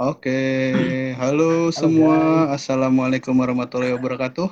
Oke, 0.00 0.72
halo 1.20 1.68
semua. 1.68 2.48
Assalamualaikum 2.56 3.36
warahmatullahi 3.36 3.92
wabarakatuh. 4.00 4.48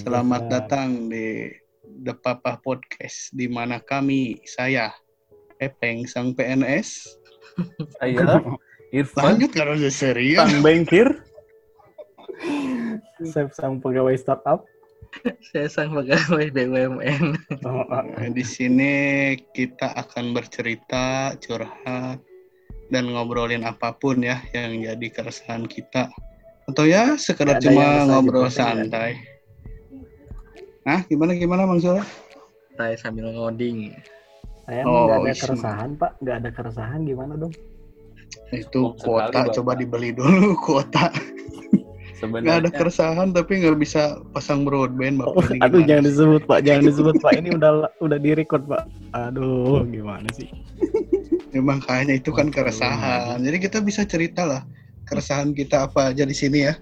Selamat 0.00 0.48
datang 0.48 1.12
di 1.12 1.52
The 1.84 2.16
Papa 2.16 2.56
Podcast, 2.64 3.28
di 3.36 3.44
mana 3.44 3.76
kami, 3.76 4.40
saya, 4.48 4.88
Epeng, 5.60 6.08
sang 6.08 6.32
PNS. 6.32 7.12
Saya 8.00 8.40
Irfan 8.96 9.36
Lanjut 9.36 9.52
kalau 9.52 9.76
udah 9.76 9.92
serius. 9.92 10.40
sang 10.40 10.64
bengkir. 10.64 11.12
Saya 13.36 13.52
sang 13.52 13.84
pegawai 13.84 14.16
startup. 14.16 14.64
Saya 15.52 15.68
sang 15.68 15.92
pegawai 15.92 16.48
BUMN. 16.56 17.36
Nah, 17.60 18.28
di 18.32 18.40
sini 18.40 18.92
kita 19.52 19.92
akan 19.92 20.32
bercerita, 20.32 21.36
curhat, 21.36 22.24
dan 22.94 23.10
ngobrolin 23.10 23.66
apa 23.66 23.90
pun 23.98 24.22
ya 24.22 24.38
yang 24.54 24.78
jadi 24.78 25.06
keresahan 25.10 25.66
kita. 25.66 26.14
Atau 26.70 26.86
ya 26.86 27.18
sekedar 27.18 27.58
cuma 27.58 28.06
ngobrol 28.06 28.46
juga, 28.46 28.54
ya. 28.54 28.56
santai. 28.62 29.10
Nah, 30.86 31.02
gimana 31.10 31.34
gimana 31.34 31.66
Bang 31.66 31.82
Sule? 31.82 32.06
Saya 32.78 32.94
sambil 32.94 33.34
ngoding. 33.34 33.92
Saya 34.64 34.86
Oh, 34.86 35.10
nggak 35.10 35.18
ada 35.20 35.34
keresahan, 35.36 35.90
Pak. 35.98 36.10
Nggak 36.22 36.36
ada 36.40 36.50
keresahan 36.54 37.00
gimana 37.04 37.32
dong? 37.36 37.52
Itu 38.54 38.94
Sekali, 38.96 39.02
kuota, 39.02 39.38
Bapak. 39.44 39.54
coba 39.58 39.72
dibeli 39.76 40.10
dulu 40.14 40.56
kuota. 40.64 41.10
Nggak 41.12 42.40
ada 42.64 42.70
Sebenarnya 42.70 42.70
keresahan 42.72 43.28
tapi 43.36 43.60
nggak 43.60 43.76
bisa 43.76 44.22
pasang 44.32 44.64
broadband. 44.64 45.20
Bapak. 45.20 45.34
Oh, 45.36 45.44
aduh 45.60 45.84
gimana 45.84 45.88
jangan 45.88 46.04
disebut, 46.08 46.42
Pak. 46.48 46.58
Jangan 46.64 46.82
disebut, 46.88 47.14
Pak. 47.20 47.32
Ini 47.36 47.48
udah 47.60 47.72
udah 48.00 48.18
di-record, 48.22 48.62
Pak. 48.64 48.82
Aduh, 49.12 49.84
gimana 49.88 50.28
sih? 50.32 50.48
Ya, 51.54 51.62
makanya 51.62 52.18
itu 52.18 52.34
kan 52.34 52.50
keresahan. 52.50 53.38
Jadi 53.38 53.56
kita 53.62 53.78
bisa 53.78 54.02
cerita 54.02 54.42
lah 54.42 54.66
keresahan 55.06 55.54
kita 55.54 55.86
apa 55.86 56.10
aja 56.10 56.26
di 56.26 56.34
sini 56.34 56.66
ya. 56.66 56.74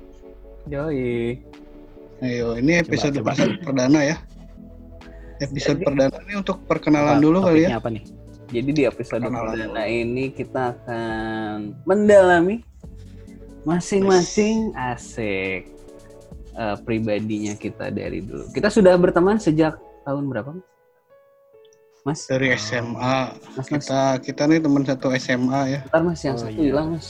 yoi. 0.65 1.37
Ayo, 2.23 2.55
ini 2.57 2.79
episode 2.79 3.19
coba. 3.19 3.35
persa- 3.35 3.59
perdana 3.61 4.01
ya. 4.01 4.17
Episode 5.43 5.83
Jadi- 5.83 5.87
perdana 5.91 6.17
ini 6.23 6.35
untuk 6.39 6.63
perkenalan 6.65 7.19
Apa 7.19 7.25
dulu 7.27 7.39
kali 7.43 7.67
ya. 7.67 7.77
apa 7.77 7.91
nih? 7.91 8.07
Jadi 8.49 8.71
di 8.71 8.83
episode 8.87 9.27
Perkenalan 9.27 9.49
perdana 9.59 9.85
ini 9.85 10.25
kita 10.31 10.73
akan 10.73 11.75
mendalami 11.83 12.63
masing-masing 13.67 14.71
asik 14.73 15.67
eh, 16.53 16.77
pribadinya 16.87 17.59
kita 17.59 17.91
dari 17.91 18.23
dulu. 18.23 18.47
Kita 18.55 18.71
sudah 18.71 18.95
berteman 18.95 19.37
sejak 19.37 19.75
tahun 20.05 20.31
berapa? 20.31 20.53
Mas? 22.03 22.27
Dari 22.27 22.51
Oh. 22.51 22.59
SMA. 22.59 23.17
Mas, 23.55 23.67
mas. 23.69 23.69
Kita 23.69 24.01
kita 24.19 24.43
nih 24.45 24.59
teman 24.59 24.83
satu 24.83 25.09
SMA 25.15 25.61
ya. 25.69 25.81
Bentar 25.85 26.03
mas, 26.03 26.21
yang 26.21 26.35
Oh, 26.35 26.43
satu 26.43 26.53
iya. 26.53 26.63
hilang 26.65 26.87
mas. 26.93 27.07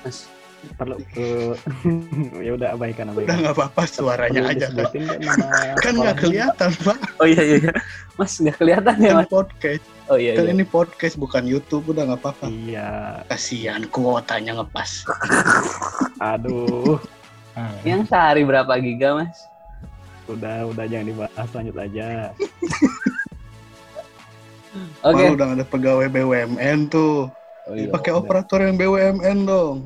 Mas. 0.00 0.18
Perlu 0.64 0.96
ke 1.12 1.52
ya 2.40 2.56
udah 2.56 2.72
abaikan 2.72 3.12
Udah 3.12 3.20
abaikan. 3.20 3.36
nggak 3.38 3.52
apa-apa 3.52 3.82
suaranya 3.84 4.40
Perlu 4.40 4.52
aja 4.56 4.66
kan. 4.72 4.88
Kan 5.84 5.92
nggak 5.94 6.16
kelihatan 6.18 6.70
pak. 6.80 6.98
Oh 7.20 7.28
iya 7.28 7.42
iya. 7.44 7.56
iya. 7.60 7.72
Mas 8.16 8.32
nggak 8.34 8.56
kelihatan 8.56 8.96
ya 8.96 9.12
Kan 9.12 9.18
mas? 9.20 9.28
podcast. 9.28 9.84
Oh 10.08 10.16
iya 10.16 10.32
Kan 10.32 10.48
iya. 10.48 10.56
ini 10.56 10.64
podcast 10.64 11.14
bukan 11.16 11.44
YouTube. 11.44 11.84
Udah 11.86 12.08
nggak 12.08 12.16
apa-apa. 12.16 12.48
Iya. 12.48 12.88
Kasihan 13.28 13.84
kuotanya 13.92 14.56
ngepas. 14.56 15.04
Aduh. 16.32 16.96
Ah, 17.52 17.68
Yang 17.84 18.08
sehari 18.08 18.42
berapa 18.42 18.72
giga 18.80 19.20
mas? 19.20 19.36
udah 20.24 20.64
udah 20.64 20.88
jangan 20.88 21.04
dibahas 21.04 21.48
lanjut 21.52 21.76
aja. 21.76 22.32
Oke. 25.00 25.14
Malu 25.16 25.34
udah 25.34 25.48
ada 25.52 25.64
pegawai 25.64 26.06
BUMN 26.08 26.78
tuh. 26.88 27.30
Oh, 27.64 27.72
iya. 27.72 27.88
Pakai 27.88 28.12
operator 28.12 28.60
yang 28.60 28.76
BUMN 28.76 29.38
dong. 29.44 29.76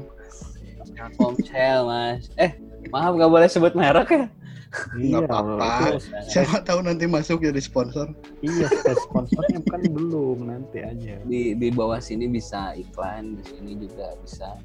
Komsel 1.15 1.87
mas. 1.87 2.27
Eh 2.35 2.59
maaf 2.91 3.15
nggak 3.15 3.31
boleh 3.31 3.49
sebut 3.49 3.73
merek 3.73 4.09
ya? 4.11 4.25
Iya, 5.01 5.25
apa-apa. 5.25 5.97
itu- 5.97 6.13
Siapa 6.29 6.61
tahu 6.61 6.85
nanti 6.85 7.09
masuk 7.09 7.41
jadi 7.41 7.57
sponsor. 7.57 8.13
Iya, 8.45 8.69
sponsornya 9.01 9.65
kan 9.65 9.81
belum 9.81 10.45
nanti 10.45 10.85
aja. 10.85 11.17
Di 11.25 11.57
di 11.57 11.69
bawah 11.73 11.97
sini 11.97 12.29
bisa 12.29 12.77
iklan, 12.77 13.41
di 13.41 13.43
sini 13.47 13.73
juga 13.79 14.13
bisa. 14.21 14.59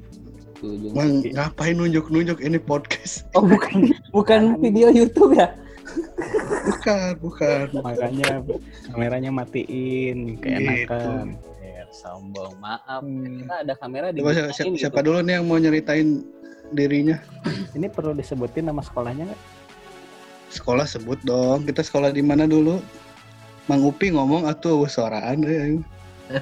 Sini. 0.54 1.32
ngapain 1.32 1.76
nunjuk-nunjuk 1.76 2.40
ini 2.40 2.56
podcast? 2.56 3.28
Oh 3.32 3.44
bukan 3.44 3.92
bukan 4.16 4.56
video 4.58 4.88
YouTube 4.88 5.36
ya? 5.36 5.52
Bukan, 6.64 7.12
bukan. 7.20 7.66
Makanya 7.80 8.30
kameranya 8.92 9.30
matiin, 9.32 10.36
keenakan. 10.40 11.36
Ya, 11.60 11.84
sombong. 11.92 12.56
Maaf. 12.58 13.00
Hmm, 13.04 13.44
Kita 13.44 13.54
ada 13.64 13.74
kamera 13.76 14.06
di 14.10 14.20
siapa, 14.20 14.52
siapa 14.76 15.00
gitu. 15.00 15.06
dulu 15.12 15.18
nih 15.24 15.34
yang 15.40 15.44
mau 15.44 15.58
nyeritain 15.60 16.24
dirinya? 16.72 17.20
Ini 17.72 17.86
perlu 17.92 18.16
disebutin 18.16 18.68
nama 18.68 18.80
sekolahnya 18.80 19.28
nggak? 19.28 19.42
Sekolah 20.54 20.86
sebut 20.86 21.18
dong. 21.22 21.66
Kita 21.66 21.82
sekolah 21.82 22.14
di 22.14 22.22
mana 22.22 22.46
dulu? 22.46 22.78
Mang 23.64 23.80
Upi 23.82 24.12
ngomong 24.12 24.44
atuh 24.44 24.84
suaraan 24.84 25.40
deh. 25.40 25.80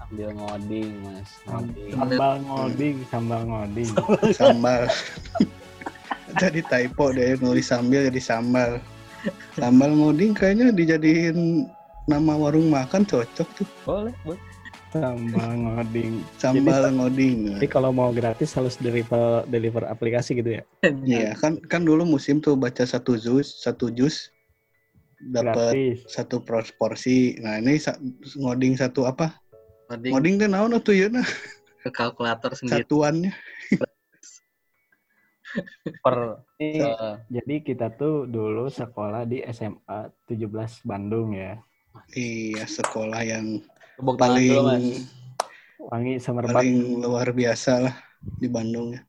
Sambil 0.00 0.32
ngoding 0.36 0.92
mas. 1.04 1.30
Ngoding. 1.44 1.92
Sambal 1.92 2.32
ngoding, 2.44 2.96
sambal 3.12 3.40
ngoding. 3.44 3.88
Sambal. 4.32 4.82
jadi 6.38 6.60
typo 6.62 7.10
deh 7.10 7.34
nulis 7.42 7.66
sambil 7.66 8.06
jadi 8.06 8.22
sambal. 8.22 8.78
Sambal 9.58 9.90
ngoding 9.90 10.32
kayaknya 10.32 10.70
dijadiin 10.70 11.66
nama 12.06 12.32
warung 12.38 12.70
makan 12.70 13.02
cocok 13.04 13.48
tuh. 13.58 13.68
Boleh, 13.82 14.14
boleh. 14.22 14.40
Sambal 14.88 15.50
ngoding. 15.52 16.24
Sambal 16.40 16.82
ngoding. 16.94 17.58
Jadi 17.58 17.68
kalau 17.68 17.90
mau 17.92 18.08
gratis 18.14 18.54
harus 18.56 18.78
deliver 18.80 19.44
deliver 19.50 19.84
aplikasi 19.84 20.38
gitu 20.38 20.62
ya? 20.62 20.62
Iya, 21.04 21.36
kan 21.36 21.60
kan 21.68 21.84
dulu 21.84 22.08
musim 22.08 22.40
tuh 22.40 22.56
baca 22.56 22.86
satu 22.88 23.18
jus, 23.20 23.60
satu 23.60 23.92
jus 23.92 24.32
dapat 25.18 25.76
satu 26.08 26.40
pros- 26.40 26.72
porsi. 26.78 27.36
Nah, 27.42 27.58
ini 27.58 27.76
sa- 27.76 27.98
ngoding 28.38 28.78
satu 28.78 29.04
apa? 29.04 29.34
Ngoding 29.90 30.12
Ngoding 30.14 30.34
teh 30.40 30.48
naon 30.48 30.76
atuh 30.78 30.94
ya 30.96 31.08
nah 31.12 31.26
ke 31.78 31.90
kalkulator 31.92 32.52
sendiri. 32.56 32.84
satuannya. 32.84 33.32
Per 36.04 36.16
Ini, 36.58 36.82
eh, 36.82 37.14
jadi 37.30 37.54
kita 37.62 37.94
tuh 37.94 38.26
dulu 38.26 38.66
sekolah 38.66 39.24
di 39.24 39.40
SMA 39.48 40.10
17 40.26 40.82
Bandung 40.84 41.32
ya. 41.32 41.56
Iya, 42.14 42.66
sekolah 42.66 43.20
yang 43.22 43.62
tepuk 43.98 44.18
tangan 44.18 44.38
dulu 44.38 44.60
mas. 44.62 44.68
paling 44.68 44.86
Wangi 45.78 46.14
Semerbak. 46.20 46.52
paling 46.52 46.78
luar 47.00 47.28
biasa 47.32 47.72
lah 47.88 47.94
di 48.20 48.48
Bandung 48.50 48.92
ya. 48.92 49.02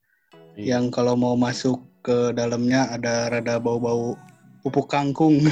Iya. 0.56 0.78
Yang 0.78 0.86
kalau 0.96 1.18
mau 1.18 1.36
masuk 1.36 1.82
ke 2.06 2.32
dalamnya 2.32 2.88
ada 2.94 3.28
rada 3.28 3.60
bau-bau 3.60 4.16
pupuk 4.64 4.88
kangkung. 4.88 5.42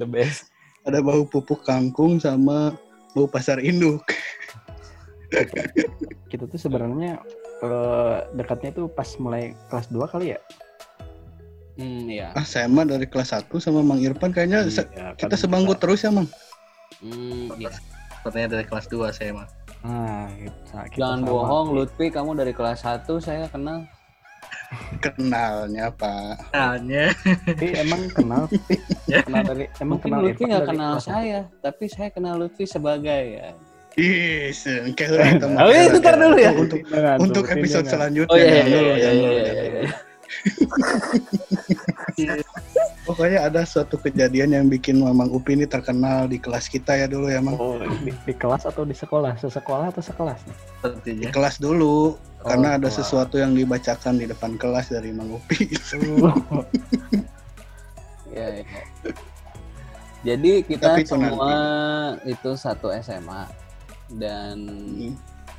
The 0.00 0.06
best. 0.08 0.50
ada 0.82 0.98
bau 0.98 1.22
pupuk 1.22 1.62
kangkung 1.62 2.18
sama 2.18 2.74
bau 3.14 3.30
pasar 3.30 3.62
induk. 3.62 4.02
Kita 6.26 6.50
tuh 6.50 6.58
sebenarnya 6.58 7.22
eh, 7.62 8.16
dekatnya 8.34 8.70
tuh 8.72 8.86
pas 8.86 9.06
mulai 9.16 9.54
kelas 9.68 9.86
2 9.88 10.04
kali 10.06 10.34
ya? 10.34 10.40
Hmm, 11.72 12.04
iya. 12.04 12.34
Ah, 12.34 12.44
saya 12.44 12.68
mah 12.68 12.84
dari 12.84 13.06
kelas 13.06 13.32
1 13.32 13.56
sama 13.56 13.80
Mang 13.80 13.96
Irfan 13.98 14.28
kayaknya 14.28 14.66
se- 14.66 14.84
Iya, 14.88 15.16
kita 15.16 15.34
sebangku 15.34 15.72
terus 15.74 16.02
ya, 16.02 16.10
Mang. 16.10 16.28
Hmm, 16.98 17.48
iya. 17.56 17.72
Sepertinya 18.14 18.54
dari 18.54 18.64
kelas 18.64 18.86
2 18.86 19.08
saya 19.08 19.32
mah. 19.32 19.48
Nah, 19.82 20.30
kita, 20.30 20.78
kita 20.86 20.98
Jangan 21.00 21.20
sama. 21.20 21.30
bohong, 21.32 21.66
Lutfi, 21.72 22.06
kamu 22.06 22.30
dari 22.36 22.52
kelas 22.52 22.84
1 22.84 23.18
saya 23.18 23.48
kenal. 23.48 23.82
Kenalnya, 25.00 25.90
Pak. 25.90 26.48
Soalnya 26.48 27.12
Tapi 27.44 27.66
emang 27.74 28.02
kenal 28.08 28.42
sih. 28.46 28.60
kenal 29.26 29.42
dari 29.44 29.64
emang 29.74 29.88
Mungkin 29.96 30.04
kenal 30.08 30.20
Lutfi 30.22 30.44
nggak 30.44 30.66
kenal 30.66 30.94
saya, 30.98 31.40
tapi 31.58 31.84
saya 31.88 32.08
kenal 32.08 32.36
Lutfi 32.36 32.64
sebagai 32.64 33.22
ya. 33.32 33.48
Ih, 34.00 34.48
sengke 34.56 35.04
heula 35.04 35.36
eta 35.36 35.46
mah. 35.52 35.68
Oh, 35.68 35.72
iya, 35.72 35.92
bentar 35.92 36.16
dulu 36.16 36.36
ya. 36.40 36.52
Untuk 36.56 36.80
Jangan, 36.88 37.16
untuk 37.20 37.44
episode 37.44 37.84
jangan. 37.84 38.08
selanjutnya. 38.08 38.32
Oh 38.32 38.38
iya 38.40 38.48
iya 38.48 38.62
iya 38.64 38.80
iya 38.80 38.80
iya. 38.80 39.12
iya, 39.12 39.40
jangan 39.44 39.52
iya. 39.52 39.68
dulu. 39.68 39.92
Pokoknya 43.02 43.38
ada 43.44 43.68
suatu 43.68 44.00
kejadian 44.00 44.56
yang 44.56 44.66
bikin 44.72 45.02
Mamang 45.02 45.28
Upi 45.28 45.58
ini 45.58 45.68
terkenal 45.68 46.24
di 46.24 46.40
kelas 46.40 46.72
kita 46.72 46.96
ya 46.96 47.04
dulu 47.04 47.28
ya, 47.28 47.44
Mang. 47.44 47.60
Oh, 47.60 47.76
di, 47.76 48.14
di 48.14 48.34
kelas 48.34 48.64
atau 48.64 48.88
di 48.88 48.96
sekolah? 48.96 49.36
Sesekolah 49.36 49.92
atau 49.92 50.00
sekelas? 50.00 50.40
nih? 50.48 50.56
Di 51.04 51.28
kelas 51.28 51.60
dulu. 51.60 52.16
karena 52.42 52.74
ada 52.74 52.90
kelas. 52.90 52.98
sesuatu 52.98 53.38
yang 53.38 53.54
dibacakan 53.54 54.18
di 54.18 54.26
depan 54.26 54.58
kelas 54.58 54.90
dari 54.90 55.14
Mang 55.14 55.30
Upi. 55.36 55.68
Oh, 56.24 56.64
Iya, 58.32 58.46
iya. 58.48 58.64
Jadi 60.24 60.64
kita 60.64 60.96
Tapi 60.96 61.04
itu 61.04 61.12
semua 61.12 61.52
itu 62.24 62.50
satu 62.56 62.88
SMA 63.04 63.61
dan 64.16 64.56
Hmm. 64.58 65.14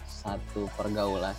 satu 0.05 0.69
pergaulan. 0.73 1.35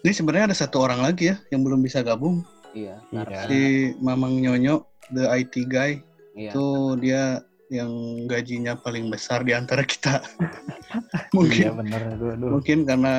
Ini 0.00 0.12
sebenarnya 0.12 0.52
ada 0.52 0.56
satu 0.56 0.80
orang 0.80 1.02
lagi 1.02 1.30
ya 1.30 1.36
yang 1.50 1.62
belum 1.62 1.80
bisa 1.80 2.00
gabung. 2.00 2.46
Iya, 2.70 3.00
Iya. 3.10 3.22
karena 3.24 3.42
Si 3.48 3.60
Mamang 3.98 4.38
Nyonyo, 4.38 4.84
the 5.10 5.24
IT 5.26 5.66
guy. 5.66 5.98
iya. 6.32 6.52
Itu 6.52 6.66
dia 6.96 7.40
yang 7.66 7.90
gajinya 8.26 8.78
paling 8.78 9.10
besar 9.10 9.42
di 9.42 9.50
antara 9.50 9.82
kita. 9.82 10.22
mungkin 11.36 11.64
Iya 11.66 11.72
bener. 11.74 12.00
Aduh, 12.14 12.28
aduh. 12.36 12.50
mungkin 12.54 12.78
karena 12.86 13.14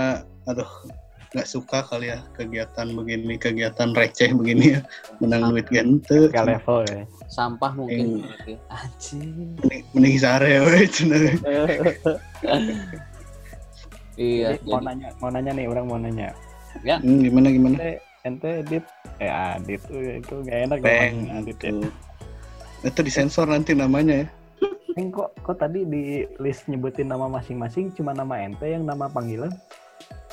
aduh 0.45 0.69
nggak 1.27 1.47
suka 1.47 1.83
kali 1.83 2.07
ya 2.07 2.23
kegiatan 2.33 2.87
begini 2.95 3.35
kegiatan 3.35 3.91
receh 3.91 4.31
begini 4.31 4.79
ya 4.79 4.81
menang 5.19 5.51
duit 5.51 5.67
gente 5.67 6.31
Gak 6.31 6.47
level 6.47 6.87
ya. 6.87 7.03
Sampah 7.27 7.71
Eh. 7.71 7.77
mungkin. 7.77 8.05
berarti. 8.23 8.53
Anjing. 8.71 9.59
mending, 9.91 10.15
sare 10.17 10.47
we 10.63 10.87
iya, 14.17 14.57
Jadi, 14.57 14.65
mau 14.65 14.81
nanya, 14.81 15.07
mau 15.21 15.29
nanya 15.29 15.51
nih, 15.53 15.65
orang 15.69 15.85
mau 15.85 15.99
nanya. 15.99 16.33
Hmm, 16.81 17.21
gimana 17.21 17.47
gimana 17.49 17.75
Ente, 17.77 17.91
ente 18.23 18.49
edit, 18.61 18.83
eh 19.17 19.31
adit 19.31 19.81
itu 19.89 20.35
gak 20.45 20.57
enak 20.69 20.77
Peng 20.79 21.25
adit 21.33 21.57
ya. 21.57 21.73
itu 22.85 22.99
disensor 23.01 23.49
nanti 23.49 23.73
namanya 23.73 24.25
ya 24.25 24.27
Peng, 24.93 25.09
kok, 25.09 25.33
kok 25.41 25.57
tadi 25.57 25.85
di 25.85 26.21
list 26.37 26.65
nyebutin 26.65 27.09
nama 27.09 27.25
masing-masing 27.27 27.93
cuma 27.93 28.13
nama 28.13 28.37
ente 28.37 28.65
yang 28.65 28.85
nama 28.85 29.05
panggilan? 29.05 29.49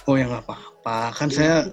Oh 0.05 0.15
ya 0.15 0.25
nggak 0.27 0.45
apa-apa 0.45 0.99
kan 1.13 1.29
saya 1.29 1.69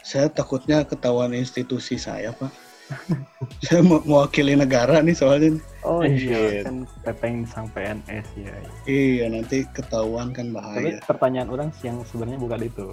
saya 0.00 0.26
takutnya 0.28 0.82
ketahuan 0.82 1.32
institusi 1.32 1.96
saya 1.96 2.30
pak 2.32 2.50
saya 3.66 3.82
mau 3.82 3.98
mewakili 4.00 4.54
negara 4.54 5.02
nih 5.02 5.10
soalnya 5.12 5.58
Oh 5.82 6.02
Shit. 6.02 6.30
iya, 6.30 6.62
kan 6.62 6.86
Pepeng 7.02 7.42
sang 7.42 7.66
PNS 7.70 8.26
ya. 8.38 8.54
iya 8.86 9.26
nanti 9.26 9.66
ketahuan 9.70 10.30
kan 10.30 10.50
Tapi 10.50 10.54
bahaya 10.54 10.98
pertanyaan 11.02 11.50
orang 11.50 11.68
yang 11.82 11.98
sebenarnya 12.04 12.38
bukan 12.38 12.60
itu. 12.62 12.86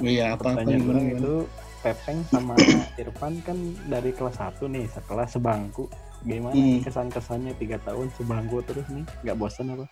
iya 0.00 0.32
apa 0.32 0.52
apa 0.52 0.60
Pertanyaan 0.60 0.68
gimana, 0.78 0.92
orang 0.92 1.06
gimana? 1.06 1.20
itu 1.20 1.34
Pepeng 1.78 2.18
sama 2.26 2.54
Irfan 3.00 3.34
kan 3.40 3.56
dari 3.86 4.10
kelas 4.12 4.36
1 4.36 4.68
nih, 4.68 4.84
setelah 4.86 5.24
sebangku. 5.24 5.84
Gimana 6.20 6.52
Hmm. 6.52 6.82
kesan-kesannya 6.82 7.52
tiga 7.56 7.78
tahun 7.80 8.10
sebangku 8.16 8.58
terus 8.66 8.84
nih? 8.90 9.04
Nggak 9.22 9.36
bosan 9.38 9.72
apa? 9.72 9.84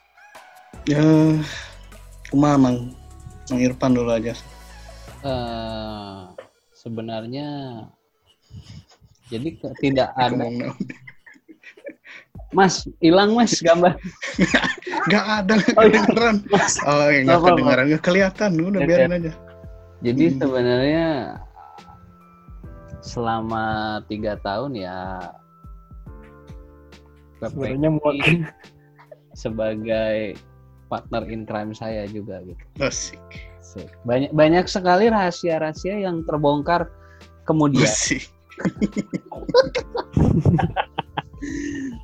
ya 0.84 1.00
kumaha 2.28 2.76
mang 3.46 3.60
Irfan 3.60 3.92
dulu 3.92 4.10
aja 4.10 4.34
eh, 5.22 6.20
sebenarnya 6.72 7.48
jadi 9.26 9.48
ke- 9.54 9.74
tidak 9.76 10.14
ada. 10.14 10.46
Mas 12.50 12.86
hilang 12.98 13.34
Mas 13.34 13.58
gambar 13.58 13.98
nggak 15.06 15.24
ada 15.36 15.52
nggak 15.56 15.74
Oh, 15.74 15.82
iya. 15.82 15.98
kedengeran 15.98 16.36
oh 16.84 17.06
ya, 17.06 17.20
Apa-apa. 17.28 17.46
kedengeran 17.50 17.84
nggak 17.86 18.02
kelihatan 18.02 18.50
udah 18.64 18.80
Oke. 18.80 18.88
biarin 18.88 19.12
aja 19.12 19.32
jadi 19.98 20.24
Hmm. 20.24 20.38
sebenarnya 20.38 21.06
selama 23.00 23.64
tiga 24.04 24.34
tahun 24.38 24.72
ya 24.76 24.98
Sebenarnya 27.36 27.90
sebagai 29.32 30.40
partner 30.86 31.22
in 31.28 31.44
crime 31.46 31.74
saya 31.74 32.06
juga 32.10 32.42
gitu 32.46 32.62
asik 32.82 33.20
Asik. 33.60 33.90
banyak 34.06 34.30
banyak 34.32 34.64
sekali 34.70 35.10
rahasia-rahasia 35.10 36.00
yang 36.06 36.22
terbongkar 36.24 36.88
kemudian 37.44 37.86
asik 37.86 38.26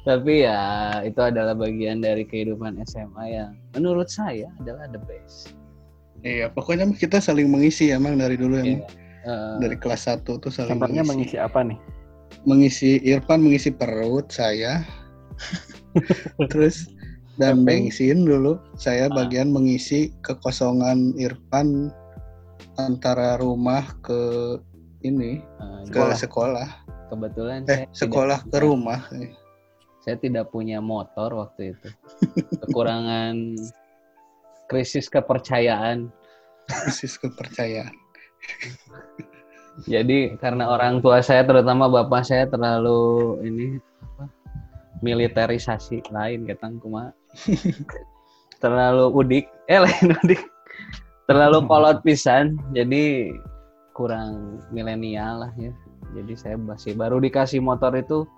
tapi 0.06 0.44
ya 0.44 0.60
itu 1.06 1.20
adalah 1.22 1.54
bagian 1.56 2.02
dari 2.02 2.26
kehidupan 2.26 2.76
SMA 2.84 3.24
yang 3.32 3.50
menurut 3.74 4.10
saya 4.10 4.50
adalah 4.60 4.86
the 4.90 5.00
best 5.08 5.54
iya 6.22 6.50
pokoknya 6.50 6.90
kita 6.94 7.18
saling 7.22 7.48
mengisi 7.48 7.90
ya 7.90 7.98
mang 8.02 8.18
dari 8.18 8.36
dulu 8.36 8.58
ya 8.60 8.78
Iya. 8.78 8.86
Eh, 9.22 9.54
dari 9.62 9.78
kelas 9.78 10.10
1 10.10 10.26
tuh 10.26 10.50
saling 10.50 10.82
mengisi. 10.82 11.06
mengisi 11.06 11.36
apa 11.38 11.62
nih? 11.62 11.78
mengisi 12.42 12.98
Irfan 13.06 13.38
mengisi 13.38 13.70
perut 13.70 14.26
saya 14.34 14.82
terus 16.50 16.90
dan 17.36 17.64
bensin 17.64 18.24
dulu. 18.24 18.60
Saya 18.74 19.08
Ah. 19.08 19.14
bagian 19.14 19.50
mengisi 19.50 20.12
kekosongan 20.20 21.16
Irfan 21.16 21.88
antara 22.76 23.36
rumah 23.36 23.84
ke 24.00 24.20
ini 25.02 25.40
eh, 25.40 25.82
ke 25.88 26.00
sekolah. 26.00 26.16
sekolah. 26.16 26.68
Kebetulan 27.08 27.58
eh 27.64 27.68
saya 27.68 27.84
tidak 27.84 27.96
sekolah 27.96 28.38
ke 28.40 28.48
punya- 28.48 28.62
rumah. 28.62 29.00
Saya 30.02 30.16
tidak 30.18 30.50
punya 30.50 30.82
motor 30.82 31.30
waktu 31.36 31.76
itu. 31.76 31.88
Kekurangan 32.58 33.34
krisis 34.68 35.06
kepercayaan. 35.06 36.10
Krisis 36.66 37.14
kepercayaan. 37.16 37.92
Jadi 39.84 40.36
karena 40.36 40.68
orang 40.68 41.00
tua 41.00 41.22
saya 41.22 41.42
terutama 41.42 41.88
bapak 41.88 42.26
saya 42.26 42.44
terlalu 42.44 43.00
ini 43.42 43.66
apa, 44.02 44.24
militerisasi 45.00 46.12
lain 46.12 46.44
ketang 46.44 46.76
kuma 46.76 47.14
terlalu 48.62 49.06
udik. 49.12 49.46
Eh 49.66 49.80
lain 49.82 50.16
udik. 50.24 50.42
Terlalu 51.26 51.64
kolot 51.70 51.98
pisan 52.04 52.58
jadi 52.76 53.32
kurang 53.96 54.60
milenial 54.74 55.46
lah 55.46 55.52
ya. 55.56 55.72
Jadi 56.12 56.32
saya 56.36 56.56
masih 56.60 56.92
baru 56.92 57.22
dikasih 57.22 57.62
motor 57.62 57.94
itu 57.96 58.28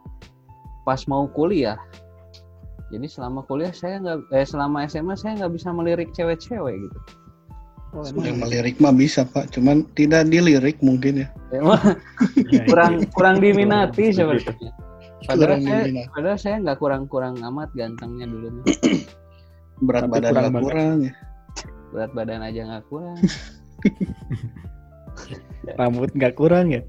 pas 0.87 1.03
mau 1.11 1.27
kuliah. 1.27 1.81
Jadi 2.93 3.11
selama 3.11 3.43
kuliah 3.49 3.75
saya 3.75 3.99
nggak 3.99 4.31
eh 4.31 4.47
selama 4.47 4.87
SMA 4.87 5.19
saya 5.19 5.43
nggak 5.43 5.53
bisa 5.59 5.69
melirik 5.75 6.15
cewek-cewek 6.15 6.77
gitu. 6.79 7.01
Oh, 7.95 8.03
yang 8.27 8.43
melirik 8.43 8.83
mah 8.83 8.91
bisa 8.91 9.23
pak. 9.23 9.55
Cuman 9.55 9.87
tidak 9.95 10.27
dilirik 10.27 10.79
mungkin 10.83 11.27
ya. 11.27 11.29
Emang 11.55 11.79
kurang 12.71 13.07
kurang 13.15 13.39
diminati 13.39 14.11
sebenarnya 14.11 14.84
padahal 15.25 15.59
Kurang 15.59 15.63
saya 15.65 16.05
padahal 16.13 16.39
saya 16.39 16.57
nggak 16.61 16.79
kurang-kurang 16.79 17.35
amat 17.41 17.71
gantengnya 17.75 18.27
dulu 18.29 18.49
berat 19.87 20.03
Tapi 20.07 20.13
badan 20.13 20.31
kurang 20.31 20.43
nggak 20.45 20.53
banget. 20.55 20.65
kurang 20.69 20.97
ya 21.01 21.13
berat 21.93 22.11
badan 22.13 22.41
aja 22.43 22.61
nggak 22.69 22.85
kurang 22.89 23.19
Rambut 25.79 26.11
nggak 26.13 26.35
kurang 26.37 26.75
ya? 26.75 26.83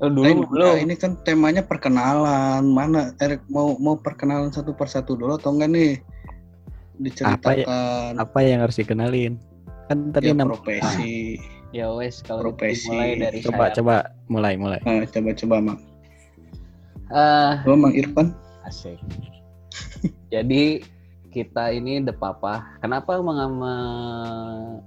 oh, 0.00 0.10
dulu 0.10 0.44
mah 0.44 0.48
belum 0.50 0.74
nah, 0.74 0.82
ini 0.82 0.94
kan 0.98 1.12
temanya 1.26 1.62
perkenalan 1.64 2.64
mana 2.66 3.14
Erik 3.22 3.42
mau 3.50 3.74
mau 3.78 3.98
perkenalan 3.98 4.50
satu 4.50 4.72
persatu 4.74 5.14
dulu 5.18 5.36
atau 5.38 5.54
enggak 5.54 5.70
nih 5.74 5.92
diceritakan 6.98 8.14
Apa 8.18 8.38
yang 8.46 8.62
harus 8.62 8.78
dikenalin? 8.78 9.34
Kan 9.90 10.14
tadi 10.14 10.30
ya, 10.30 10.38
profesi 10.46 11.38
ya 11.74 11.90
wes 11.90 12.22
kalau 12.22 12.46
gitu 12.46 12.54
Profesi. 12.54 12.86
mulai 12.86 13.10
dari 13.18 13.38
coba 13.42 13.64
saya 13.66 13.74
coba 13.82 13.96
mulai 14.30 14.54
mulai. 14.54 14.78
Ah. 14.86 15.02
nah, 15.02 15.06
coba-coba 15.10 15.56
mang 15.58 15.78
Eh, 17.08 17.52
Lo 17.64 17.76
mang 17.76 17.92
Irfan? 17.92 18.32
asik. 18.64 18.96
Jadi 20.32 20.80
kita 21.28 21.68
ini 21.68 22.00
The 22.00 22.14
Papa. 22.14 22.80
Kenapa 22.80 23.20
mengama- 23.20 24.80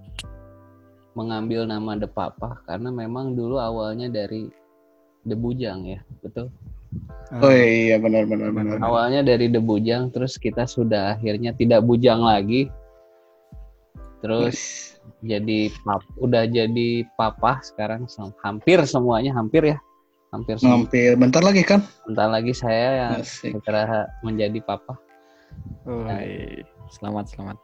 mengambil 1.14 1.66
nama 1.66 1.94
The 1.94 2.10
Papa? 2.10 2.62
Karena 2.66 2.90
memang 2.90 3.38
dulu 3.38 3.62
awalnya 3.62 4.10
dari 4.10 4.50
The 5.24 5.36
Bujang 5.36 5.86
ya. 5.86 6.00
Betul? 6.26 6.50
Oh 7.44 7.52
iya 7.52 8.00
benar 8.00 8.24
benar 8.26 8.50
benar. 8.50 8.80
Awalnya 8.80 9.22
dari 9.22 9.52
The 9.52 9.60
Bujang 9.60 10.10
terus 10.10 10.40
kita 10.40 10.64
sudah 10.66 11.20
akhirnya 11.20 11.52
tidak 11.54 11.84
bujang 11.84 12.24
lagi. 12.24 12.72
Terus 14.24 14.58
Terus? 14.58 14.60
jadi 15.22 15.60
pap, 15.86 16.02
udah 16.18 16.50
jadi 16.50 17.06
papa 17.14 17.62
sekarang 17.62 18.10
hampir 18.42 18.82
semuanya 18.88 19.36
hampir 19.36 19.62
ya 19.68 19.78
hampir 20.32 20.56
hampir. 20.62 21.16
Bentar 21.16 21.44
lagi 21.44 21.64
kan? 21.64 21.84
Bentar 22.08 22.28
lagi 22.28 22.52
saya 22.52 22.88
yang 23.08 23.24
segera 23.24 24.08
menjadi 24.24 24.60
papa. 24.64 24.96
Woi, 25.88 26.62
selamat 26.92 27.32
selamat. 27.34 27.58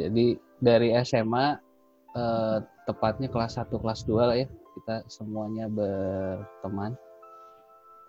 jadi 0.00 0.36
dari 0.64 0.94
SMA 1.04 1.58
eh, 2.16 2.56
tepatnya 2.88 3.28
kelas 3.28 3.60
1 3.60 3.68
kelas 3.72 4.04
2 4.08 4.28
lah 4.28 4.36
ya 4.40 4.46
kita 4.48 5.04
semuanya 5.08 5.68
berteman. 5.68 6.96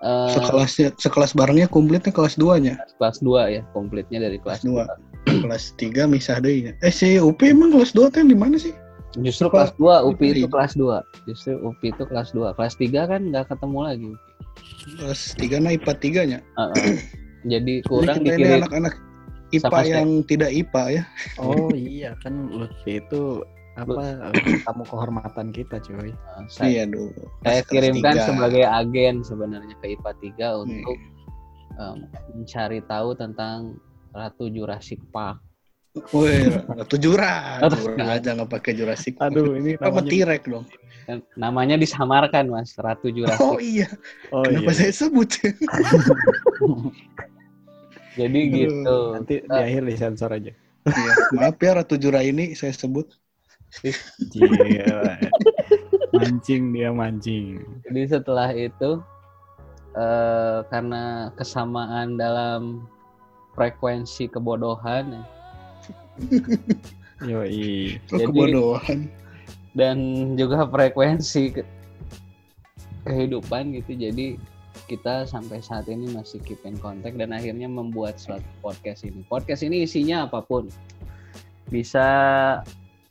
Eh, 0.03 0.31
sekelasnya 0.35 0.91
sekelas 0.99 1.31
barengnya 1.31 1.67
komplitnya 1.71 2.11
kelas 2.11 2.35
2 2.35 2.59
nya 2.59 2.75
kelas 2.99 3.23
2 3.23 3.55
ya 3.55 3.61
komplitnya 3.71 4.19
dari 4.27 4.35
kelas 4.35 4.59
Kelas 4.59 4.67
dua. 4.67 4.83
2 5.31 5.43
kelas 5.47 5.63
3 5.79 6.11
misah 6.11 6.43
deh 6.43 6.55
ya. 6.67 6.71
eh 6.83 6.91
si 6.91 7.15
Upi 7.19 7.55
emang 7.55 7.71
kelas 7.71 7.95
2 7.95 8.11
tuh 8.11 8.23
di 8.27 8.35
mana 8.35 8.59
sih 8.59 8.75
Justru 9.15 9.45
Apa? 9.47 9.69
kelas 9.69 9.71
2 9.77 10.09
UPI 10.09 10.27
Itu 10.31 10.39
iya. 10.39 10.49
kelas 10.49 10.73
2. 10.73 11.27
Justru 11.27 11.51
UPI 11.61 11.87
itu 11.91 12.03
kelas 12.03 12.29
2. 12.31 12.57
Kelas 12.57 12.73
3 12.75 13.05
kan 13.05 13.21
nggak 13.29 13.45
ketemu 13.47 13.79
lagi. 13.79 14.11
kelas 14.95 15.21
3 15.35 15.57
nah 15.59 15.71
IPA 15.71 15.93
3 15.95 16.29
nya 16.29 16.39
Heeh. 16.55 16.93
Jadi 17.51 17.73
kurang 17.83 18.17
ini 18.19 18.29
dikirim 18.31 18.57
anak-anak 18.59 18.93
IPA 19.49 19.61
Sama 19.63 19.79
saya. 19.79 19.93
yang 19.95 20.07
tidak 20.23 20.49
IPA 20.51 20.83
ya 20.91 21.03
Oh 21.35 21.69
iya 21.93 22.11
kan 22.19 22.33
Lutfi 22.49 22.97
itu 22.97 23.41
apa 23.73 24.29
tamu 24.63 24.85
kehormatan 24.85 25.49
kita 25.49 25.81
cuy. 25.81 26.09
eh, 26.09 26.45
saya, 26.47 26.69
iya 26.71 26.83
dulu 26.85 27.09
saya 27.41 27.65
kirimkan 27.65 28.13
tiga. 28.15 28.25
sebagai 28.27 28.63
agen 28.63 29.21
sebenarnya 29.21 29.73
ke 29.79 29.93
IPA 29.93 30.11
3 30.13 30.21
Nih. 30.21 30.53
untuk 30.63 30.97
em, 31.75 31.97
mencari 32.31 32.79
tahu 32.83 33.09
tentang 33.13 33.77
Ratu 34.11 34.45
Jurassic 34.47 35.01
Park. 35.09 35.41
Wih, 35.93 36.49
Ratu 36.73 36.97
Jura, 36.97 37.61
Ratu 37.61 37.77
Jura 37.77 38.17
aja 38.17 38.33
nggak 38.33 38.49
pakai 38.49 38.73
Jurassic. 38.73 39.13
Aduh 39.21 39.53
ini 39.53 39.77
Apa 39.77 40.01
namanya. 40.01 40.09
T-Rex 40.09 40.41
dong? 40.49 40.65
Namanya 41.37 41.75
disamarkan 41.77 42.49
Mas, 42.49 42.73
Ratu 42.81 43.13
Oh 43.13 43.13
Jurassic. 43.13 43.61
iya, 43.61 43.87
Oh 44.33 44.41
kenapa 44.41 44.73
iya. 44.73 44.89
saya 44.89 44.93
sebut? 44.93 45.29
Jadi 48.17 48.39
Aduh. 48.41 48.57
gitu. 48.57 48.97
Nanti 49.13 49.35
di 49.45 49.59
akhir 49.61 49.81
disensor 49.85 50.29
aja. 50.33 50.51
Iya, 50.83 51.13
maaf 51.37 51.61
ya 51.61 51.71
Ratu 51.77 51.95
Juraini 52.01 52.57
saya 52.57 52.73
sebut. 52.73 53.13
Gila. 54.33 55.17
mancing 56.13 56.73
dia 56.73 56.89
mancing. 56.89 57.61
Jadi 57.85 58.01
setelah 58.09 58.49
itu 58.53 59.01
eh, 59.93 60.57
karena 60.73 61.29
kesamaan 61.37 62.17
dalam 62.17 62.85
frekuensi 63.53 64.29
kebodohan 64.29 65.21
ya, 65.21 65.23
Yoi. 67.29 67.97
Jadi- 68.07 68.25
kebodohan. 68.27 69.09
dan 69.73 69.97
juga 70.37 70.69
frekuensi 70.69 71.49
ke- 71.49 71.65
kehidupan 73.09 73.73
gitu. 73.73 73.97
Jadi 73.97 74.37
kita 74.85 75.25
sampai 75.25 75.63
saat 75.65 75.89
ini 75.89 76.13
masih 76.13 76.37
keep 76.45 76.61
in 76.61 76.77
contact 76.77 77.17
dan 77.17 77.33
akhirnya 77.33 77.65
membuat 77.65 78.21
suatu 78.21 78.45
podcast 78.61 79.01
ini. 79.01 79.25
Podcast 79.25 79.65
ini 79.65 79.81
isinya 79.87 80.29
apa 80.29 80.45
pun. 80.45 80.69
Bisa 81.73 82.05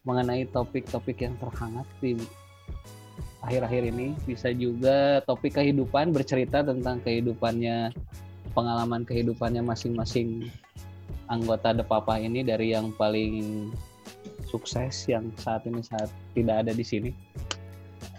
mengenai 0.06 0.46
topik-topik 0.54 1.18
yang 1.22 1.34
terhangat 1.42 1.86
di 1.98 2.14
akhir-akhir 3.42 3.82
ini, 3.90 4.14
bisa 4.22 4.54
juga 4.54 5.18
topik 5.26 5.58
kehidupan 5.58 6.14
bercerita 6.14 6.62
tentang 6.62 7.02
kehidupannya 7.02 7.90
pengalaman 8.54 9.02
kehidupannya 9.02 9.66
masing-masing 9.66 10.46
anggota 11.28 11.74
The 11.74 11.84
Papa 11.86 12.18
ini 12.18 12.42
dari 12.42 12.72
yang 12.74 12.90
paling 12.94 13.70
sukses 14.48 15.06
yang 15.08 15.30
saat 15.38 15.64
ini 15.64 15.80
saat 15.80 16.10
tidak 16.36 16.66
ada 16.66 16.72
di 16.74 16.84
sini 16.84 17.10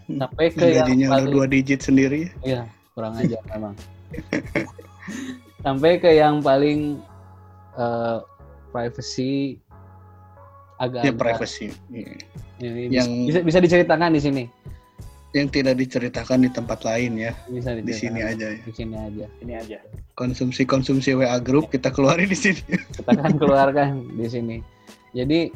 sampai 0.08 0.52
ke 0.52 0.66
yang 0.68 0.88
Gajinya 0.88 1.08
udah 1.08 1.14
paling 1.16 1.32
dua 1.32 1.46
digit 1.48 1.80
sendiri. 1.80 2.28
Iya, 2.44 2.68
kurang 2.92 3.16
aja 3.16 3.40
memang. 3.56 3.74
Sampai 5.64 5.96
ke 5.96 6.12
yang 6.12 6.44
paling 6.44 7.00
eh, 7.80 8.18
privacy 8.76 9.58
agak 10.76 11.08
Ya 11.08 11.14
privacy. 11.16 11.72
Iya. 11.88 12.12
ini 12.60 12.92
Yang- 12.92 13.12
bisa 13.32 13.40
bisa 13.48 13.60
diceritakan 13.64 14.12
di 14.12 14.22
sini. 14.22 14.44
Yang 15.34 15.48
tidak 15.60 15.76
diceritakan 15.82 16.46
di 16.46 16.50
tempat 16.54 16.86
lain 16.86 17.18
ya. 17.18 17.34
Bisa 17.50 17.74
Di 17.74 17.94
sini 17.94 18.22
aja 18.22 18.54
ya. 18.54 18.60
Di 18.62 18.74
sini 18.74 18.96
aja. 18.96 19.26
Ini 19.42 19.54
aja. 19.58 19.78
Konsumsi-konsumsi 20.14 21.18
WA 21.18 21.42
group 21.42 21.74
kita 21.74 21.90
keluarin 21.90 22.30
di 22.30 22.38
sini. 22.38 22.62
Kita 23.02 23.18
kan 23.18 23.34
keluarkan 23.42 24.14
di 24.14 24.28
sini. 24.30 24.58
Jadi 25.18 25.50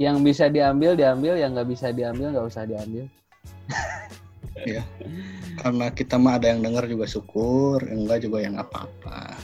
yang 0.00 0.24
bisa 0.24 0.48
diambil 0.48 0.96
diambil, 0.96 1.36
yang 1.36 1.52
nggak 1.52 1.68
bisa 1.68 1.92
diambil 1.92 2.32
nggak 2.32 2.46
usah 2.48 2.64
diambil. 2.64 3.04
Karena 5.58 5.86
kita 5.90 6.16
mah 6.18 6.38
ada 6.38 6.50
yang 6.54 6.62
denger 6.62 6.86
juga 6.90 7.06
syukur, 7.06 7.82
yang 7.82 8.06
enggak 8.06 8.20
juga 8.26 8.38
yang 8.42 8.54
apa-apa. 8.58 9.34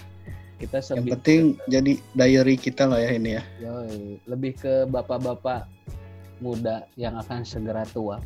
Kita 0.59 0.79
Yang 0.95 1.07
penting 1.19 1.43
jadi 1.67 1.93
diary 2.15 2.57
kita 2.57 2.87
lah 2.87 3.03
ya 3.03 3.11
ini 3.19 3.37
ya. 3.37 3.43
Yoi, 3.61 4.23
lebih 4.31 4.55
ke 4.57 4.87
bapak-bapak 4.87 5.67
muda 6.39 6.87
yang 6.95 7.19
akan 7.19 7.43
segera 7.43 7.83
tua, 7.91 8.23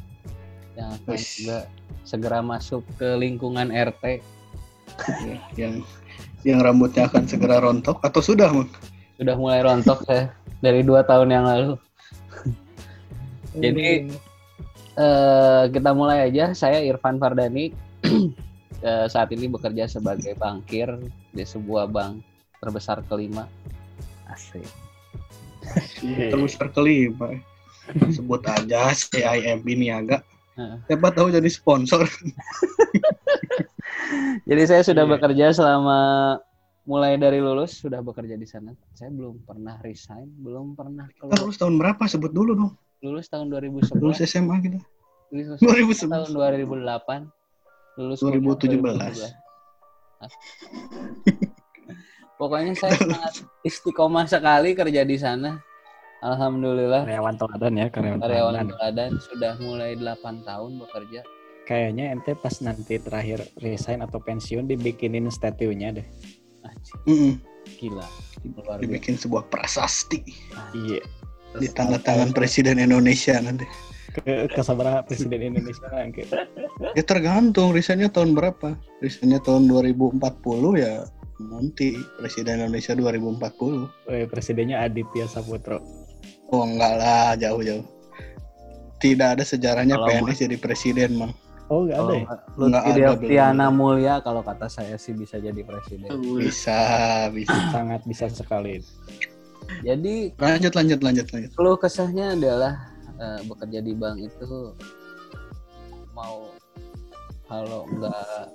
yang 0.79 0.95
akan 0.95 1.19
juga 1.19 1.59
segera 2.07 2.39
masuk 2.39 2.87
ke 2.95 3.19
lingkungan 3.19 3.75
RT. 3.75 4.23
Ya, 5.27 5.37
yang 5.59 5.75
yang 6.47 6.59
rambutnya 6.63 7.11
akan 7.11 7.27
segera 7.27 7.59
rontok 7.59 7.99
atau 8.07 8.23
sudah 8.23 8.49
Mang? 8.55 8.71
Sudah 9.19 9.35
mulai 9.35 9.61
rontok 9.67 10.07
saya 10.07 10.31
dari 10.63 10.87
dua 10.87 11.03
tahun 11.03 11.35
yang 11.35 11.45
lalu. 11.45 11.73
Jadi 13.59 14.07
eh, 14.95 15.63
kita 15.75 15.91
mulai 15.91 16.31
aja. 16.31 16.55
Saya 16.55 16.79
Irfan 16.87 17.19
Fardani. 17.19 17.75
Eh, 18.79 19.11
saat 19.11 19.27
ini 19.35 19.51
bekerja 19.51 19.91
sebagai 19.91 20.39
bankir 20.39 20.87
di 21.35 21.43
sebuah 21.43 21.91
bank 21.91 22.23
terbesar 22.63 23.03
kelima. 23.11 23.51
Asik. 24.31 24.63
terus 26.31 26.55
kelima. 26.55 27.43
Sebut 28.15 28.39
aja 28.47 28.95
CIMB 28.95 29.67
Niaga. 29.75 30.23
Siapa 30.59 31.09
tahu 31.15 31.31
jadi 31.31 31.47
sponsor. 31.47 32.03
Jadi 34.49 34.63
saya 34.65 34.83
sudah 34.83 35.05
Iya. 35.05 35.13
bekerja 35.15 35.47
selama 35.53 35.99
mulai 36.83 37.21
dari 37.21 37.39
lulus 37.39 37.77
sudah 37.79 38.01
bekerja 38.01 38.35
di 38.35 38.49
sana. 38.49 38.73
Saya 38.97 39.13
belum 39.13 39.45
pernah 39.45 39.77
resign, 39.85 40.33
belum 40.41 40.73
pernah 40.73 41.05
keluar. 41.15 41.37
lulus 41.39 41.61
tahun 41.61 41.77
berapa? 41.77 42.03
Sebut 42.09 42.33
dulu 42.33 42.57
dong. 42.57 42.73
Lulus 42.99 43.29
tahun 43.29 43.53
Lulus 43.53 43.93
2011, 43.93 44.27
SMA 44.27 44.57
kita. 44.59 44.79
lulus 45.31 45.61
2011. 45.61 46.09
tahun 46.09 46.29
2008, 46.33 47.29
lulus 48.01 48.19
2017. 48.19 48.81
kuliah 48.81 48.81
2017. 48.81 49.37
Ah. 50.19 50.31
Pokoknya 52.35 52.73
saya 52.75 52.95
sangat 52.97 53.35
istiqomah 53.69 54.27
sekali 54.27 54.73
kerja 54.73 55.03
di 55.05 55.17
sana. 55.21 55.61
Alhamdulillah 56.19 57.07
Karyawan 57.07 57.37
teladan 57.39 57.73
ya, 57.79 57.87
karyawan, 57.89 58.19
karyawan 58.19 58.53
teladan. 58.55 58.69
teladan 58.75 59.11
sudah 59.23 59.53
mulai 59.63 59.95
8 59.95 60.43
tahun 60.43 60.71
bekerja. 60.83 61.21
Kayaknya 61.63 62.05
ente 62.17 62.33
pas 62.35 62.55
nanti 62.59 62.97
terakhir 62.97 63.45
resign 63.61 64.01
atau 64.01 64.19
pensiun 64.19 64.67
dibikinin 64.67 65.29
statue-nya 65.29 66.01
deh. 66.01 66.07
Anjing, 66.65 66.99
Mm-mm. 67.07 67.33
gila. 67.77 68.09
Luar 68.57 68.79
biasa. 68.79 68.83
Dibikin 68.83 69.15
sebuah 69.15 69.47
prasasti 69.47 70.25
Iya. 70.75 71.05
di 71.55 71.69
tanda 71.71 72.01
tangan 72.01 72.33
Presiden 72.33 72.81
Indonesia 72.81 73.37
nanti. 73.39 73.69
Ke 74.09 74.49
kesabaran 74.51 75.05
Presiden 75.05 75.55
Indonesia 75.55 75.87
nanti. 75.93 76.25
Ya 76.97 77.05
tergantung 77.05 77.71
risetnya 77.71 78.09
tahun 78.09 78.33
berapa. 78.35 78.75
Risetnya 78.99 79.39
tahun 79.39 79.69
2040 79.69 80.19
ya 80.75 81.05
nanti 81.39 81.95
Presiden 82.19 82.65
Indonesia 82.65 82.97
2040. 82.97 83.87
Weh, 84.09 84.25
presidennya 84.27 84.83
Aditya 84.83 85.29
Saputro. 85.29 85.79
Oh 86.49 86.65
enggak 86.65 86.95
lah, 86.97 87.37
jauh-jauh. 87.37 87.85
Tidak 88.99 89.29
ada 89.39 89.45
sejarahnya 89.45 90.01
Kalau 90.01 90.07
PNS 90.09 90.39
jadi 90.49 90.57
presiden, 90.57 91.21
Mang. 91.21 91.33
Oh, 91.69 91.85
enggak 91.85 92.01
ada 92.01 92.05
Kalau 92.09 92.17
ya? 92.17 92.25
Lutfi 92.25 92.69
Nggak 92.73 92.85
ada, 92.85 92.99
Deltiana. 93.13 93.67
Mulia 93.69 94.15
kalau 94.25 94.41
kata 94.41 94.67
saya 94.73 94.97
sih 94.97 95.13
bisa 95.13 95.37
jadi 95.37 95.61
presiden. 95.61 96.09
Bisa, 96.41 96.81
bisa. 97.29 97.53
Sangat 97.69 98.01
bisa 98.09 98.33
sekali. 98.33 98.81
Jadi 99.85 100.33
Lanjut, 100.41 100.73
lanjut, 100.73 101.01
lanjut, 101.05 101.27
lanjut. 101.29 101.51
keluh 101.53 101.77
kesahnya 101.77 102.33
adalah 102.33 102.89
eh, 103.21 103.41
bekerja 103.45 103.85
di 103.85 103.93
bank 103.93 104.17
itu 104.17 104.73
mau 106.17 106.49
kalau 107.45 107.85
nggak 107.85 108.49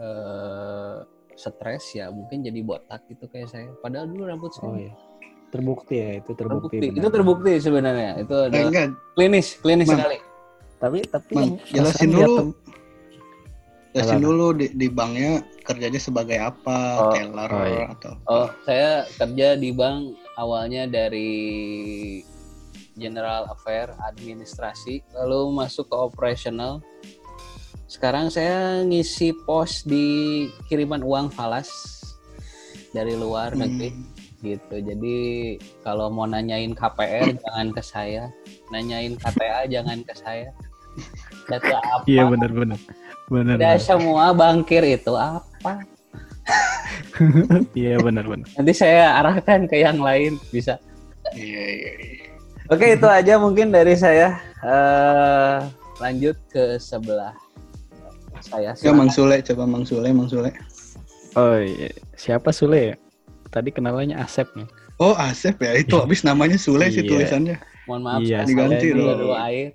eh, 0.00 0.96
stres 1.36 1.84
ya 1.94 2.08
mungkin 2.08 2.40
jadi 2.40 2.64
botak 2.64 3.04
gitu 3.12 3.28
kayak 3.28 3.52
saya. 3.52 3.68
Padahal 3.84 4.08
dulu 4.08 4.24
rambut 4.24 4.56
saya 4.56 4.72
Oh 4.72 4.74
iya. 4.80 4.92
Terbukti 5.48 5.94
ya, 5.96 6.10
itu 6.16 6.30
terbukti. 6.32 6.76
terbukti. 6.76 6.86
benar. 6.86 6.98
Itu 6.98 7.08
terbukti 7.10 7.52
sebenarnya. 7.58 8.10
Itu 8.18 8.34
Eh, 8.36 8.46
adalah 8.46 8.68
enggak, 8.68 8.86
klinis, 9.12 9.46
klinis 9.56 9.86
Mang. 9.86 9.98
sekali. 9.98 10.18
Tapi 10.78 10.98
tapi 11.04 11.32
yang 11.34 11.50
jelasin 11.66 12.10
dulu. 12.10 12.34
tem- 12.36 12.56
jelasin 13.90 14.20
dulu 14.20 14.46
di, 14.52 14.66
di 14.70 14.86
banknya 14.86 15.30
kerjanya 15.60 15.98
sebagai 15.98 16.38
apa, 16.38 16.78
Oh, 17.00 17.10
teller 17.10 17.50
oh 17.50 17.64
iya. 17.66 17.86
atau 17.90 18.12
Oh, 18.24 18.48
saya 18.62 18.90
kerja 19.10 19.56
di 19.56 19.72
bank 19.72 19.98
awalnya 20.34 20.84
dari 20.84 21.30
General 22.94 23.48
Affair 23.48 23.94
administrasi, 24.04 25.00
lalu 25.16 25.54
masuk 25.56 25.86
ke 25.86 25.96
operational. 25.96 26.84
Sekarang 27.86 28.28
saya 28.28 28.84
ngisi 28.84 29.32
pos 29.42 29.80
di 29.80 30.04
kiriman 30.68 31.00
uang 31.00 31.30
falas 31.30 31.72
dari 32.90 33.14
luar 33.14 33.50
Hmm, 33.50 33.64
negeri 33.64 33.90
gitu. 34.42 34.76
Jadi 34.78 35.16
kalau 35.82 36.08
mau 36.10 36.26
nanyain 36.26 36.72
KPR 36.74 37.34
jangan 37.44 37.68
ke 37.74 37.82
saya, 37.82 38.24
nanyain 38.70 39.14
KTA 39.18 39.66
jangan 39.70 39.98
ke 40.06 40.14
saya. 40.14 40.50
Data 41.50 41.78
apa? 41.80 42.04
Iya 42.06 42.26
benar 42.28 42.50
benar. 42.52 42.80
Benar. 43.28 43.54
Udah 43.56 43.74
benar. 43.76 43.80
semua 43.82 44.24
bankir 44.34 44.82
itu 44.84 45.12
apa? 45.14 45.72
Iya 47.74 47.98
benar 47.98 48.24
benar. 48.30 48.46
Nanti 48.54 48.72
saya 48.72 49.18
arahkan 49.18 49.66
ke 49.66 49.82
yang 49.82 49.98
lain 49.98 50.38
bisa. 50.54 50.78
Iya, 51.34 51.64
iya, 51.74 51.90
iya. 51.98 52.30
Oke 52.70 52.94
itu 52.94 53.08
aja 53.10 53.34
mungkin 53.36 53.74
dari 53.74 53.98
saya. 53.98 54.38
eh 54.62 55.58
lanjut 55.98 56.34
ke 56.50 56.78
sebelah 56.78 57.34
saya. 58.42 58.74
Ya, 58.78 58.94
Mang. 58.94 59.10
Sule, 59.10 59.42
coba 59.42 59.66
Mang 59.66 59.84
Sule, 59.84 60.08
Mang 60.14 60.30
Sule. 60.30 60.50
Oh 61.34 61.58
iya. 61.58 61.90
Siapa 62.14 62.54
Sule 62.54 62.94
ya? 62.94 62.96
Tadi 63.48 63.70
kenalannya 63.70 64.14
Asep 64.14 64.48
nih. 64.54 64.68
Oh, 64.98 65.14
Asep 65.14 65.56
ya, 65.58 65.72
itu 65.74 65.94
habis 65.94 66.20
namanya 66.20 66.56
Sule 66.56 66.88
sih 66.88 67.00
Iya. 67.00 67.08
tulisannya. 67.08 67.56
Mohon 67.86 68.02
maaf 68.02 68.20
Iya, 68.20 68.36
saya 68.36 68.46
diganti 68.46 68.86
air. 69.40 69.68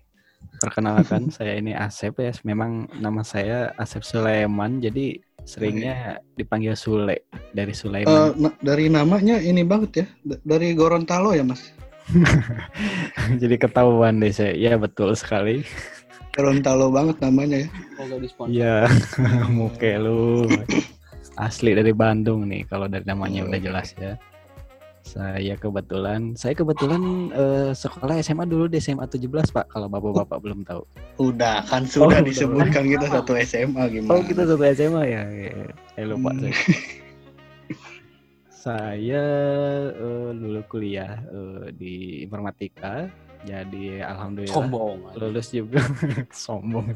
Perkenalkan 0.55 1.21
saya 1.35 1.53
ini 1.55 1.71
Asep 1.71 2.13
ya. 2.17 2.31
Memang 2.43 2.85
nama 2.93 3.23
saya 3.23 3.71
Asep 3.75 4.03
Sulaiman. 4.03 4.77
Jadi 4.77 5.17
seringnya 5.43 5.95
dipanggil 6.35 6.75
Sule 6.75 7.25
dari 7.51 7.71
Eh, 7.71 7.77
Sulaiman. 7.77 8.35
na- 8.37 8.57
dari 8.59 8.87
namanya 8.87 9.39
ini 9.39 9.63
banget 9.63 9.91
ya, 9.95 10.05
D- 10.23 10.41
dari 10.43 10.71
Gorontalo 10.71 11.31
ya, 11.31 11.41
Mas. 11.41 11.71
Jadi 13.41 13.55
ketahuan 13.55 14.19
deh 14.19 14.29
saya. 14.29 14.51
Iya 14.51 14.75
betul 14.75 15.15
sekali. 15.15 15.63
Gorontalo 16.31 16.89
banget 16.89 17.17
namanya 17.19 17.63
ya. 17.63 17.69
Disponsor. 18.19 18.51
Iya. 18.51 18.75
Muke 19.57 19.95
lu. 19.95 20.45
Asli 21.33 21.73
dari 21.73 21.93
Bandung 21.95 22.45
nih 22.45 22.65
kalau 22.69 22.85
dari 22.85 23.05
namanya 23.05 23.45
udah 23.49 23.59
jelas 23.61 23.93
ya. 23.97 24.13
Saya 25.03 25.59
kebetulan, 25.59 26.31
saya 26.39 26.55
kebetulan 26.55 27.27
eh, 27.35 27.71
sekolah 27.75 28.23
SMA 28.23 28.47
dulu 28.47 28.71
di 28.71 28.79
SMA 28.79 29.03
17 29.03 29.51
Pak, 29.51 29.67
kalau 29.67 29.91
bapak-bapak 29.91 30.39
belum 30.39 30.63
tahu. 30.63 30.87
Udah 31.19 31.59
kan 31.67 31.83
sudah 31.83 32.23
udah. 32.23 32.23
disebutkan 32.23 32.87
kita 32.87 33.11
satu 33.11 33.35
SMA 33.43 33.83
gimana? 33.91 34.15
Oh 34.15 34.23
kita 34.23 34.47
satu 34.47 34.63
SMA 34.63 35.03
ya, 35.11 35.23
ya. 35.27 35.51
saya 35.91 36.05
lupa. 36.07 36.31
Hmm. 36.31 36.39
saya. 36.39 36.55
Saya 38.63 39.25
eh, 39.91 40.29
dulu 40.39 40.63
kuliah 40.71 41.19
eh, 41.19 41.75
di 41.75 42.23
informatika, 42.23 43.11
jadi 43.43 44.07
alhamdulillah 44.07 44.55
Sombong. 44.55 44.97
lulus 45.19 45.51
juga 45.51 45.83
sombong. 46.47 46.95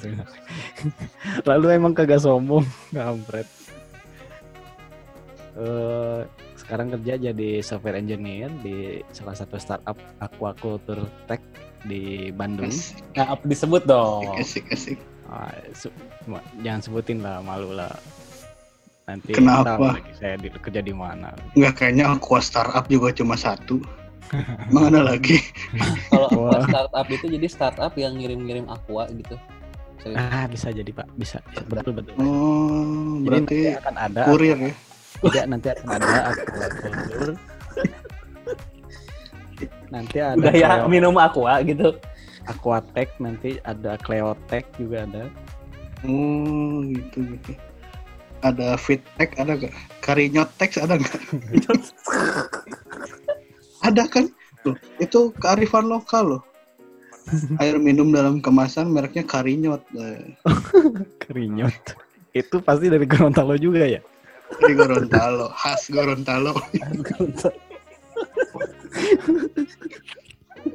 Lalu 1.43 1.65
emang 1.75 1.91
kagak 1.91 2.23
sombong, 2.23 2.63
kampret. 2.95 3.66
Eh 5.57 6.21
sekarang 6.55 6.93
kerja 6.93 7.17
jadi 7.19 7.49
software 7.59 7.97
engineer 7.97 8.53
di 8.61 8.77
salah 9.09 9.33
satu 9.33 9.57
startup 9.57 9.97
aquaculture 10.19 11.01
tech 11.25 11.41
di 11.83 12.29
Bandung. 12.29 12.69
Asik, 12.69 13.01
Nah, 13.15 13.33
apa 13.33 13.43
disebut 13.43 13.81
dong? 13.83 14.37
asik, 14.37 14.69
asik. 14.69 14.97
Ah, 15.25 15.49
su- 15.73 15.93
ma- 16.25 16.43
jangan 16.61 16.81
sebutin 16.81 17.19
lah, 17.19 17.41
malu 17.41 17.73
lah. 17.73 17.89
Nanti 19.07 19.33
Kenapa? 19.33 19.75
tahu 19.75 19.87
lagi 19.89 20.11
saya 20.13 20.35
di, 20.35 20.47
kerja 20.51 20.81
di 20.83 20.93
mana. 20.93 21.31
Nggak 21.55 21.73
kayaknya 21.75 22.05
aqua 22.11 22.37
startup 22.37 22.85
juga 22.85 23.09
cuma 23.11 23.33
satu. 23.33 23.79
Emang 24.67 24.91
ada 24.91 25.01
lagi? 25.01 25.39
Kalau 26.11 26.27
aqua 26.27 26.59
startup 26.67 27.07
itu 27.07 27.25
jadi 27.31 27.47
startup 27.47 27.93
yang 27.95 28.13
ngirim-ngirim 28.13 28.67
aqua 28.67 29.07
gitu. 29.09 29.39
Serius. 29.97 30.19
Ah 30.21 30.45
bisa 30.45 30.69
jadi 30.69 30.91
pak, 30.91 31.07
bisa, 31.15 31.39
betul 31.65 31.97
betul. 31.97 32.13
Oh, 32.19 33.17
Jadi 33.17 33.25
berarti 33.25 33.57
akan 33.73 33.95
ada 33.97 34.21
kurir 34.27 34.57
ya? 34.59 34.71
Tidak 35.23 35.45
nanti 35.49 35.67
akan 35.73 35.87
ada 35.89 36.07
aquaculture. 36.31 37.33
nanti 39.87 40.17
ada 40.19 40.35
Udah 40.37 40.53
ya 40.53 40.69
Cleo- 40.83 40.89
minum 40.91 41.15
aqua 41.17 41.63
gitu. 41.63 41.95
aquatech 42.47 43.11
nanti 43.19 43.59
ada 43.63 43.99
Cleotech 43.99 44.67
juga 44.79 45.03
ada. 45.03 45.23
Oh, 46.07 46.79
gitu 46.87 47.19
gitu. 47.35 47.51
Ada 48.39 48.77
fittek 48.77 49.35
ada 49.35 49.57
nggak? 49.57 49.73
Karinyotex 49.99 50.79
ada 50.79 50.95
nggak? 50.95 51.21
ada 53.87 54.03
kan? 54.07 54.31
Tuh, 54.63 54.75
itu 54.99 55.31
kearifan 55.39 55.91
lokal 55.91 56.37
loh. 56.37 56.43
Air 57.59 57.75
minum 57.75 58.07
dalam 58.15 58.39
kemasan 58.39 58.95
mereknya 58.95 59.27
Karinyot. 59.27 59.83
Eh, 59.99 60.31
Kerinyot. 61.27 61.75
Itu 62.31 62.63
pasti 62.63 62.87
dari 62.87 63.03
Gorontalo 63.03 63.59
juga 63.59 63.83
ya? 63.83 63.99
Di 64.49 64.73
Gorontalo, 64.73 65.51
khas 65.51 65.87
Gorontalo. 65.87 66.55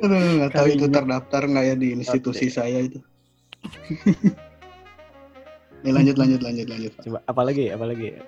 Aduh, 0.03 0.19
nggak 0.37 0.51
tahu 0.53 0.67
itu 0.69 0.87
terdaftar 0.89 1.43
nggak 1.45 1.65
ya 1.65 1.75
di 1.75 1.89
institusi 1.95 2.47
saya 2.49 2.79
itu. 2.83 2.99
Nih 5.83 5.91
lanjut 5.91 6.17
lanjut 6.17 6.41
lanjut 6.41 6.67
lanjut. 6.69 6.93
Coba 7.01 7.19
apalagi 7.25 7.71
apalagi 7.71 8.19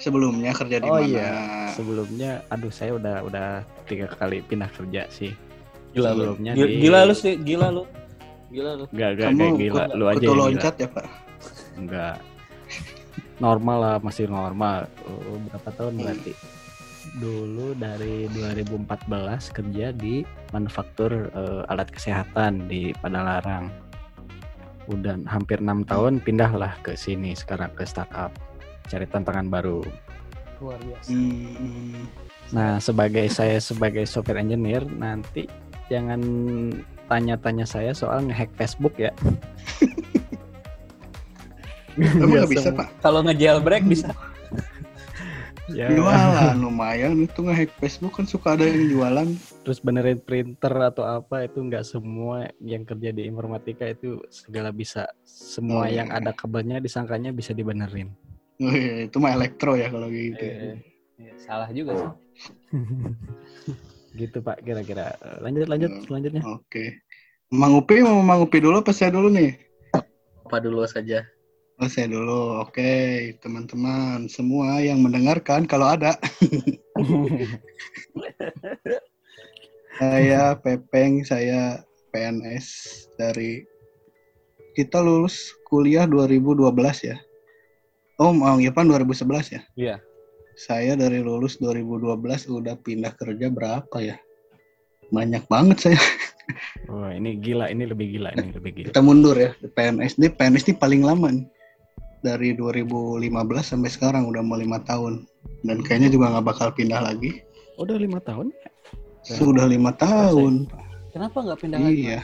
Sebelumnya 0.00 0.56
kerja 0.56 0.80
di 0.80 0.88
Oh, 0.88 0.96
mana? 0.96 1.04
iya. 1.04 1.30
sebelumnya 1.70 2.30
aduh 2.48 2.72
saya 2.72 2.96
udah 2.96 3.20
udah 3.20 3.48
tiga 3.84 4.08
kali 4.08 4.40
pindah 4.40 4.72
kerja 4.72 5.04
sih. 5.12 5.36
Gila 5.92 6.10
lu. 6.10 6.32
Sebelumnya 6.32 6.52
Gila, 6.56 6.66
di- 6.66 6.78
gila 6.80 7.00
lu 7.04 7.14
sih, 7.14 7.34
gila 7.36 7.68
lu. 7.68 7.84
Gila 8.48 8.70
lu. 8.74 8.84
Enggak 8.90 9.10
enggak 9.12 9.28
Kamu 9.28 9.36
kayak 9.36 9.58
gila 9.60 9.84
lu 9.92 10.04
aja 10.06 10.16
kutu 10.16 10.24
yang 10.24 10.32
gila. 10.32 10.44
loncat 10.48 10.74
ya 10.74 10.88
pak? 10.88 11.06
Enggak. 11.76 12.16
Normal 13.40 13.78
lah, 13.80 13.96
masih 13.98 14.28
normal. 14.28 14.84
Oh, 15.08 15.40
berapa 15.48 15.68
tahun 15.72 15.96
Hmm. 15.96 16.04
berarti? 16.04 16.32
Dulu 17.16 17.72
dari 17.74 18.28
2014 18.28 19.48
kerja 19.48 19.90
di 19.90 20.20
manufaktur 20.52 21.32
eh, 21.32 21.72
alat 21.72 21.88
kesehatan 21.88 22.68
di 22.68 22.92
Padalarang. 22.92 23.72
Udah 24.86 25.16
hampir 25.24 25.64
enam 25.64 25.82
tahun 25.82 26.20
pindahlah 26.20 26.76
ke 26.84 26.92
sini 26.92 27.32
sekarang 27.32 27.72
ke 27.72 27.88
startup 27.88 28.30
cari 28.84 29.06
tantangan 29.06 29.48
baru. 29.48 29.80
Luar 30.60 30.76
biasa. 30.82 31.08
Hmm, 31.14 32.04
Nah, 32.50 32.82
sebagai 32.82 33.30
saya 33.30 33.62
sebagai 33.62 34.02
software 34.04 34.42
engineer 34.42 34.82
nanti 34.82 35.46
jangan 35.86 36.18
tanya-tanya 37.06 37.62
saya 37.62 37.94
soal 37.94 38.26
ngehack 38.26 38.50
Facebook 38.58 38.98
ya. 38.98 39.14
Emang 41.96 42.16
Nggak 42.16 42.28
nggak 42.30 42.50
bisa 42.50 42.68
pak? 42.70 42.86
Kalau 43.00 43.20
nge-jailbreak 43.22 43.84
bisa. 43.84 44.10
Ya, 45.70 45.86
Jualan 45.86 46.58
lumayan 46.58 47.14
itu 47.22 47.40
nge-hack 47.40 47.70
Facebook 47.78 48.18
kan 48.18 48.26
suka 48.26 48.58
ada 48.58 48.66
yang 48.66 48.90
jualan. 48.90 49.28
terus 49.62 49.78
benerin 49.78 50.18
printer 50.18 50.74
atau 50.74 51.06
apa 51.06 51.46
itu 51.46 51.62
nggak 51.62 51.84
semua 51.84 52.50
yang 52.58 52.82
kerja 52.82 53.14
di 53.14 53.22
informatika 53.22 53.86
itu 53.86 54.18
segala 54.26 54.74
bisa. 54.74 55.06
Semua 55.22 55.82
Oh, 55.82 55.86
iya. 55.86 56.02
yang 56.02 56.10
ada 56.10 56.34
kabelnya 56.34 56.82
disangkanya 56.82 57.30
bisa 57.30 57.54
dibenerin. 57.54 58.10
Oh, 58.58 58.66
iya, 58.68 59.06
itu 59.06 59.16
mah 59.16 59.30
elektro 59.30 59.72
ya 59.72 59.86
kalau 59.88 60.10
gitu. 60.10 60.42
Eh, 60.42 60.74
eh, 61.22 61.34
salah 61.38 61.70
juga 61.70 61.94
sih. 61.94 62.10
gitu 64.18 64.42
Pak 64.42 64.66
kira-kira. 64.66 65.14
Lanjut 65.38 65.70
lanjut 65.70 65.90
Hmm. 65.92 66.02
selanjutnya. 66.02 66.42
Oke. 66.50 66.98
Mang 67.48 67.74
Upi 67.74 68.02
mau 68.02 68.18
Mang 68.18 68.42
Upi 68.42 68.58
dulu 68.58 68.82
apa 68.82 68.90
saya 68.90 69.14
dulu 69.14 69.30
nih? 69.30 69.54
Apa 70.42 70.58
dulu 70.58 70.82
saja? 70.82 71.22
Oh, 71.80 71.88
saya 71.88 72.12
dulu. 72.12 72.60
Oke, 72.60 73.32
teman-teman 73.40 74.28
semua 74.28 74.84
yang 74.84 75.00
mendengarkan 75.00 75.64
kalau 75.64 75.88
ada. 75.88 76.12
saya 79.96 80.60
Pepeng, 80.60 81.24
saya 81.24 81.80
PNS 82.12 82.68
dari 83.16 83.64
kita 84.76 85.00
lulus 85.00 85.56
kuliah 85.72 86.04
2012 86.04 86.68
ya. 87.08 87.16
Oh, 88.20 88.36
Mang 88.36 88.60
Irfan 88.60 88.92
2011 88.92 89.56
ya? 89.56 89.62
Iya. 89.80 89.96
Saya 90.60 91.00
dari 91.00 91.24
lulus 91.24 91.56
2012 91.64 92.12
udah 92.60 92.76
pindah 92.76 93.16
kerja 93.16 93.48
berapa 93.48 93.96
ya? 94.04 94.20
Banyak 95.08 95.48
banget 95.48 95.80
saya. 95.80 96.00
Oh, 96.92 97.08
ini 97.08 97.40
gila, 97.40 97.72
ini 97.72 97.88
lebih 97.88 98.20
gila, 98.20 98.36
ini 98.36 98.52
lebih 98.52 98.70
gila. 98.76 98.92
Kita 98.92 99.00
mundur 99.00 99.40
ya. 99.40 99.56
PNS 99.64 100.20
ini 100.20 100.28
PNS 100.28 100.68
ini 100.68 100.76
paling 100.76 101.00
lama 101.00 101.32
nih. 101.32 101.48
Dari 102.20 102.52
2015 102.52 103.24
sampai 103.64 103.90
sekarang 103.90 104.28
udah 104.28 104.44
mau 104.44 104.60
lima 104.60 104.80
tahun. 104.84 105.24
Dan 105.64 105.80
kayaknya 105.80 106.12
juga 106.12 106.36
nggak 106.36 106.46
bakal 106.46 106.68
pindah 106.72 107.00
lagi. 107.00 107.40
Udah 107.80 107.96
lima 107.96 108.20
tahun? 108.20 108.52
Sudah 109.24 109.64
lima 109.68 109.96
tahun. 109.96 110.68
Kenapa 111.12 111.40
nggak 111.40 111.58
pindah 111.64 111.80
lagi? 111.80 112.12
Iya. 112.12 112.20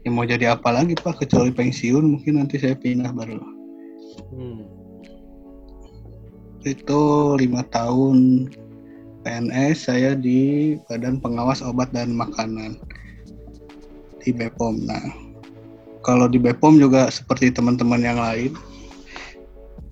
Ya 0.00 0.08
mau 0.08 0.24
jadi 0.24 0.56
apa 0.56 0.72
lagi 0.72 0.96
Pak 0.96 1.20
kecuali 1.20 1.52
pensiun 1.52 2.16
mungkin 2.16 2.40
nanti 2.40 2.56
saya 2.56 2.72
pindah 2.72 3.12
baru. 3.12 3.36
Hmm. 4.32 4.64
Itu 6.64 7.34
lima 7.36 7.64
tahun 7.68 8.48
PNS 9.20 9.92
saya 9.92 10.16
di 10.16 10.76
Badan 10.88 11.20
Pengawas 11.20 11.60
Obat 11.60 11.92
dan 11.92 12.16
Makanan 12.16 12.80
di 14.24 14.32
BPOM. 14.32 14.88
Nah, 14.88 15.04
kalau 16.00 16.26
di 16.26 16.40
BPOM 16.40 16.80
juga 16.80 17.12
seperti 17.12 17.52
teman-teman 17.52 18.00
yang 18.00 18.18
lain, 18.18 18.52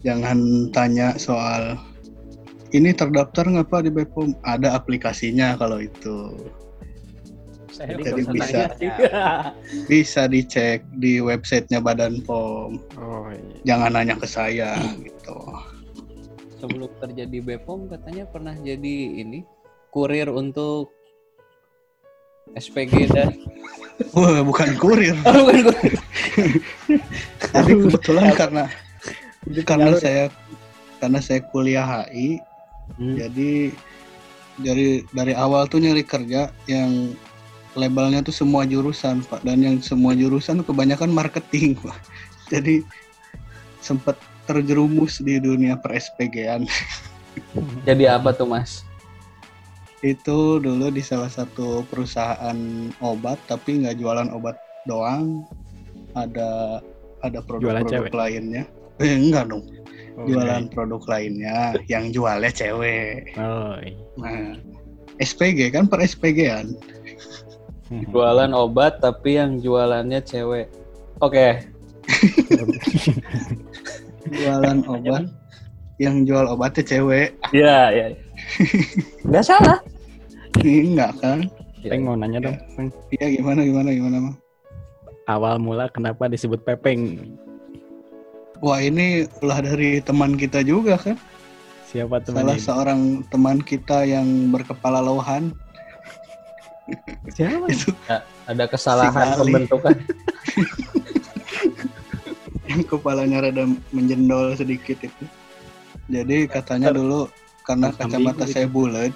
jangan 0.02 0.70
tanya 0.72 1.16
soal 1.20 1.76
ini 2.72 2.92
terdaftar 2.92 3.48
nggak 3.48 3.68
Pak 3.68 3.80
di 3.88 3.90
BPOM? 3.92 4.36
Ada 4.44 4.76
aplikasinya 4.76 5.56
kalau 5.56 5.80
itu. 5.80 6.36
Saya 7.72 7.94
Jadi 7.94 8.22
bisa. 8.34 8.60
Bisa 9.90 10.26
dicek 10.26 10.82
di 10.98 11.22
websitenya 11.22 11.78
Badan 11.78 12.26
POM. 12.26 12.82
Oh, 12.98 13.30
iya. 13.30 13.54
Jangan 13.74 13.94
nanya 13.94 14.18
ke 14.18 14.26
saya 14.26 14.74
gitu. 14.98 15.38
Sebelum 16.58 16.90
kerja 16.98 17.22
di 17.22 17.38
Bepom 17.38 17.86
katanya 17.86 18.26
pernah 18.26 18.50
jadi 18.58 19.22
ini 19.22 19.46
kurir 19.94 20.26
untuk 20.26 20.90
SPG 22.58 23.14
dan 23.14 23.30
Wah, 24.14 24.40
bukan 24.46 24.78
kurir. 24.78 25.16
oh, 25.28 25.50
bukan 25.50 25.62
kurir. 25.74 25.98
Jadi 27.54 27.72
kebetulan 27.74 28.30
karena 28.34 28.64
karena 29.64 29.90
saya 29.98 30.24
karena 30.98 31.18
saya 31.22 31.40
kuliah 31.50 31.86
HI, 31.86 32.42
Hmm. 32.96 33.14
jadi 33.14 33.70
dari 34.58 35.04
dari 35.12 35.32
awal 35.36 35.68
tuh 35.68 35.78
nyari 35.78 36.02
kerja 36.02 36.50
yang 36.66 37.12
labelnya 37.76 38.24
tuh 38.24 38.34
semua 38.34 38.66
jurusan 38.66 39.22
pak 39.22 39.44
dan 39.46 39.62
yang 39.62 39.76
semua 39.78 40.16
jurusan 40.16 40.64
tuh 40.64 40.72
kebanyakan 40.72 41.12
marketing 41.12 41.76
pak. 41.78 41.94
Jadi 42.52 42.80
sempat 43.84 44.16
terjerumus 44.48 45.20
di 45.20 45.36
dunia 45.36 45.76
per 45.76 46.00
SPG-an. 46.00 46.64
Jadi 47.84 48.04
apa 48.08 48.32
tuh 48.32 48.48
Mas? 48.48 48.87
Itu 50.02 50.62
dulu 50.62 50.94
di 50.94 51.02
salah 51.02 51.30
satu 51.30 51.82
perusahaan 51.90 52.58
obat 53.02 53.38
tapi 53.50 53.82
nggak 53.82 53.98
jualan 53.98 54.30
obat 54.30 54.54
doang, 54.86 55.42
ada 56.14 56.78
ada 57.26 57.42
Jualan 57.42 57.82
produk-produk 57.82 58.14
lainnya. 58.14 58.62
Eh 59.02 59.14
enggak 59.14 59.50
dong. 59.50 59.64
jualan 60.18 60.66
produk 60.74 60.98
lainnya 61.06 61.78
yang 61.86 62.10
jualnya 62.10 62.50
cewek. 62.50 63.38
Oh, 63.38 63.78
iya. 63.78 63.94
Nah, 64.18 64.58
SPG 65.22 65.70
kan 65.70 65.86
per 65.86 66.02
SPG-an. 66.02 66.74
Jualan 68.10 68.50
obat 68.50 68.98
tapi 68.98 69.38
yang 69.38 69.62
jualannya 69.62 70.18
cewek. 70.26 70.74
Oke. 71.22 71.62
Jualan 74.42 74.82
obat 74.90 75.30
yang 76.02 76.26
jual 76.26 76.46
obatnya 76.46 76.82
cewek. 76.82 77.38
Iya, 77.50 77.78
iya. 77.94 78.06
Nggak 79.28 79.44
salah. 79.44 79.78
Ini 80.58 80.94
enggak 80.96 81.12
kan? 81.22 81.38
Peng 81.84 82.02
mau 82.02 82.18
nanya 82.18 82.42
dong, 82.42 82.56
Peng. 82.74 82.88
Iya 83.14 83.38
gimana 83.38 83.60
gimana 83.62 83.90
gimana, 83.94 84.16
Mang? 84.18 84.36
Awal 85.28 85.60
mula 85.60 85.86
kenapa 85.92 86.26
disebut 86.26 86.64
Pepeng? 86.64 87.20
Wah, 88.58 88.82
ini 88.82 89.28
ulah 89.38 89.62
dari 89.62 90.02
teman 90.02 90.34
kita 90.34 90.66
juga 90.66 90.98
kan? 90.98 91.14
Siapa 91.86 92.18
teman 92.20 92.42
Salah 92.42 92.56
ini? 92.58 92.64
seorang 92.64 93.00
teman 93.30 93.58
kita 93.62 94.02
yang 94.02 94.50
berkepala 94.50 94.98
lohan. 94.98 95.54
Siapa? 97.32 97.70
Itu 97.72 97.94
Ada 98.48 98.64
kesalahan 98.66 99.36
Si 99.36 99.40
pembentukan. 99.44 99.94
yang 102.68 102.82
kepalanya 102.84 103.48
rada 103.48 103.64
menjendol 103.92 104.52
sedikit 104.52 105.00
itu. 105.00 105.24
Jadi 106.08 106.44
katanya 106.48 106.92
dulu 106.92 107.28
karena 107.68 107.92
kacamata 107.92 108.42
gitu. 108.42 108.52
saya 108.54 108.66
bulat, 108.66 109.12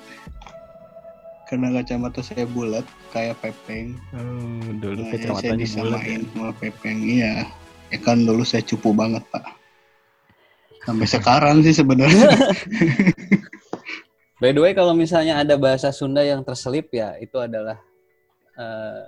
karena 1.44 1.68
kacamata 1.72 2.20
saya 2.20 2.44
bulat 2.46 2.84
kayak 3.08 3.40
pepeng, 3.40 3.96
Oh, 4.12 4.60
dulu 4.78 5.00
nah, 5.00 5.08
ya 5.08 5.16
saya 5.16 5.20
kacamatanya 5.32 5.48
bulat. 5.48 5.56
ya. 5.56 5.64
disamain 5.64 6.20
sama 6.28 6.50
pepeng. 6.54 6.98
Iya, 7.00 7.34
ya 7.88 7.98
kan 7.98 8.18
dulu 8.20 8.42
saya 8.42 8.62
cupu 8.62 8.92
banget 8.92 9.24
pak. 9.26 9.44
Sampai 10.82 11.06
sekarang 11.06 11.62
sih 11.62 11.72
sebenarnya. 11.72 12.28
By 14.36 14.50
the 14.50 14.60
way, 14.60 14.72
kalau 14.72 14.92
misalnya 14.92 15.38
ada 15.38 15.54
bahasa 15.54 15.88
Sunda 15.88 16.20
yang 16.20 16.42
terselip 16.42 16.90
ya, 16.90 17.14
itu 17.16 17.38
adalah 17.38 17.78
eh, 18.52 19.06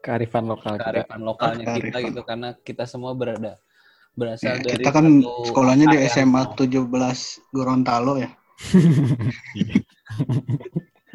Kearifan 0.00 0.48
lokal 0.48 0.74
kita. 0.74 0.82
kearifan 0.82 1.20
lokalnya 1.22 1.64
kita 1.68 1.78
Kearifan. 1.92 2.06
gitu 2.08 2.20
karena 2.24 2.48
kita 2.58 2.84
semua 2.84 3.12
berada 3.12 3.60
berasal 4.12 4.50
Ya, 4.50 4.58
dari 4.58 4.80
kita 4.80 4.90
kan 4.90 5.06
sekolahnya 5.44 5.86
di. 5.86 5.98
SMA 6.08 6.42
17 6.56 6.90
Gorontalo 7.48 8.18
ya. 8.18 8.32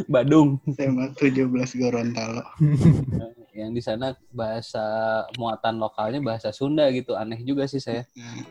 Badung 0.07 0.61
SMA 0.69 1.09
17 1.17 1.49
Gorontalo. 1.81 2.43
yang 3.51 3.73
di 3.73 3.81
sana 3.81 4.13
bahasa 4.29 4.85
muatan 5.33 5.81
lokalnya 5.81 6.21
bahasa 6.21 6.53
Sunda 6.53 6.85
gitu 6.93 7.17
aneh 7.17 7.41
juga 7.41 7.65
sih 7.65 7.81
saya 7.81 8.05
Nah, 8.13 8.45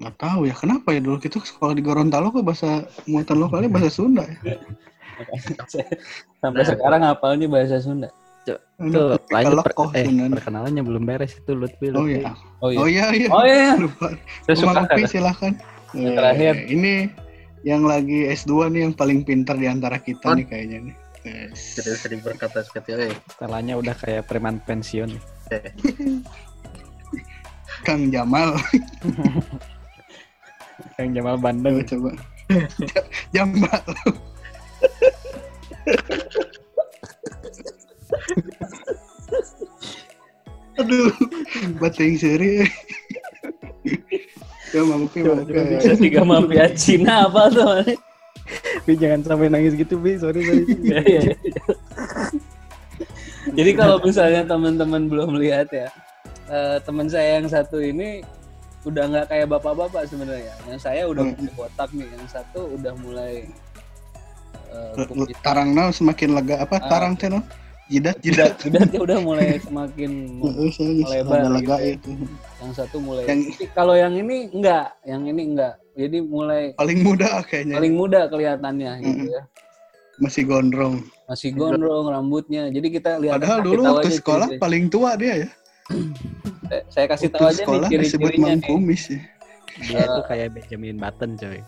nggak 0.00 0.16
tahu 0.16 0.44
ya 0.44 0.52
kenapa 0.52 0.92
ya 0.92 1.00
dulu 1.00 1.20
kita 1.20 1.40
sekolah 1.40 1.72
di 1.72 1.84
Gorontalo 1.84 2.32
kok 2.32 2.40
bahasa 2.42 2.88
muatan 3.04 3.36
lokalnya 3.36 3.68
bahasa 3.68 3.92
Sunda 3.92 4.24
ya. 4.40 4.56
sampai 6.40 6.64
sekarang 6.64 7.04
hafalnya 7.04 7.44
bahasa 7.44 7.76
Sunda 7.80 8.08
ketika 8.46 9.26
lanjut 9.28 9.58
per- 9.66 9.74
eh, 9.98 10.06
perkenalannya 10.06 10.82
belum 10.86 11.02
beres 11.02 11.34
itu 11.34 11.50
Lutfi. 11.50 11.90
Oh 11.90 12.06
iya. 12.06 12.30
oh 12.62 12.70
iya 12.70 12.78
Oh 12.78 12.86
iya 12.86 13.06
iya. 13.10 13.28
oh 13.28 13.42
iya 13.42 13.74
Lupa. 13.74 14.14
saya 14.46 14.54
suka 14.54 14.86
kan 14.86 15.02
silahkan. 15.04 15.52
Yang 15.92 16.06
Eh, 16.06 16.16
terakhir. 16.16 16.54
Ini 16.66 16.94
yang 17.62 17.82
lagi 17.82 18.26
S2 18.28 18.50
nih 18.68 18.80
yang 18.82 18.94
paling 18.94 19.22
pintar 19.22 19.54
di 19.54 19.66
antara 19.66 19.98
kita 19.98 20.30
Oh. 20.30 20.34
nih 20.34 20.46
kayaknya 20.46 20.78
nih. 20.82 20.96
Yes. 21.22 21.74
Tidak 21.74 21.96
sering 21.96 22.20
berkata 22.20 22.62
seperti 22.62 22.94
itu. 22.94 23.02
Eh, 23.04 23.14
Setelahnya 23.28 23.74
udah 23.76 23.94
kayak 23.94 24.26
preman 24.26 24.62
pensiun. 24.62 25.10
Kang 27.82 28.08
Jamal. 28.08 28.54
Yang 30.96 31.10
Jamal 31.12 31.34
Coba, 31.34 31.44
Bandeng. 31.44 31.76
coba. 31.84 32.10
Ja- 32.80 33.08
Jamal. 33.36 33.82
Aduh, 40.76 41.08
bating 41.80 42.20
seri. 42.20 42.68
Ya. 44.74 44.82
Coba, 44.82 45.42
bisa 45.78 45.94
tiga 45.94 46.20
mafia 46.22 46.66
Cina 46.80 47.26
apa 47.26 47.46
tuh 47.48 47.86
Bi 48.82 48.94
jangan 48.94 49.20
sampai 49.22 49.50
nangis 49.50 49.74
gitu 49.74 49.98
Bi, 49.98 50.14
sorry 50.16 50.42
sorry. 50.42 50.62
Iya, 50.86 50.98
iya, 51.02 51.20
iya. 51.26 51.36
Jadi 53.54 53.70
kalau 53.74 53.98
misalnya 53.98 54.42
teman-teman 54.42 55.06
belum 55.06 55.38
lihat 55.38 55.70
ya, 55.70 55.88
eh, 56.46 56.78
teman 56.82 57.06
saya 57.06 57.38
yang 57.38 57.46
satu 57.46 57.78
ini 57.78 58.22
udah 58.82 59.02
nggak 59.06 59.26
kayak 59.30 59.46
bapak-bapak 59.50 60.06
sebenarnya. 60.06 60.54
Yang 60.66 60.80
saya 60.82 61.02
udah 61.06 61.22
Hmm. 61.26 61.34
mulai 61.34 61.52
botak 61.54 61.90
nih, 61.90 62.06
yang 62.06 62.26
satu 62.26 62.60
udah 62.74 62.92
mulai 63.02 63.32
eh, 64.66 65.06
kumis. 65.06 65.34
Tarangna 65.42 65.90
semakin 65.90 66.30
lega 66.34 66.62
apa 66.62 66.76
Ah. 66.78 66.86
tarang 66.90 67.14
teh? 67.14 67.30
Jidat 67.92 68.18
Jidat, 68.18 68.58
jidat. 68.58 68.82
jidatnya 68.90 68.98
udah 68.98 69.18
mulai 69.20 69.62
semakin 69.62 70.10
Melebar 70.42 71.54
gitu 71.54 71.70
ya. 71.70 71.94
itu. 71.94 72.10
yang 72.58 72.72
satu 72.74 72.96
mulai. 72.98 73.22
Yang- 73.30 73.70
Kalau 73.72 73.94
yang 73.94 74.10
ini 74.12 74.50
enggak, 74.50 74.90
yang 75.06 75.22
ini 75.22 75.42
enggak. 75.54 75.74
Jadi 75.94 76.18
mulai 76.20 76.74
Paling 76.74 77.00
muda 77.00 77.40
kayaknya. 77.46 77.78
paling 77.78 77.94
muda 77.94 78.20
kelihatannya 78.26 78.92
gitu 79.00 79.22
Mm-mm. 79.22 79.32
ya. 79.32 79.42
Masih 80.16 80.42
gondrong. 80.44 80.94
Masih 81.24 81.50
gondrong 81.52 82.08
rambutnya. 82.08 82.68
Jadi 82.68 82.88
kita 82.90 83.16
lihat 83.16 83.38
Padahal 83.38 83.58
dulu 83.62 83.80
waktu 83.86 84.08
aja 84.08 84.18
sekolah 84.18 84.46
ciri-ciri. 84.48 84.62
paling 84.64 84.84
tua 84.88 85.10
dia 85.14 85.34
ya. 85.44 85.48
Eh, 86.66 86.82
saya 86.90 87.06
kasih 87.06 87.28
tahu 87.30 87.46
aja 87.46 87.62
nih 87.62 87.88
ciri-cirinya 87.88 88.52
nih. 88.58 88.66
Kumis 88.66 89.02
ya. 89.08 89.20
Dia 89.78 90.04
tuh 90.10 90.24
kayak 90.26 90.48
Benjamin 90.56 90.96
Button 90.96 91.30
coy. 91.36 91.60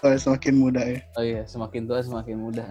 Oh, 0.00 0.14
semakin 0.16 0.54
muda 0.56 0.82
ya. 0.82 0.98
Oh 1.14 1.22
iya, 1.22 1.42
semakin 1.44 1.86
tua 1.86 2.00
semakin 2.00 2.36
muda. 2.40 2.66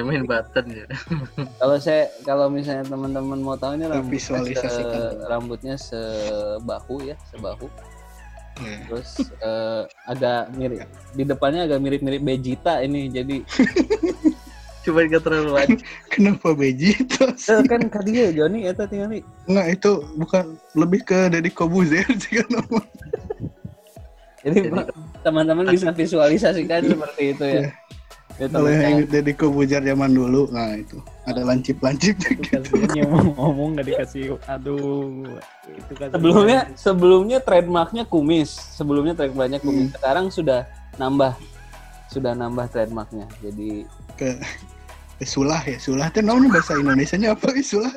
Main 0.00 0.24
button 0.24 0.64
ya. 0.72 0.86
Kalau 1.60 1.76
saya 1.76 2.08
kalau 2.24 2.48
misalnya 2.48 2.88
teman-teman 2.88 3.38
mau 3.44 3.56
tahu 3.60 3.76
ini 3.76 3.84
rambutnya, 3.84 4.08
se, 4.08 4.32
Visualisasikan. 4.32 5.12
rambutnya 5.28 5.74
sebahu 5.76 6.96
ya, 7.04 7.16
sebahu. 7.28 7.68
Ya. 8.60 8.76
Terus 8.88 9.10
eh, 9.40 9.82
agak 10.08 10.52
mirip 10.56 10.88
di 11.12 11.22
depannya 11.28 11.68
agak 11.68 11.80
mirip-mirip 11.84 12.22
Vegeta 12.24 12.80
ini. 12.80 13.12
Jadi 13.12 13.36
Cuma 14.82 15.06
gak 15.06 15.22
terlalu 15.22 15.50
lanjut. 15.54 15.78
Kenapa 16.10 16.48
Vegeta 16.58 17.30
sih? 17.38 17.54
eh, 17.54 17.62
kan 17.70 17.80
tadi 17.86 18.10
ya 18.18 18.34
Joni 18.34 18.66
eta 18.66 18.82
tinggal 18.90 19.14
Enggak, 19.46 19.66
itu 19.78 19.92
bukan 20.18 20.44
lebih 20.74 21.06
ke 21.06 21.30
Deddy 21.30 21.54
Kobuzer 21.54 22.02
sih 22.18 22.42
kan. 22.42 22.50
Jadi 24.42 24.58
teman-teman 25.22 25.70
bisa 25.70 25.94
visualisasikan 25.94 26.82
seperti 26.90 27.22
itu 27.30 27.44
ya. 27.46 27.62
Ya, 27.62 27.70
Kalau 28.40 28.68
teman-teman. 28.68 28.82
yang 28.82 28.98
Deddy 29.06 29.32
Kobuzer 29.36 29.82
zaman 29.84 30.10
dulu, 30.16 30.48
nah 30.50 30.72
itu 30.74 30.98
ada 31.28 31.44
lancip-lancip 31.44 32.16
gitu. 32.18 32.74
Mau 33.06 33.32
ngomong 33.36 33.78
nggak 33.78 33.86
dikasih 33.86 34.40
aduh 34.48 35.22
itu 35.68 35.92
kan 35.94 36.08
sebelumnya 36.10 36.60
sebelumnya 36.74 37.38
trademarknya 37.38 38.02
kumis 38.08 38.50
sebelumnya 38.50 39.14
trademarknya 39.14 39.62
kumis 39.62 39.94
sekarang 39.94 40.32
sudah 40.32 40.66
nambah 40.98 41.38
sudah 42.10 42.34
nambah 42.34 42.66
trademarknya 42.72 43.30
jadi 43.38 43.86
ke 44.18 44.40
ke 45.22 45.30
sulah 45.30 45.62
ya. 45.62 45.78
Sulah 45.78 46.10
teh 46.10 46.18
naon 46.18 46.50
bahasa 46.50 46.74
Indonesianya 46.74 47.38
apa 47.38 47.54
ya 47.54 47.62
sulah? 47.62 47.94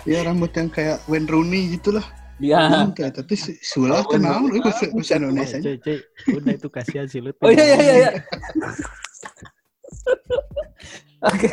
ya 0.08 0.24
rambut 0.24 0.48
yang 0.56 0.72
kayak 0.72 1.04
Wayne 1.04 1.28
Rooney 1.28 1.76
gitulah. 1.76 2.08
Dia 2.40 2.88
Kayak 2.90 3.12
tapi 3.14 3.34
si- 3.34 3.60
sulah 3.60 4.00
teh 4.02 4.16
naon 4.16 4.48
eh, 4.48 4.58
bahasa, 4.58 4.88
bahasa 4.88 5.14
Indonesia. 5.14 5.58
Cek, 5.58 5.76
cek. 5.80 6.00
udah 6.32 6.52
itu 6.52 6.68
kasihan 6.68 7.06
sih 7.06 7.20
lu 7.20 7.30
oh 7.36 7.48
iya 7.48 7.64
iya 7.64 7.76
iya, 7.76 7.94
iya. 7.98 8.10
oke 11.22 11.48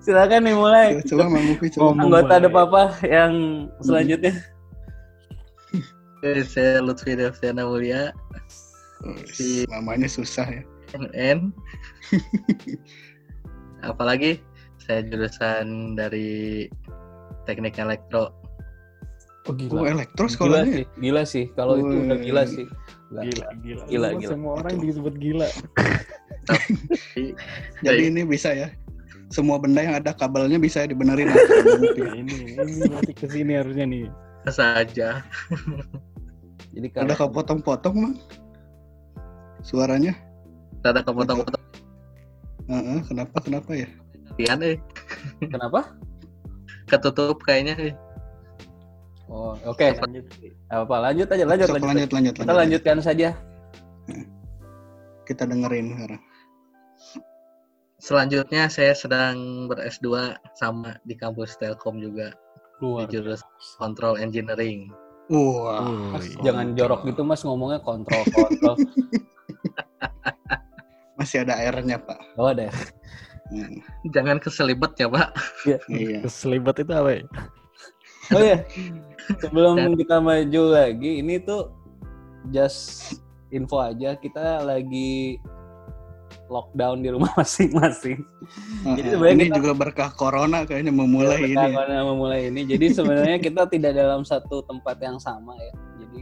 silakan 0.00 0.40
nih 0.42 0.54
mulai 0.54 0.88
Coba 1.04 1.24
Mang 1.26 1.46
Upi 1.48 1.70
coba. 1.70 1.96
Anggota 1.96 2.32
ada 2.34 2.48
papa 2.48 2.82
yang 3.02 3.32
selanjutnya 3.80 4.34
Oke, 6.16 6.40
saya 6.42 6.80
Lutfi 6.80 7.12
Devtiana 7.12 7.68
Mulia, 7.68 8.08
Oh, 9.04 9.12
Namanya 9.68 10.08
susah 10.08 10.48
ya. 10.48 10.64
NN. 10.96 11.52
Apalagi 13.84 14.40
saya 14.80 15.04
jurusan 15.04 15.92
dari 15.92 16.64
teknik 17.44 17.76
elektro. 17.76 18.32
Oh 19.44 19.52
Oh, 19.52 19.84
elektro 19.84 20.24
gila 20.24 20.32
sekolahnya. 20.32 20.72
sih 20.72 20.84
gila 20.98 21.22
sih 21.24 21.44
kalau 21.52 21.76
itu 21.76 21.94
udah 22.00 22.18
gila 22.18 22.42
sih 22.44 22.64
gila 23.12 23.46
gila 23.60 23.82
Gila, 23.86 24.08
Semua- 24.08 24.18
gila. 24.18 24.30
semua 24.32 24.52
orang 24.58 24.72
Itu. 24.74 24.84
disebut 24.88 25.14
gila 25.18 25.48
Jadi, 27.80 28.02
ini 28.08 28.20
bisa 28.22 28.52
ya. 28.52 28.68
Semua 29.28 29.56
benda 29.56 29.80
yang 29.80 29.96
ada 29.96 30.12
kabelnya 30.12 30.60
bisa 30.60 30.84
dibenerin. 30.84 31.26
Nah, 31.26 31.40
ini 32.14 32.54
ini 32.54 32.72
berarti 32.84 33.12
ke 33.12 33.26
sini 33.26 33.56
harusnya 33.56 33.84
nih 33.84 34.06
saja. 34.46 35.24
jadi 36.70 36.86
kalau 36.92 37.08
Ada 37.08 37.14
kepotong-potong 37.16 37.94
mang 37.96 38.14
suaranya. 39.60 40.12
Ada 40.84 41.00
kepotong-potong 41.00 41.62
Heeh, 42.64 42.98
kenapa 43.08 43.36
kenapa 43.40 43.70
ya? 43.72 43.88
kalian 44.36 44.60
eh. 44.64 44.76
kenapa 45.40 45.96
Ketutup 46.84 47.40
kayaknya 47.40 47.74
eh. 47.80 47.94
Oh, 49.24 49.56
oke. 49.64 49.88
Lanjut. 50.04 50.24
Apa 50.68 50.96
lanjut 51.00 51.28
aja, 51.32 51.44
lanjut, 51.48 51.68
Sok, 51.68 51.74
lanjut. 51.80 51.88
lanjut, 51.88 52.10
lanjut, 52.12 52.34
Kita 52.36 52.52
lanjutkan 52.52 52.98
saja. 53.00 53.28
Kita 55.24 55.42
dengerin 55.48 55.86
sekarang. 55.96 56.22
Selanjutnya 57.96 58.68
saya 58.68 58.92
sedang 58.92 59.64
ber-S2 59.64 60.36
sama 60.60 61.00
di 61.08 61.16
kampus 61.16 61.56
Telkom 61.56 61.96
juga 61.96 62.36
Luar. 62.84 63.08
di 63.08 63.16
jurusan 63.16 63.48
Control 63.80 64.20
Engineering. 64.20 64.92
Wah, 65.32 66.12
Mas, 66.12 66.28
Wih. 66.28 66.44
jangan 66.44 66.76
jorok 66.76 67.08
gitu 67.08 67.24
Mas 67.24 67.40
ngomongnya 67.48 67.80
kontrol 67.80 68.20
kontrol. 68.28 68.76
masih 71.16 71.48
ada 71.48 71.56
airnya 71.56 71.96
pak. 71.96 72.20
oh, 72.36 72.52
ada. 72.52 72.68
Hmm, 73.48 73.80
Jangan 74.12 74.40
keselibet 74.40 74.92
ya, 74.96 75.08
Pak. 75.08 75.28
iya. 75.88 76.20
Keselibet 76.24 76.80
itu 76.80 76.92
apa 76.92 77.10
ya? 77.12 77.22
Oh 78.30 78.40
ya. 78.40 78.58
Sebelum 79.42 79.76
Dan- 79.76 79.96
kita 79.96 80.20
maju 80.20 80.62
lagi, 80.70 81.20
ini 81.20 81.40
tuh 81.40 81.72
just 82.52 83.16
info 83.48 83.80
aja 83.80 84.12
kita 84.14 84.60
lagi 84.60 85.40
lockdown 86.46 87.00
di 87.00 87.08
rumah 87.08 87.32
masing-masing. 87.40 88.20
Jadi 88.84 89.08
sebenarnya 89.16 89.36
ini 89.36 89.46
kita- 89.48 89.56
juga 89.58 89.70
berkah 89.72 90.10
corona 90.12 90.68
kayaknya 90.68 90.92
memulai 90.92 91.40
ini. 91.40 91.56
ya. 91.56 91.72
Karena 91.72 92.04
memulai 92.04 92.52
ini. 92.52 92.68
Jadi 92.68 92.92
sebenarnya 92.92 93.40
kita 93.40 93.64
tidak 93.66 93.96
dalam 93.96 94.22
satu 94.22 94.60
tempat 94.64 95.00
yang 95.00 95.16
sama 95.16 95.56
ya. 95.56 95.72
Jadi 96.04 96.20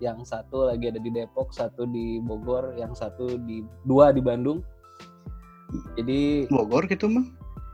yang 0.00 0.18
satu 0.24 0.66
lagi 0.66 0.90
ada 0.90 0.98
di 0.98 1.12
Depok, 1.12 1.54
satu 1.54 1.86
di 1.86 2.18
Bogor, 2.18 2.74
yang 2.74 2.96
satu 2.96 3.38
di 3.46 3.62
dua 3.86 4.10
di 4.10 4.18
Bandung. 4.18 4.58
Jadi 5.94 6.50
Bogor 6.50 6.90
gitu 6.90 7.06
mah? 7.06 7.22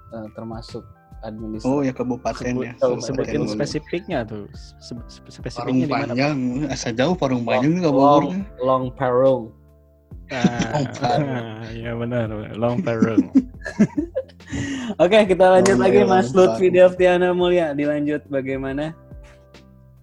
eh, 0.06 0.28
termasuk 0.36 0.84
administrasi. 1.26 1.66
Oh 1.68 1.80
ya 1.82 1.92
kabupaten 1.92 2.44
Sebut, 2.46 2.64
ya. 2.64 2.72
Kabupaten 2.78 3.02
sebutin 3.02 3.40
spesifiknya 3.50 4.18
tuh. 4.22 4.46
Se- 4.54 4.94
Parung 4.94 5.10
spesifiknya 5.10 5.84
di 5.84 5.90
mana? 5.90 6.02
Pak? 6.06 6.08
panjang, 6.14 6.38
asa 6.70 6.88
jauh 6.90 7.14
Parung 7.14 7.42
panjang 7.42 7.72
juga 7.76 7.90
long, 7.90 7.98
Bogor. 7.98 8.22
long 8.62 8.84
Parung. 8.94 9.42
Ah, 10.26 10.42
Long 10.74 10.88
Parung. 10.90 11.38
Iya 11.78 11.90
benar, 11.94 12.26
Long 12.54 12.76
Parung. 12.80 13.26
Oke, 15.02 15.18
kita 15.26 15.44
lanjut 15.52 15.76
Long 15.76 15.82
lagi 15.82 16.00
Parung. 16.02 16.10
Mas 16.14 16.30
Lutfi 16.30 16.66
Devtiana 16.70 17.30
Mulia. 17.30 17.74
Dilanjut 17.74 18.22
bagaimana? 18.26 18.94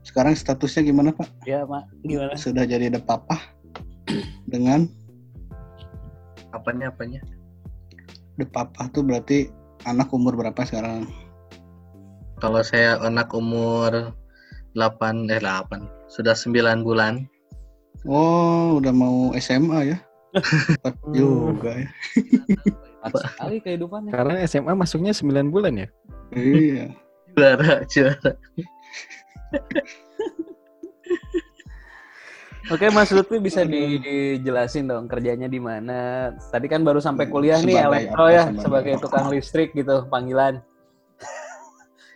Sekarang 0.03 0.35
statusnya 0.35 0.83
gimana 0.85 1.09
Pak? 1.15 1.27
Ya, 1.43 1.63
Mak. 1.63 1.87
Gimana? 2.03 2.35
Sudah 2.35 2.67
jadi 2.67 2.91
ada 2.91 2.99
papa 2.99 3.39
dengan 4.45 4.85
Apanya 6.51 6.93
apanya? 6.93 7.17
the 8.35 8.45
papa 8.45 8.85
tuh 8.89 9.01
berarti 9.01 9.49
anak 9.83 10.09
umur 10.11 10.35
berapa 10.39 10.61
sekarang? 10.63 11.07
Kalau 12.39 12.59
saya 12.63 12.99
anak 12.99 13.31
umur 13.31 14.15
8 14.75 15.31
eh 15.31 15.39
8 15.39 16.09
sudah 16.11 16.35
9 16.35 16.83
bulan. 16.83 17.27
Oh, 18.03 18.83
udah 18.83 18.91
mau 18.91 19.31
SMA 19.39 19.95
ya? 19.95 19.97
Juga 21.15 21.71
ya. 21.77 21.89
Sekali 23.11 23.63
kehidupannya. 23.63 24.11
Karena 24.11 24.43
SMA 24.43 24.73
masuknya 24.75 25.15
9 25.15 25.53
bulan 25.53 25.73
ya. 25.79 25.87
Iya. 26.35 26.91
Juara, 27.33 27.85
juara. 27.87 28.31
Oke, 32.71 32.87
Mas 32.95 33.11
Lutfi 33.11 33.43
bisa 33.43 33.67
di- 33.67 33.99
dijelasin 33.99 34.87
dong 34.87 35.11
kerjanya 35.11 35.51
di 35.51 35.59
mana? 35.59 36.31
Tadi 36.47 36.71
kan 36.71 36.87
baru 36.87 37.03
sampai 37.03 37.27
kuliah 37.27 37.59
nih 37.59 37.75
Sebagai 37.75 37.91
elektro 37.91 38.23
apa, 38.23 38.31
ya, 38.31 38.43
sebagai 38.47 38.63
sebagai 38.63 38.93
tukang 39.03 39.27
listrik 39.27 39.69
gitu 39.75 40.07
panggilan. 40.07 40.63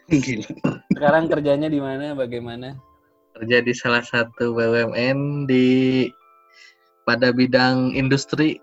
Gila. 0.07 0.47
Sekarang 0.95 1.27
kerjanya 1.27 1.67
di 1.67 1.83
mana? 1.83 2.15
Bagaimana? 2.15 2.79
Kerja 3.35 3.59
di 3.59 3.73
salah 3.75 3.99
satu 3.99 4.55
BUMN 4.55 5.51
di 5.51 6.07
pada 7.03 7.35
bidang 7.35 7.91
industri 7.91 8.55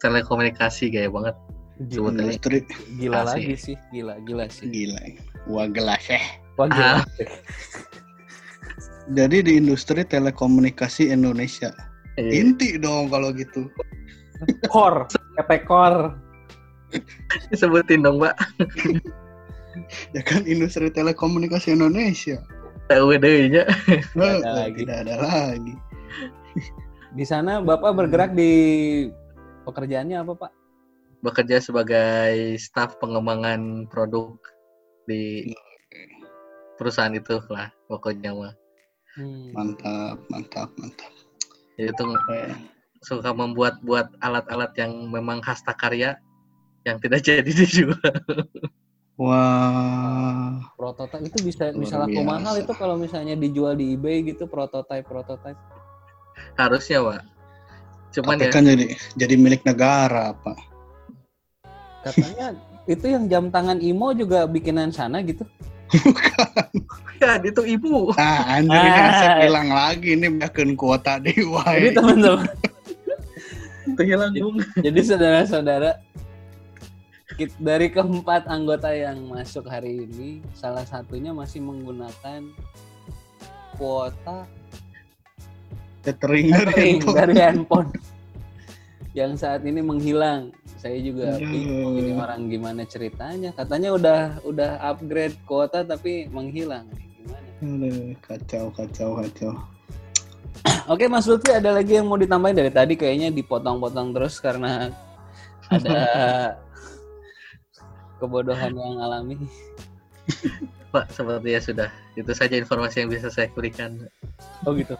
telekomunikasi 0.00 0.88
kayak 0.88 1.12
banget. 1.12 1.36
Gila, 1.84 2.16
Industri 2.16 2.64
gila 2.96 3.26
Asik. 3.26 3.28
lagi 3.28 3.54
sih, 3.60 3.76
gila, 3.92 4.14
gila 4.24 4.46
sih. 4.48 4.70
gila. 4.72 5.02
Wah 5.50 5.68
gelas 5.68 6.06
eh. 6.08 6.24
Wah, 6.56 6.70
gila. 6.70 7.02
Jadi 9.12 9.44
di 9.44 9.52
industri 9.60 10.00
telekomunikasi 10.00 11.12
Indonesia. 11.12 11.68
Iya. 12.16 12.30
Inti 12.40 12.80
dong 12.80 13.12
kalau 13.12 13.36
gitu. 13.36 13.68
Core, 14.72 15.04
PT 15.36 15.68
Core. 15.68 16.16
Sebutin 17.52 18.06
dong, 18.06 18.22
Mbak. 18.22 18.36
Ya 20.14 20.22
kan 20.22 20.46
industri 20.46 20.88
telekomunikasi 20.88 21.74
Indonesia. 21.74 22.38
TUD-nya. 22.88 23.64
Eh, 23.90 24.00
ada 24.14 24.52
lagi. 24.64 24.86
Tidak 24.86 24.98
ada 25.04 25.14
lagi. 25.18 25.74
Di 27.14 27.24
sana 27.26 27.58
Bapak 27.58 27.92
bergerak 27.98 28.32
di 28.32 28.52
pekerjaannya 29.66 30.16
apa, 30.22 30.32
Pak? 30.46 30.52
Bekerja 31.26 31.58
sebagai 31.58 32.54
staf 32.60 33.00
pengembangan 33.02 33.90
produk 33.90 34.38
di 35.10 35.52
perusahaan 36.78 37.14
itu 37.14 37.42
lah 37.50 37.72
pokoknya 37.90 38.30
mah. 38.30 38.54
Hmm. 39.14 39.50
Mantap, 39.54 40.18
mantap, 40.26 40.68
mantap. 40.74 41.12
Jadi 41.78 41.90
itu 41.90 42.04
Eh, 42.34 42.54
suka 43.04 43.30
membuat-buat 43.30 44.18
alat-alat 44.18 44.72
yang 44.74 44.90
memang 45.06 45.38
hasta 45.44 45.70
karya 45.70 46.18
yang 46.82 46.98
tidak 46.98 47.22
jadi 47.28 47.46
dijual. 47.46 47.94
Wah, 49.14 50.58
Prototipe 50.74 51.30
itu 51.30 51.38
bisa 51.46 51.70
Luar 51.70 51.78
bisa 51.86 51.94
laku 52.02 52.18
biasa. 52.18 52.30
mahal 52.34 52.54
itu 52.58 52.72
kalau 52.74 52.96
misalnya 52.98 53.38
dijual 53.38 53.78
di 53.78 53.94
eBay 53.94 54.26
gitu 54.26 54.50
prototipe 54.50 55.06
prototipe. 55.06 55.54
Harusnya, 56.58 56.98
Pak. 56.98 57.22
Cuman 58.10 58.36
tapi 58.38 58.46
ya 58.46 58.50
kan 58.50 58.62
jadi 58.66 58.84
jadi 59.14 59.34
milik 59.38 59.62
negara, 59.62 60.34
Pak. 60.34 60.58
Katanya 62.02 62.58
itu 62.84 63.06
yang 63.06 63.24
jam 63.26 63.48
tangan 63.48 63.78
Imo 63.78 64.12
juga 64.12 64.44
bikinan 64.44 64.90
sana 64.90 65.20
gitu. 65.20 65.44
ya 67.16 67.38
itu 67.40 67.62
ibu. 67.64 68.10
Ah, 68.14 68.58
anjir 68.58 68.74
ini 68.74 68.90
Ah. 68.90 69.08
asep 69.08 69.30
hilang 69.42 69.68
lagi 69.70 70.10
nih 70.14 70.30
biarkan 70.34 70.70
kuota 70.74 71.16
dewa. 71.16 71.62
Jadi 71.64 71.88
teman-teman, 71.92 72.44
Itu 73.84 74.02
hilang, 74.02 74.32
Bung. 74.34 74.56
jadi 74.80 75.00
saudara-saudara 75.00 75.90
kit- 77.36 77.56
dari 77.56 77.88
keempat 77.88 78.48
anggota 78.48 78.90
yang 78.90 79.28
masuk 79.28 79.64
hari 79.64 80.04
ini, 80.04 80.40
salah 80.52 80.82
satunya 80.82 81.30
masih 81.30 81.60
menggunakan 81.60 82.42
kuota 83.76 84.48
Catering 86.02 86.48
dari 86.48 86.60
catering 86.68 86.96
handphone. 87.00 87.16
dari 87.16 87.34
handphone 87.38 87.88
yang 89.14 89.38
saat 89.38 89.62
ini 89.62 89.78
menghilang. 89.78 90.50
Saya 90.76 90.98
juga 91.00 91.38
Ya. 91.38 91.46
bingung 91.46 91.94
ini 91.96 92.12
orang 92.18 92.50
gimana 92.50 92.82
ceritanya. 92.84 93.54
Katanya 93.54 93.94
udah 93.94 94.20
udah 94.42 94.70
upgrade 94.82 95.38
kuota 95.46 95.86
tapi 95.86 96.26
menghilang. 96.28 96.90
Gimana? 97.22 97.48
Aduh, 97.62 98.12
kacau, 98.20 98.64
kacau, 98.74 99.10
kacau. 99.22 99.52
Oke 100.92 101.06
Mas 101.06 101.24
Lutfi 101.24 101.54
ada 101.54 101.72
lagi 101.72 101.96
yang 101.96 102.10
mau 102.10 102.18
ditambahin 102.18 102.58
dari 102.58 102.68
tadi 102.74 102.98
kayaknya 102.98 103.30
dipotong-potong 103.30 104.12
terus 104.12 104.42
karena 104.42 104.90
ada 105.74 105.98
kebodohan 108.18 108.74
yang 108.74 108.98
alami. 108.98 109.38
Pak, 110.94 111.10
sepertinya 111.10 111.60
sudah. 111.62 111.88
Itu 112.14 112.30
saja 112.34 112.54
informasi 112.54 113.02
yang 113.06 113.10
bisa 113.10 113.26
saya 113.30 113.50
berikan. 113.50 113.98
Oh 114.66 114.74
gitu. 114.74 114.94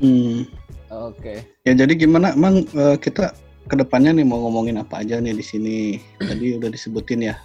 Hmm. 0.00 0.48
Oke. 0.90 1.46
Ya 1.62 1.72
jadi 1.72 1.92
gimana, 1.94 2.34
emang 2.34 2.66
eh, 2.74 2.96
kita 2.98 3.30
ke 3.70 3.74
depannya 3.78 4.10
nih 4.18 4.26
mau 4.26 4.42
ngomongin 4.42 4.82
apa 4.82 5.06
aja 5.06 5.22
nih 5.22 5.38
di 5.38 5.44
sini? 5.46 5.78
Tadi 6.28 6.58
udah 6.58 6.68
disebutin 6.68 7.30
ya, 7.30 7.38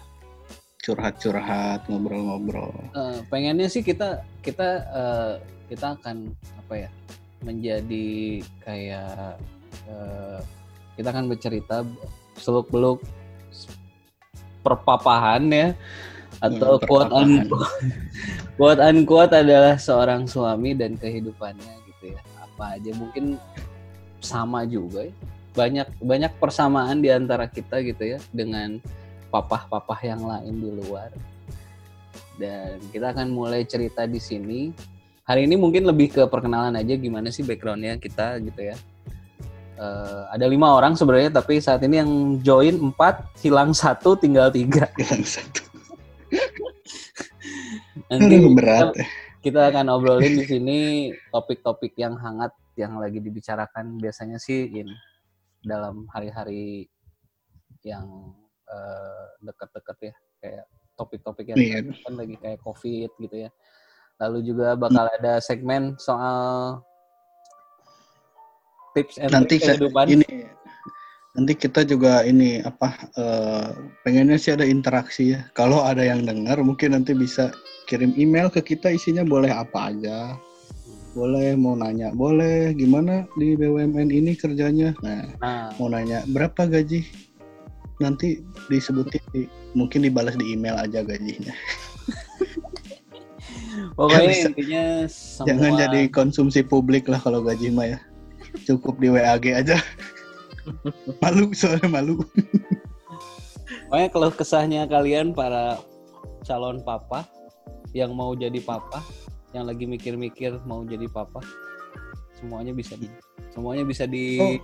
curhat-curhat, 0.82 1.86
ngobrol-ngobrol. 1.86 2.74
Eh, 2.98 3.18
pengennya 3.30 3.70
sih 3.70 3.86
kita 3.86 4.26
kita 4.42 4.70
eh, 4.90 5.34
kita 5.70 5.98
akan 6.02 6.34
apa 6.66 6.74
ya 6.86 6.90
menjadi 7.46 8.42
kayak 8.66 9.38
eh, 9.86 10.40
kita 10.98 11.08
akan 11.14 11.30
bercerita 11.30 11.86
seluk 12.42 12.70
beluk 12.74 13.00
perpapahan 14.66 15.46
ya 15.54 15.68
atau 16.42 16.82
quote 16.82 17.14
unquote 17.14 17.70
quote 18.58 18.82
unquote 18.82 19.34
adalah 19.34 19.78
seorang 19.78 20.26
suami 20.26 20.74
dan 20.74 20.98
kehidupannya 20.98 21.85
apa 22.56 22.80
aja 22.80 22.96
mungkin 22.96 23.36
sama 24.24 24.64
juga 24.64 25.06
ya 25.06 25.14
banyak 25.56 25.88
banyak 26.00 26.32
persamaan 26.40 27.04
di 27.04 27.12
antara 27.12 27.52
kita 27.52 27.84
gitu 27.84 28.16
ya 28.16 28.20
dengan 28.32 28.80
papah-papah 29.32 30.00
yang 30.04 30.24
lain 30.24 30.56
di 30.56 30.70
luar 30.72 31.12
dan 32.40 32.80
kita 32.92 33.12
akan 33.12 33.32
mulai 33.32 33.68
cerita 33.68 34.08
di 34.08 34.20
sini 34.20 34.72
hari 35.28 35.48
ini 35.48 35.60
mungkin 35.60 35.84
lebih 35.84 36.16
ke 36.16 36.24
perkenalan 36.32 36.76
aja 36.80 36.96
gimana 36.96 37.28
sih 37.32 37.44
backgroundnya 37.44 38.00
kita 38.00 38.40
gitu 38.40 38.72
ya 38.72 38.76
Eh, 39.76 40.22
ada 40.32 40.48
lima 40.48 40.72
orang 40.72 40.96
sebenarnya 40.96 41.36
tapi 41.36 41.60
saat 41.60 41.84
ini 41.84 42.00
yang 42.00 42.12
join 42.40 42.80
empat 42.80 43.28
hilang 43.44 43.76
satu 43.76 44.16
tinggal 44.16 44.48
tiga 44.48 44.88
Yang 44.96 45.36
satu. 45.36 45.64
nanti 48.08 48.36
berat. 48.56 48.96
eh. 48.96 49.10
Kita 49.46 49.70
akan 49.70 49.94
obrolin 49.94 50.42
di 50.42 50.46
sini 50.50 50.80
topik-topik 51.30 51.94
yang 52.02 52.18
hangat 52.18 52.50
yang 52.74 52.98
lagi 52.98 53.22
dibicarakan 53.22 54.02
biasanya 54.02 54.42
sih 54.42 54.66
ini 54.74 54.90
dalam 55.62 56.10
hari-hari 56.10 56.90
yang 57.86 58.34
eh, 58.66 59.26
dekat-dekat 59.46 59.98
ya. 60.02 60.14
Kayak 60.42 60.66
topik-topik 60.98 61.46
yang 61.54 61.62
Iya. 61.62 61.94
kan 62.02 62.14
lagi 62.18 62.36
kayak 62.42 62.58
covid 62.66 63.14
gitu 63.22 63.36
ya. 63.46 63.50
Lalu 64.18 64.50
juga 64.50 64.74
bakal 64.74 65.06
ada 65.14 65.38
segmen 65.38 65.94
soal 66.02 66.82
tips 68.98 69.22
and 69.22 69.30
nanti 69.30 69.62
kehidupan. 69.62 70.10
ini 70.10 70.50
nanti 71.36 71.54
kita 71.54 71.84
juga 71.84 72.24
ini 72.24 72.64
apa 72.64 72.96
eh, 73.20 73.68
pengennya 74.08 74.40
sih 74.40 74.56
ada 74.56 74.64
interaksi 74.64 75.36
ya. 75.36 75.44
Kalau 75.52 75.84
ada 75.84 76.02
yang 76.02 76.24
dengar 76.24 76.58
mungkin 76.64 76.96
nanti 76.96 77.12
bisa 77.12 77.52
kirim 77.86 78.16
email 78.16 78.48
ke 78.50 78.64
kita 78.64 78.90
isinya 78.96 79.28
boleh 79.28 79.52
apa 79.52 79.92
aja. 79.92 80.40
Boleh 81.12 81.56
mau 81.60 81.76
nanya 81.76 82.16
boleh. 82.16 82.72
Gimana 82.76 83.28
di 83.36 83.56
BUMN 83.60 84.10
ini 84.12 84.36
kerjanya? 84.36 84.96
Nah 85.04 85.28
nah. 85.44 85.70
mau 85.76 85.92
nanya 85.92 86.24
berapa 86.32 86.68
gaji? 86.68 87.04
Nanti 88.00 88.44
disebutin 88.68 89.24
di- 89.32 89.52
mungkin 89.76 90.04
dibalas 90.04 90.36
di 90.40 90.56
email 90.56 90.76
aja 90.80 91.04
gajinya. 91.04 91.52
Pokoknya 93.96 94.28
bisa. 94.28 94.48
intinya 94.52 94.84
semua 95.08 95.48
jangan 95.48 95.72
jadi 95.88 96.02
konsumsi 96.12 96.60
publik 96.64 97.08
lah 97.08 97.20
kalau 97.20 97.44
gaji 97.44 97.72
mah 97.72 97.88
ya. 97.96 98.00
Cukup 98.68 99.00
di 99.04 99.12
WAG 99.12 99.52
aja 99.52 99.80
malu 101.22 101.52
soalnya 101.54 101.90
malu 101.90 102.16
Pokoknya 103.86 104.10
keluh 104.14 104.34
kesahnya 104.34 104.82
kalian 104.86 105.34
para 105.34 105.82
calon 106.46 106.82
papa 106.86 107.26
yang 107.96 108.14
mau 108.14 108.36
jadi 108.36 108.60
papa, 108.62 109.02
yang 109.56 109.66
lagi 109.66 109.88
mikir-mikir 109.88 110.60
mau 110.68 110.84
jadi 110.86 111.08
papa, 111.10 111.42
semuanya 112.38 112.76
bisa 112.76 112.94
di 113.00 113.08
semuanya 113.56 113.88
bisa 113.88 114.04
di, 114.06 114.38
Oh. 114.42 114.58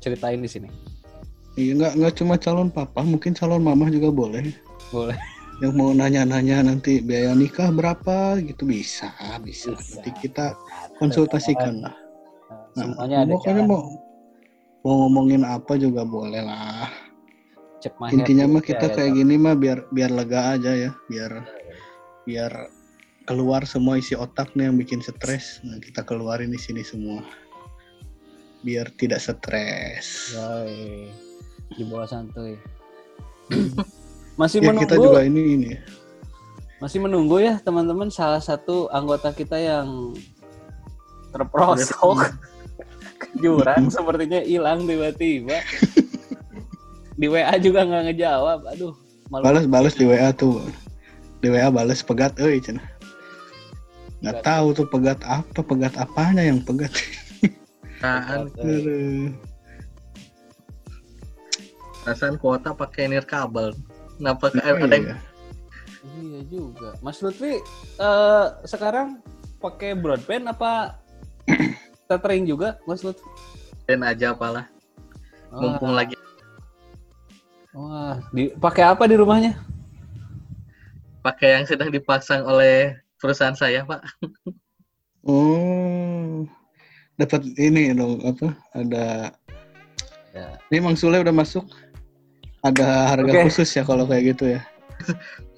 ceritain 0.00 0.40
di 0.40 0.48
sini. 0.48 0.68
Iya 1.60 1.76
nggak 1.76 1.92
nggak 2.00 2.14
cuma 2.16 2.34
calon 2.40 2.72
papa, 2.72 3.04
mungkin 3.04 3.36
calon 3.36 3.60
mama 3.60 3.92
juga 3.92 4.08
boleh. 4.08 4.56
Boleh. 4.88 5.18
Yang 5.60 5.72
mau 5.76 5.92
nanya-nanya 5.92 6.64
nanti 6.64 7.04
biaya 7.04 7.36
nikah 7.36 7.68
berapa 7.68 8.40
gitu 8.40 8.64
bisa, 8.64 9.12
bisa. 9.44 9.76
Bisa. 9.76 10.00
Nanti 10.00 10.10
kita 10.24 10.56
konsultasikan 10.96 11.84
lah. 11.84 11.94
Nah, 12.78 12.88
semuanya 12.88 13.16
ada 13.28 13.32
pokoknya 13.36 13.62
mau 13.68 13.84
mau 14.84 15.06
ngomongin 15.06 15.44
apa 15.44 15.76
juga 15.76 16.04
boleh 16.04 16.40
lah. 16.44 16.88
Intinya 18.12 18.44
mah 18.44 18.60
kita 18.60 18.92
ya, 18.92 18.94
kayak 18.96 19.10
ya. 19.12 19.16
gini 19.24 19.34
mah 19.40 19.56
biar 19.56 19.88
biar 19.88 20.10
lega 20.12 20.56
aja 20.56 20.72
ya, 20.76 20.90
biar 21.08 21.32
biar 22.28 22.52
keluar 23.24 23.64
semua 23.64 23.96
isi 23.96 24.12
otak 24.16 24.52
nih 24.52 24.68
yang 24.68 24.76
bikin 24.76 25.00
stres. 25.00 25.64
Nah, 25.64 25.80
kita 25.80 26.04
keluarin 26.04 26.52
di 26.52 26.60
sini 26.60 26.84
semua. 26.84 27.24
Biar 28.60 28.92
tidak 29.00 29.24
stres. 29.24 30.36
Yoi. 30.36 31.08
di 31.70 31.86
bawah 31.86 32.02
santuy. 32.02 32.58
Masih 34.40 34.58
Ya 34.58 34.72
menunggu 34.72 34.90
kita 34.90 34.96
juga 34.98 35.20
ini 35.22 35.40
ini. 35.54 35.72
masih 36.80 36.96
menunggu 36.96 37.36
ya 37.44 37.60
teman-teman 37.60 38.08
salah 38.08 38.40
satu 38.40 38.88
anggota 38.88 39.36
kita 39.36 39.52
yang 39.60 40.16
terperosok 41.28 42.24
ke 42.24 42.28
jurang 43.38 43.88
sepertinya 43.92 44.40
hilang 44.42 44.84
tiba-tiba. 44.84 45.60
Di 47.20 47.26
WA 47.28 47.52
juga 47.60 47.84
nggak 47.84 48.02
ngejawab. 48.12 48.60
Aduh 48.76 48.94
malu. 49.28 49.44
Balas 49.44 49.64
balas 49.68 49.94
di 49.96 50.04
WA 50.08 50.32
tuh. 50.32 50.64
Di 51.40 51.48
WA 51.48 51.68
balas 51.72 52.04
pegat 52.04 52.36
euy 52.40 52.60
cenah 52.60 52.84
nggak 54.20 54.44
tahu 54.44 54.66
tuh 54.76 54.86
pegat 54.88 55.20
apa 55.24 55.60
pegat 55.64 55.96
apanya 55.96 56.44
yang 56.44 56.60
pegat. 56.60 56.92
Perasaan, 58.00 58.48
Aduh. 58.60 59.32
perasaan 62.04 62.36
kuota 62.36 62.76
pakai 62.76 63.08
nirkabel. 63.08 63.72
Kenapa 64.20 64.52
Oh, 64.52 64.76
ada 64.76 64.96
yang 64.96 65.08
iya. 65.08 65.16
iya 66.20 66.40
juga. 66.48 66.96
Mas 67.00 67.20
Lutfi 67.24 67.60
eh, 67.96 68.46
sekarang 68.68 69.24
pakai 69.60 69.96
broadband 69.96 70.52
apa 70.52 71.00
tethering 72.10 72.42
juga 72.42 72.74
Mas 72.82 73.06
Lutfi 73.06 73.22
dan 73.86 74.02
aja 74.02 74.34
apalah. 74.34 74.66
Mumpung 75.54 75.94
wah, 75.94 76.02
lagi 76.02 76.14
wah 77.70 78.18
di 78.34 78.50
pakai 78.58 78.82
apa 78.86 79.06
di 79.06 79.14
rumahnya 79.14 79.54
pakai 81.22 81.58
yang 81.58 81.64
sedang 81.70 81.90
dipasang 81.90 82.42
oleh 82.42 82.98
perusahaan 83.22 83.54
saya, 83.54 83.82
Pak. 83.86 84.02
oh 85.26 86.46
dapat 87.14 87.46
ini 87.58 87.94
dong 87.94 88.18
apa 88.26 88.56
ada 88.74 89.30
Ya. 90.30 90.46
ini 90.70 90.78
Mang 90.78 90.94
Sule 90.94 91.18
udah 91.18 91.34
masuk 91.34 91.66
ada 92.62 93.10
harga 93.10 93.34
Oke. 93.34 93.50
khusus 93.50 93.66
ya 93.74 93.82
kalau 93.82 94.06
kayak 94.06 94.30
gitu 94.38 94.54
ya 94.54 94.62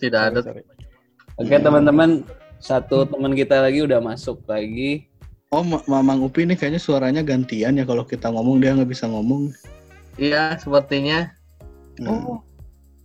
Tidak 0.01 0.21
ada. 0.33 0.41
Oke 1.37 1.57
teman-teman, 1.61 2.25
satu 2.57 3.05
teman 3.05 3.37
kita 3.37 3.61
lagi 3.61 3.85
udah 3.85 4.01
masuk 4.01 4.41
lagi. 4.49 5.12
Oh 5.53 5.63
Ma- 5.63 5.85
Mamang 5.85 6.25
Upi 6.25 6.49
ini 6.49 6.57
kayaknya 6.57 6.81
suaranya 6.81 7.21
gantian 7.21 7.77
ya 7.77 7.85
kalau 7.85 8.03
kita 8.03 8.33
ngomong 8.33 8.59
dia 8.59 8.73
nggak 8.73 8.89
bisa 8.89 9.05
ngomong 9.07 9.53
Iya, 10.17 10.57
sepertinya 10.57 11.33
Nah, 12.01 12.41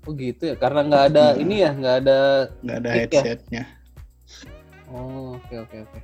Oh 0.07 0.15
gitu 0.15 0.47
ya, 0.47 0.55
karena 0.55 0.87
nggak 0.87 1.03
ada 1.11 1.25
Hmm. 1.35 1.43
ini 1.43 1.55
ya, 1.59 1.71
nggak 1.75 1.95
ada. 1.99 2.19
nggak 2.63 2.77
ada 2.79 2.89
ya? 2.89 2.95
headsetnya 3.03 3.63
Oh 4.87 5.35
oke 5.35 5.67
oke 5.67 5.77
oke. 5.83 5.99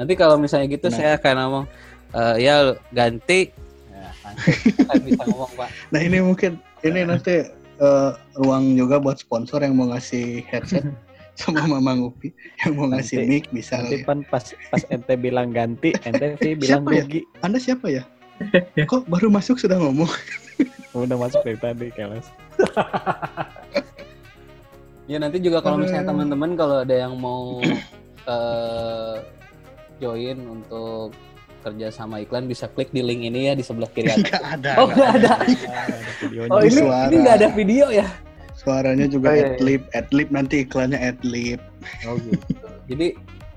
Nanti 0.00 0.12
kalau 0.16 0.40
misalnya 0.40 0.72
gitu 0.72 0.88
Nah. 0.88 0.96
saya 0.96 1.10
akan 1.20 1.34
ngomong, 1.36 1.64
"Eh, 2.16 2.34
ya 2.48 2.54
ganti. 2.88 3.52
Nah, 3.92 4.32
Saya 4.88 4.96
bisa 5.04 5.22
ngomong 5.28 5.52
pak. 5.52 5.68
Nah 5.92 6.00
ini 6.00 6.24
mungkin 6.24 6.56
ini 6.80 7.04
nanti 7.04 7.44
eh, 7.78 8.10
ruang 8.40 8.72
juga 8.74 8.96
buat 8.96 9.20
sponsor 9.20 9.60
yang 9.60 9.76
mau 9.76 9.92
ngasih 9.92 10.40
headset 10.48 10.88
sama 11.38 11.62
Mamang 11.70 12.10
Upi 12.10 12.34
yang 12.60 12.74
mau 12.74 12.90
ngasih 12.90 13.22
Nanti- 13.22 13.30
mic 13.30 13.44
bisa 13.54 13.78
Nanti 13.78 14.02
ya. 14.02 14.04
pan 14.04 14.18
pas 14.26 14.42
pas 14.68 14.82
ente 14.90 15.14
bilang 15.14 15.54
ganti, 15.54 15.94
ente 16.02 16.34
sih 16.42 16.58
bilang 16.58 16.82
Siapa 16.82 16.98
ya? 16.98 17.02
rugi. 17.06 17.20
Anda 17.40 17.58
siapa 17.62 17.86
ya? 17.88 18.02
Kok 18.90 19.06
baru 19.06 19.30
masuk 19.30 19.56
sudah 19.56 19.78
ngomong? 19.78 20.10
Udah 20.92 21.14
masuk 21.14 21.40
dari 21.42 21.58
tadi 21.58 21.88
keles. 21.94 22.26
Ya 25.08 25.16
nanti 25.16 25.40
juga 25.40 25.64
kalau 25.64 25.80
misalnya 25.80 26.04
teman-teman 26.04 26.52
kalau 26.52 26.82
ada 26.82 26.92
yang 26.92 27.16
mau 27.16 27.62
eh, 28.34 29.14
join 29.98 30.38
untuk 30.42 31.16
kerja 31.58 31.90
sama 31.90 32.22
iklan 32.22 32.46
bisa 32.46 32.68
klik 32.68 32.92
di 32.92 33.02
link 33.02 33.24
ini 33.24 33.50
ya 33.50 33.54
di 33.54 33.64
sebelah 33.64 33.88
kiri 33.90 34.10
atas. 34.10 34.20
Nggak 34.22 34.44
ada. 34.58 34.70
Oh 34.78 34.86
nggak 34.86 35.10
ada. 35.16 35.32
Ada. 35.42 36.46
Oh 36.52 36.60
ini 36.62 36.78
suara. 36.78 37.06
ini 37.08 37.16
nggak 37.18 37.36
ada 37.40 37.48
video 37.50 37.86
ya? 37.90 38.06
Suaranya 38.68 39.06
juga 39.08 39.26
Oh, 39.26 39.32
iya, 39.32 39.40
iya. 39.40 39.48
adlib, 39.54 39.82
adlib 39.90 40.28
nanti 40.28 40.54
iklannya 40.60 40.98
adlib. 41.00 41.58
Oh 42.04 42.14
gitu. 42.14 42.36
Jadi 42.86 43.06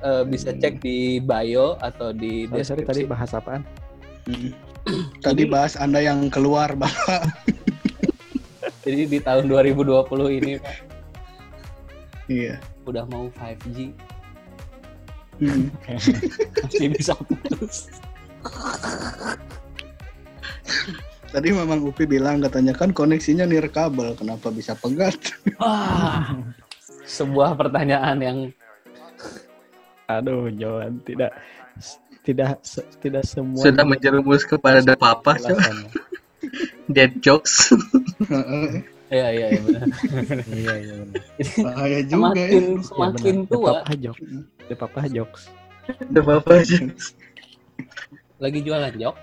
eh, 0.02 0.24
bisa 0.26 0.50
cek 0.54 0.80
di 0.80 1.20
bio 1.20 1.76
atau 1.78 2.10
di 2.10 2.48
Sorry, 2.48 2.64
sorry, 2.64 2.82
tadi 2.82 3.04
deskripsi. 3.04 3.12
bahas 3.12 3.30
apaan? 3.34 3.62
Mm. 4.26 4.52
Tadi 5.22 5.46
bahas 5.46 5.76
Anda 5.76 6.00
yang 6.00 6.28
keluar, 6.28 6.74
Bapak. 6.74 7.22
Jadi 8.82 9.06
di 9.06 9.20
tahun 9.20 9.46
2020 9.46 9.86
ini 10.34 10.58
Pak, 10.58 10.74
Iya. 12.26 12.58
udah 12.84 13.06
mau 13.06 13.30
5G 13.30 13.94
Hmm. 15.38 15.70
masih 16.62 16.88
bisa 16.92 17.14
putus. 17.18 17.90
Tadi 21.32 21.48
Mamang 21.56 21.88
Upi 21.88 22.04
bilang 22.04 22.44
katanya 22.44 22.76
kan 22.76 22.92
koneksinya 22.92 23.48
nirkabel, 23.48 24.20
kenapa 24.20 24.52
bisa 24.52 24.76
pegat? 24.76 25.16
Wah, 25.56 26.36
sebuah 27.08 27.56
pertanyaan 27.56 28.18
yang 28.20 28.38
Aduh, 30.12 30.52
Johan 30.52 31.00
tidak 31.08 31.32
tidak 32.28 32.60
se- 32.62 32.84
tidak 33.00 33.24
semua 33.24 33.64
sudah 33.64 33.88
menjerumus 33.88 34.44
kepada 34.44 34.84
the 34.84 34.92
papa, 34.94 35.40
dead 36.96 37.16
jokes. 37.24 37.72
Heeh. 38.28 38.84
ya 39.16 39.28
ya 39.32 39.48
ya 39.56 39.60
benar. 39.64 39.88
Iya, 40.52 40.74
iya 40.84 40.94
benar. 41.00 41.22
Bahaya 41.64 42.00
juga 42.04 42.44
ya. 42.44 42.48
Semakin 42.52 42.64
Iya, 42.76 42.84
semakin. 42.84 43.36
The 43.40 43.48
tua 43.48 43.72
Papa 43.72 43.94
jokes. 43.96 44.28
The 44.68 44.76
Papa 44.76 45.02
jokes. 45.08 45.42
the 46.12 46.22
papa 46.22 46.54
jokes. 46.62 47.06
lagi 48.38 48.60
jualan 48.62 48.94
jok. 49.00 49.16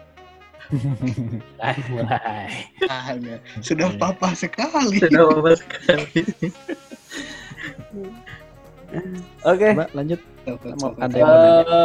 Ah, 1.59 1.75
mulai. 1.89 2.69
Ah, 2.89 3.16
Sudah 3.64 3.89
papa 3.97 4.37
sekali. 4.37 5.01
Sudah 5.01 5.25
papa 5.33 5.53
sekali. 5.57 6.21
Oke. 9.45 9.69
Mbak, 9.77 9.91
lanjut. 9.97 10.21
Ada 11.01 11.16
yang 11.16 11.29
nanya? 11.29 11.83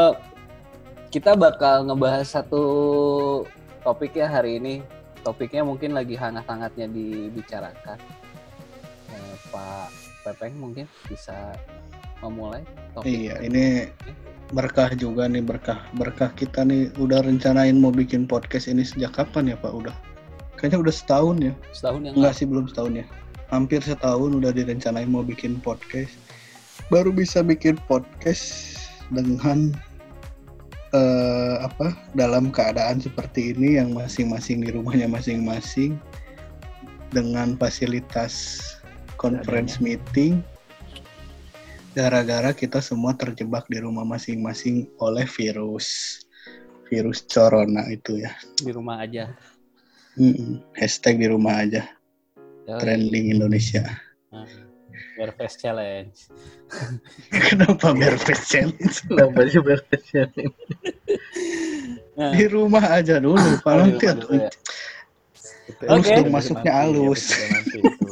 kita 1.14 1.38
bakal 1.38 1.86
ngebahas 1.86 2.26
satu 2.26 2.64
topik 3.86 4.18
ya 4.18 4.28
hari 4.28 4.58
ini. 4.58 4.76
Topiknya 5.24 5.64
mungkin 5.64 5.96
lagi 5.96 6.20
hangat-hangatnya 6.20 6.88
dibicarakan. 6.92 7.96
Eh, 9.14 9.36
Pak 9.52 9.88
Pepeng 10.28 10.56
mungkin 10.60 10.88
bisa 11.08 11.56
memulai. 12.20 12.64
topik. 12.96 13.08
Iya, 13.08 13.36
ini 13.46 13.88
berkah 14.54 14.94
juga 14.94 15.26
nih 15.26 15.42
berkah 15.42 15.82
berkah 15.98 16.30
kita 16.38 16.62
nih 16.62 16.94
udah 17.02 17.26
rencanain 17.26 17.74
mau 17.74 17.90
bikin 17.90 18.30
podcast 18.30 18.70
ini 18.70 18.86
sejak 18.86 19.18
kapan 19.18 19.50
ya 19.50 19.58
Pak? 19.58 19.74
Udah 19.74 19.96
kayaknya 20.56 20.86
udah 20.86 20.94
setahun 20.94 21.38
ya? 21.42 21.54
setahun 21.74 22.02
yang 22.06 22.14
Enggak 22.16 22.34
sih 22.38 22.46
belum 22.46 22.70
setahun 22.70 22.94
ya. 23.02 23.06
Hampir 23.50 23.82
setahun 23.82 24.32
udah 24.38 24.54
direncanain 24.54 25.10
mau 25.10 25.26
bikin 25.26 25.58
podcast. 25.60 26.14
Baru 26.94 27.10
bisa 27.10 27.42
bikin 27.42 27.82
podcast 27.90 28.78
dengan 29.10 29.74
eh, 30.94 31.56
apa 31.60 31.98
dalam 32.14 32.54
keadaan 32.54 33.02
seperti 33.02 33.58
ini 33.58 33.82
yang 33.82 33.98
masing-masing 33.98 34.62
di 34.62 34.70
rumahnya 34.70 35.10
masing-masing 35.10 35.98
dengan 37.10 37.58
fasilitas 37.58 38.62
conference 39.18 39.82
meeting 39.82 40.46
gara-gara 41.94 42.52
kita 42.52 42.82
semua 42.82 43.14
terjebak 43.14 43.70
di 43.70 43.78
rumah 43.80 44.04
masing-masing 44.04 44.90
oleh 44.98 45.24
virus 45.30 46.20
virus 46.90 47.22
corona 47.26 47.86
itu 47.90 48.20
ya 48.20 48.34
di 48.60 48.70
rumah 48.74 49.02
aja. 49.06 49.30
Mm-mm. 50.14 50.62
hashtag 50.78 51.18
di 51.22 51.28
rumah 51.30 51.62
aja 51.66 51.86
Ya, 52.64 52.80
trending 52.80 53.28
Indonesia 53.36 53.84
Nah, 54.32 54.48
Bear 55.20 55.32
Face 55.38 55.60
Challenge. 55.60 56.16
kenapa 57.28 57.92
Berfest 57.92 58.48
challenge 58.48 59.04
Kenapa 59.04 59.44
sih 59.52 59.60
berpikir 59.60 60.32
Nah, 62.16 62.32
di 62.32 62.46
rumah 62.48 62.88
aja 62.88 63.20
dulu 63.20 63.36
nanti 63.36 64.06
iya, 64.06 64.14
bener, 64.16 64.48
ya. 64.48 64.50
Oke. 65.92 66.12
dong 66.14 66.30
masuknya 66.30 66.72
halus. 66.72 67.24
Nanti 67.50 67.78
itu. 67.82 68.06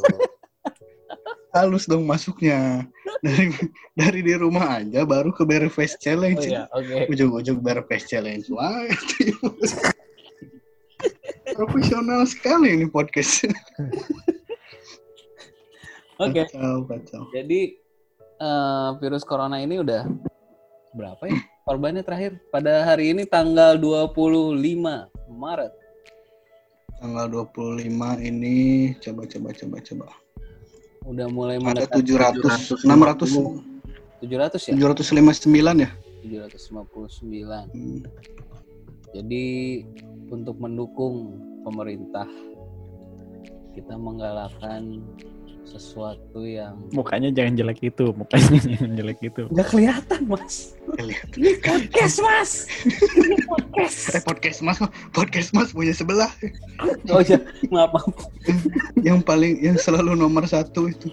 Halus 1.52 1.84
dong 1.84 2.08
masuknya 2.08 2.88
dari 3.20 3.52
dari 3.92 4.20
di 4.24 4.34
rumah 4.34 4.80
aja 4.80 5.04
baru 5.04 5.30
ke 5.36 5.44
Berfest 5.44 6.00
oh 6.00 6.02
challenge 6.02 6.48
iya, 6.48 6.64
oke. 6.72 7.12
ujung-ujung 7.12 7.60
Berfest 7.60 8.08
challenge 8.08 8.48
wah 8.48 8.72
profesional 11.58 12.24
sekali 12.24 12.80
ini 12.80 12.86
podcast 12.88 13.44
Oke. 16.22 16.46
kacau 16.46 16.86
kacau 16.86 17.22
Jadi 17.34 17.74
eh, 18.38 18.88
virus 19.02 19.26
corona 19.26 19.58
ini 19.58 19.82
udah 19.82 20.06
berapa 20.94 21.24
ya? 21.26 21.36
Korbannya 21.66 22.02
terakhir 22.02 22.38
pada 22.50 22.82
hari 22.86 23.10
ini 23.14 23.26
tanggal 23.26 23.78
25 23.78 24.58
Maret. 25.32 25.72
tanggal 27.02 27.26
25 27.50 27.90
ini 28.22 28.94
coba 29.02 29.26
coba 29.26 29.50
coba 29.50 29.76
coba 29.82 30.06
Udah 31.02 31.26
mulai 31.28 31.58
ada 31.58 31.86
mendekati 31.86 32.00
700 32.14 32.86
600 32.86 34.22
700 34.22 34.70
ya? 34.70 34.74
759 34.78 35.82
ya 35.82 35.90
759. 36.22 37.74
Hmm. 37.74 38.00
Jadi 39.12 39.44
untuk 40.30 40.56
mendukung 40.62 41.36
pemerintah 41.66 42.24
kita 43.74 43.98
menggalakkan 43.98 45.02
sesuatu 45.64 46.42
yang 46.42 46.74
Mukanya 46.90 47.30
jangan 47.30 47.54
jelek 47.54 47.80
itu, 47.84 48.10
mukanya 48.10 48.48
jangan 48.68 48.92
jelek 48.92 49.18
itu. 49.22 49.42
nggak 49.46 49.68
kelihatan 49.68 50.20
mas. 50.24 50.74
lihat 50.96 51.28
Ini 51.32 51.50
podcast 51.58 52.16
mas. 52.18 52.50
Ini 53.14 53.36
podcast. 53.44 53.96
eh 54.10 54.22
podcast 54.22 54.58
mas 54.60 54.78
podcast 55.10 55.48
mas 55.50 55.70
punya 55.70 55.90
sebelah 55.90 56.28
Oh 57.08 57.20
iya, 57.20 57.38
maaf 57.68 57.94
maaf. 57.94 58.10
yang 58.98 59.18
paling 59.18 59.58
yang 59.60 59.76
selalu 59.76 60.12
nomor 60.12 60.44
satu 60.44 60.86
itu 60.86 61.08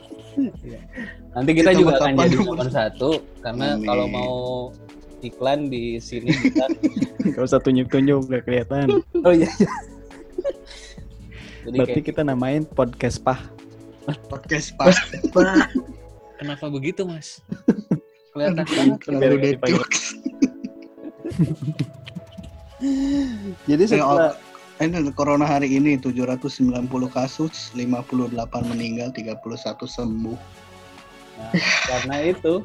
Nanti 1.29 1.51
kita, 1.53 1.69
Kita 1.69 1.77
juga 1.77 1.91
akan 1.97 2.15
jadi 2.17 2.35
dulu? 2.35 2.55
nomor 2.55 2.69
satu 2.69 3.09
karena 3.39 3.75
Amin. 3.75 3.85
kalau 3.85 4.05
mau 4.07 4.35
iklan 5.19 5.67
di 5.67 5.97
sini 5.97 6.31
kita 6.33 6.65
Gak 7.35 7.43
usah 7.45 7.59
tunjuk-tunjuk, 7.59 8.25
gak 8.25 8.43
kelihatan. 8.43 9.03
oh 9.19 9.31
iya. 9.31 9.45
iya. 9.53 9.71
Jadi 11.61 11.75
Berarti 11.75 11.91
kayak, 11.93 12.07
kita 12.09 12.21
namain 12.23 12.63
podcast 12.63 13.19
pah. 13.19 13.37
Podcast 14.29 14.73
pas 14.79 14.95
kenapa 16.39 16.65
begitu 16.71 17.03
mas? 17.05 17.43
Kelihatan 18.33 18.65
banget. 18.65 18.99
dead 19.09 19.33
dipanggil. 19.59 19.81
jokes. 19.83 20.03
Jadi 23.67 23.83
Eh, 23.91 23.99
oh, 23.99 24.31
ini 24.79 25.11
corona 25.11 25.43
hari 25.43 25.67
ini 25.75 25.99
790 25.99 26.87
kasus, 27.11 27.75
58 27.75 28.39
meninggal, 28.71 29.11
31 29.11 29.83
sembuh. 29.83 30.39
Nah, 31.39 31.51
karena 31.87 32.15
itu 32.23 32.63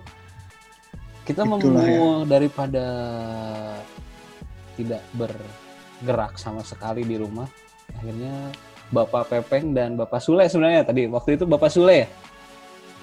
kita 1.27 1.43
mau 1.43 1.59
ya. 1.59 2.23
daripada 2.29 2.87
tidak 4.79 5.03
bergerak 5.19 6.39
sama 6.39 6.63
sekali 6.63 7.03
di 7.03 7.19
rumah, 7.19 7.47
akhirnya 7.99 8.55
Bapak 8.95 9.27
Pepeng 9.27 9.75
dan 9.75 9.99
Bapak 9.99 10.23
Sule 10.23 10.47
sebenarnya 10.47 10.87
tadi 10.87 11.11
waktu 11.11 11.35
itu 11.35 11.45
Bapak 11.45 11.75
Sule 11.75 12.07
ya 12.07 12.09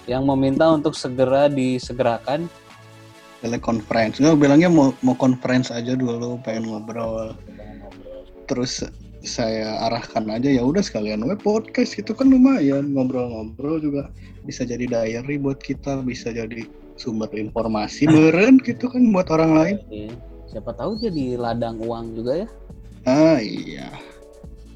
yang 0.06 0.26
meminta 0.26 0.66
untuk 0.70 0.98
segera 0.98 1.46
disegerakan. 1.46 2.50
Telekonferensi. 3.42 4.22
Nggak 4.22 4.38
bilangnya 4.38 4.70
mau 4.70 4.94
mau 5.02 5.18
conference 5.18 5.74
aja 5.74 5.98
dulu, 5.98 6.38
pengen 6.46 6.70
ngobrol. 6.70 7.34
Terus 8.46 8.86
saya 9.22 9.78
arahkan 9.86 10.26
aja 10.30 10.50
ya 10.50 10.62
udah 10.66 10.82
sekalian 10.82 11.22
we 11.22 11.38
podcast 11.38 11.94
itu 11.94 12.10
kan 12.10 12.26
lumayan 12.26 12.90
ngobrol-ngobrol 12.90 13.78
juga 13.78 14.10
bisa 14.42 14.66
jadi 14.66 14.86
diary 14.86 15.38
buat 15.38 15.62
kita, 15.62 16.02
bisa 16.02 16.34
jadi 16.34 16.66
sumber 16.98 17.30
informasi 17.34 18.10
meren 18.10 18.58
gitu 18.62 18.90
kan 18.90 19.02
buat 19.10 19.30
orang 19.30 19.52
lain. 19.54 19.76
Iya. 19.90 20.14
Siapa 20.50 20.74
tahu 20.74 20.98
jadi 20.98 21.38
ladang 21.38 21.78
uang 21.82 22.18
juga 22.18 22.46
ya. 22.46 22.48
Ah 23.06 23.38
iya. 23.42 23.90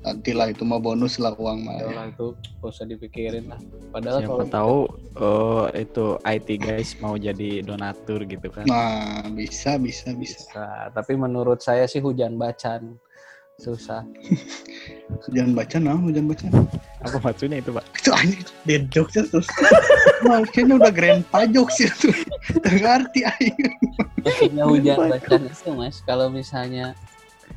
Nantilah 0.06 0.54
itu 0.54 0.62
mah 0.62 0.78
bonus 0.78 1.18
lah 1.18 1.34
uang 1.34 1.66
mah. 1.66 1.82
ya. 1.82 2.06
Itu 2.14 2.38
gak 2.62 2.70
usah 2.70 2.86
dipikirin 2.86 3.50
lah. 3.50 3.58
Padahal 3.90 4.22
Siapa 4.22 4.30
kalau 4.30 4.46
tahu 4.46 4.78
oh, 5.18 5.64
itu 5.74 6.14
IT 6.22 6.48
guys 6.62 6.94
mau 7.02 7.18
jadi 7.18 7.66
donatur 7.66 8.22
gitu 8.22 8.46
kan. 8.46 8.70
Nah, 8.70 9.26
bisa 9.34 9.74
bisa 9.82 10.14
bisa. 10.14 10.38
bisa. 10.46 10.66
Tapi 10.94 11.18
menurut 11.18 11.58
saya 11.58 11.90
sih 11.90 11.98
hujan 11.98 12.38
bacan 12.38 12.94
susah. 13.56 14.04
Jangan 15.32 15.52
baca 15.56 15.76
nah, 15.80 15.96
jangan 16.12 16.28
baca. 16.28 16.46
Apa 17.02 17.18
maksudnya 17.24 17.58
itu, 17.64 17.70
Pak? 17.72 17.84
Itu 17.96 18.10
anjing 18.12 18.44
dead 18.68 18.84
jokes 18.92 19.16
terus. 19.16 19.48
Maksudnya 20.28 20.76
udah 20.76 20.92
grandpa 20.92 21.48
jokes 21.48 21.80
itu. 21.80 22.12
Ngerti 22.62 23.24
aing. 23.24 23.58
Maksudnya 24.22 24.64
hujan 24.68 24.96
bacan 25.08 25.40
itu 25.48 25.70
mas, 25.72 26.02
kalau 26.04 26.28
misalnya 26.28 26.92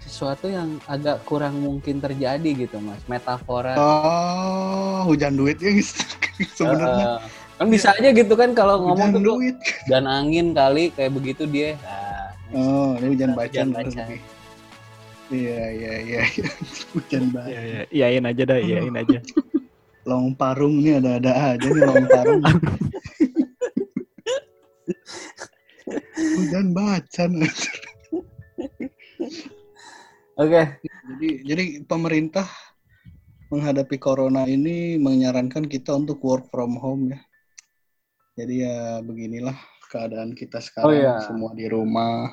sesuatu 0.09 0.49
yang 0.49 0.81
agak 0.83 1.21
kurang 1.23 1.55
mungkin 1.55 1.97
terjadi 1.97 2.65
gitu 2.65 2.81
mas, 2.81 2.99
metafora. 3.05 3.77
Oh, 3.77 5.05
hujan 5.05 5.37
duit 5.37 5.55
ya 5.57 5.69
guys. 5.69 5.93
Sebenarnya 6.57 7.21
Eh, 7.21 7.61
kan 7.61 7.67
bisa 7.67 7.91
aja 7.91 8.09
gitu 8.09 8.33
kan 8.33 8.51
kalau 8.51 8.81
ngomong 8.81 9.11
hujan 9.11 9.15
tuh 9.15 9.23
duit. 9.23 9.55
dan 9.85 10.03
angin 10.03 10.51
kali 10.51 10.89
kayak 10.89 11.13
begitu 11.13 11.45
dia. 11.45 11.77
Nah, 11.79 12.17
Oh, 12.49 12.97
ini 12.97 13.13
hujan 13.13 13.31
baca. 13.31 13.53
Hujan 13.53 13.69
baca. 13.69 14.03
Iya, 15.29 15.61
iya, 15.69 15.93
iya. 16.01 16.21
hujan 16.97 17.29
baca. 17.29 17.45
Iya, 17.45 17.61
iya. 17.61 17.81
Iyain 17.89 18.25
aja 18.25 18.43
dah, 18.43 18.57
iyain 18.57 18.95
aja. 18.95 19.19
Long 20.09 20.33
parung 20.33 20.81
nih 20.81 20.97
ada-ada 20.97 21.53
aja 21.53 21.67
nih 21.69 21.83
long 21.85 22.05
parung. 22.09 22.41
hujan 26.17 26.67
bacan. 26.73 27.31
Oke, 30.39 30.79
Jadi 30.79 31.43
jadi 31.43 31.63
pemerintah 31.83 32.47
menghadapi 33.51 33.99
corona 33.99 34.47
ini 34.47 34.95
menyarankan 34.95 35.67
kita 35.67 35.91
untuk 35.91 36.23
work 36.23 36.47
from 36.47 36.79
home 36.79 37.11
ya. 37.11 37.19
Jadi 38.39 38.63
ya 38.63 39.03
beginilah 39.03 39.57
keadaan 39.91 40.31
kita 40.31 40.63
sekarang 40.63 40.87
Oh, 40.87 40.95
iya. 40.95 41.19
semua 41.27 41.51
di 41.51 41.67
rumah 41.67 42.31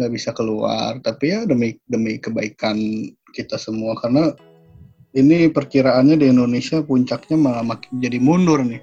nggak 0.00 0.08
bisa 0.08 0.32
keluar. 0.32 1.04
Tapi 1.04 1.36
ya 1.36 1.44
demi 1.44 1.76
demi 1.84 2.16
kebaikan 2.16 2.80
kita 3.36 3.60
semua 3.60 3.92
karena 4.00 4.32
ini 5.12 5.52
perkiraannya 5.52 6.16
di 6.16 6.32
Indonesia 6.32 6.80
puncaknya 6.80 7.36
malah 7.36 7.76
makin 7.76 8.00
jadi 8.00 8.16
mundur 8.24 8.64
nih. 8.64 8.80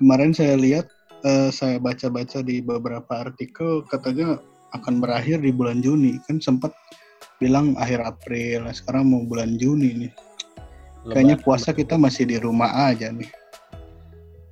Kemarin 0.00 0.32
saya 0.32 0.56
lihat 0.56 0.88
eh, 1.20 1.52
saya 1.52 1.76
baca-baca 1.76 2.40
di 2.40 2.64
beberapa 2.64 3.12
artikel 3.12 3.84
katanya 3.92 4.40
akan 4.72 5.04
berakhir 5.04 5.44
di 5.44 5.52
bulan 5.52 5.84
Juni 5.84 6.16
kan 6.24 6.40
sempat 6.40 6.72
bilang 7.42 7.74
akhir 7.74 7.98
April 8.06 8.64
nah 8.64 8.74
sekarang 8.74 9.10
mau 9.10 9.26
bulan 9.26 9.58
Juni 9.58 10.06
nih 10.06 10.12
kayaknya 11.10 11.34
lebaran. 11.34 11.44
puasa 11.44 11.74
kita 11.74 11.98
masih 11.98 12.24
di 12.24 12.38
rumah 12.38 12.70
aja 12.86 13.10
nih 13.10 13.26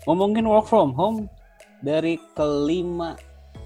Ngomongin 0.09 0.49
work 0.49 0.65
from 0.67 0.97
home 0.97 1.29
dari 1.81 2.17
kelima 2.33 3.15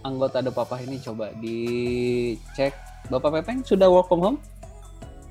anggota 0.02 0.42
The 0.42 0.50
Papa 0.50 0.82
ini 0.82 0.98
coba 0.98 1.30
dicek 1.38 2.74
Bapak 3.06 3.40
Pepeng 3.40 3.62
sudah 3.62 3.88
work 3.88 4.08
from 4.08 4.20
home? 4.20 4.38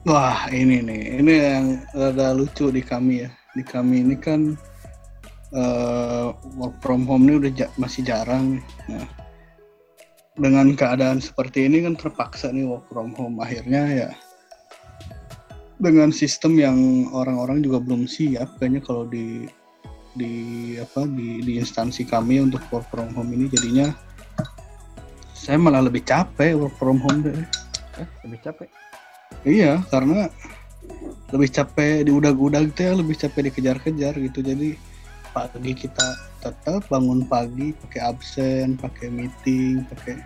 wah 0.04 0.48
ini 0.50 0.84
nih 0.84 1.04
ini 1.20 1.34
yang 1.34 1.66
rada 1.92 2.34
lucu 2.34 2.68
di 2.68 2.84
kami 2.84 3.24
ya 3.24 3.30
di 3.54 3.64
kami 3.64 4.04
ini 4.04 4.16
kan 4.18 4.56
eh, 5.52 6.28
work 6.56 6.76
from 6.80 7.06
home 7.06 7.24
ini 7.24 7.40
udah 7.40 7.52
ja- 7.54 7.74
masih 7.78 8.04
jarang 8.04 8.58
nih. 8.58 8.64
nah 8.92 9.08
dengan 10.34 10.74
keadaan 10.74 11.22
seperti 11.22 11.70
ini 11.70 11.86
kan 11.86 11.94
terpaksa 11.94 12.50
nih 12.50 12.66
work 12.66 12.90
from 12.90 13.14
home 13.14 13.38
akhirnya 13.38 13.84
ya 13.90 14.10
dengan 15.78 16.10
sistem 16.10 16.58
yang 16.58 16.78
orang-orang 17.14 17.62
juga 17.62 17.84
belum 17.84 18.10
siap 18.10 18.58
kayaknya 18.58 18.82
kalau 18.82 19.06
di 19.06 19.46
di 20.14 20.34
apa 20.78 21.10
di, 21.10 21.42
di 21.42 21.58
instansi 21.58 22.06
kami 22.06 22.42
untuk 22.42 22.62
work 22.70 22.86
from 22.90 23.10
home 23.14 23.34
ini 23.34 23.50
jadinya 23.50 23.94
saya 25.44 25.60
malah 25.60 25.84
lebih 25.84 26.08
capek 26.08 26.56
work 26.56 26.72
from 26.80 27.04
home 27.04 27.20
deh. 27.20 27.36
Eh, 28.00 28.08
lebih 28.24 28.40
capek. 28.48 28.72
Iya, 29.44 29.84
karena 29.92 30.32
lebih 31.36 31.52
capek 31.52 32.08
diudag-udag 32.08 32.72
teh, 32.72 32.88
lebih 32.96 33.20
capek 33.20 33.52
dikejar-kejar 33.52 34.24
gitu. 34.24 34.40
Jadi 34.40 34.80
pagi 35.34 35.74
kita 35.74 36.16
tetap 36.40 36.86
bangun 36.88 37.26
pagi 37.26 37.74
pakai 37.86 38.02
absen, 38.14 38.78
pakai 38.78 39.10
meeting, 39.10 39.84
pakai 39.90 40.22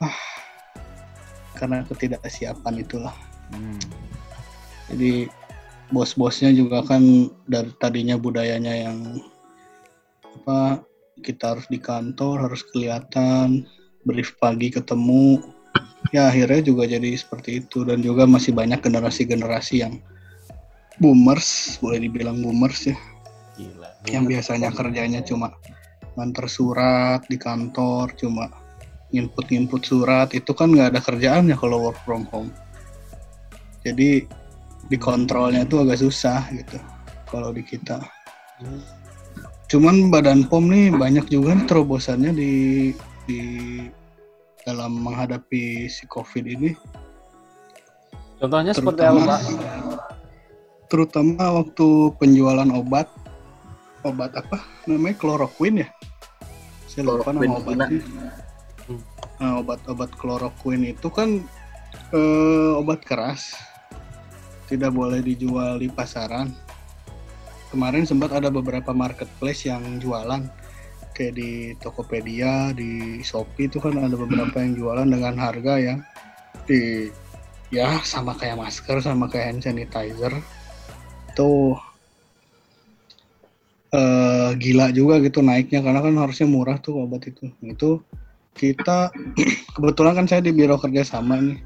ah 0.00 0.18
karena 1.58 1.86
ketidaksiapan 1.86 2.82
itulah. 2.82 3.14
Hmm. 3.50 3.78
Jadi 4.90 5.26
bos-bosnya 5.92 6.50
juga 6.54 6.82
kan 6.86 7.28
dari 7.46 7.70
tadinya 7.78 8.16
budayanya 8.16 8.74
yang 8.88 8.98
apa 10.24 10.82
kita 11.22 11.54
harus 11.56 11.66
di 11.70 11.78
kantor 11.78 12.50
harus 12.50 12.66
kelihatan 12.74 13.64
brief 14.02 14.34
pagi 14.42 14.68
ketemu 14.68 15.40
ya 16.12 16.28
akhirnya 16.28 16.60
juga 16.60 16.84
jadi 16.84 17.16
seperti 17.16 17.64
itu 17.64 17.86
dan 17.86 18.02
juga 18.04 18.28
masih 18.28 18.52
banyak 18.52 18.82
generasi-generasi 18.82 19.86
yang 19.86 19.94
boomers 20.98 21.78
boleh 21.80 22.02
dibilang 22.02 22.42
boomers 22.42 22.90
ya. 22.90 22.96
Yang 24.08 24.28
biasanya 24.28 24.68
kerjanya 24.74 25.24
cuma 25.24 25.56
nganter 26.14 26.46
surat 26.46 27.24
di 27.26 27.40
kantor 27.40 28.12
cuma 28.14 28.52
input-input 29.14 29.82
surat 29.86 30.28
itu 30.34 30.50
kan 30.52 30.74
nggak 30.74 30.94
ada 30.94 31.00
kerjaannya 31.00 31.54
kalau 31.54 31.90
work 31.90 31.98
from 32.02 32.26
home. 32.34 32.50
Jadi 33.86 34.26
dikontrolnya 34.90 35.64
tuh 35.64 35.86
agak 35.86 36.02
susah 36.02 36.44
gitu 36.50 36.76
kalau 37.30 37.54
di 37.54 37.62
kita. 37.62 38.02
Cuman 39.70 40.12
badan 40.12 40.44
pom 40.46 40.68
nih 40.68 40.92
banyak 40.92 41.30
juga 41.30 41.56
nih 41.56 41.66
terobosannya 41.66 42.30
di 42.34 42.52
di 43.24 43.40
dalam 44.66 45.00
menghadapi 45.00 45.88
si 45.88 46.04
covid 46.10 46.44
ini. 46.44 46.72
Contohnya 48.40 48.76
seperti 48.76 49.02
apa, 49.06 49.14
terutama 49.14 49.36
terutama 50.90 51.44
waktu 51.64 51.86
penjualan 52.20 52.68
obat 52.76 53.08
obat 54.04 54.36
apa 54.36 54.62
namanya? 54.86 55.16
Chloroquine 55.18 55.76
ya? 55.84 55.88
Saya 56.86 57.10
lupa 57.10 57.34
nama 57.34 57.58
obatnya. 57.58 57.98
Hmm. 58.84 59.00
nah, 59.40 59.64
obat-obat 59.64 60.12
chloroquine 60.20 60.92
itu 60.92 61.08
kan 61.10 61.42
eh, 62.12 62.72
obat 62.76 63.02
keras. 63.02 63.56
Tidak 64.70 64.92
boleh 64.92 65.20
dijual 65.20 65.80
di 65.80 65.90
pasaran. 65.90 66.52
Kemarin 67.74 68.06
sempat 68.06 68.30
ada 68.30 68.48
beberapa 68.54 68.94
marketplace 68.94 69.66
yang 69.66 69.82
jualan. 69.98 70.46
Kayak 71.14 71.34
di 71.38 71.50
Tokopedia 71.78 72.74
di 72.74 73.22
Shopee 73.22 73.70
itu 73.70 73.78
kan 73.82 73.98
ada 73.98 74.14
beberapa 74.14 74.62
yang 74.62 74.78
jualan 74.78 75.06
dengan 75.06 75.34
harga 75.38 75.78
yang 75.78 75.98
di 76.66 77.10
ya 77.70 77.98
sama 78.02 78.34
kayak 78.38 78.58
masker 78.58 79.02
sama 79.02 79.26
kayak 79.26 79.58
hand 79.58 79.62
sanitizer. 79.66 80.34
Tuh 81.34 81.93
eh 83.94 84.50
gila 84.58 84.90
juga 84.90 85.22
gitu 85.22 85.38
naiknya 85.38 85.78
karena 85.78 86.02
kan 86.02 86.14
harusnya 86.18 86.50
murah 86.50 86.76
tuh 86.82 87.06
obat 87.06 87.30
itu. 87.30 87.46
Itu 87.62 88.02
kita 88.58 89.14
kebetulan 89.78 90.18
kan 90.18 90.26
saya 90.26 90.42
di 90.42 90.50
biro 90.50 90.74
kerjasama 90.74 91.38
nih. 91.38 91.58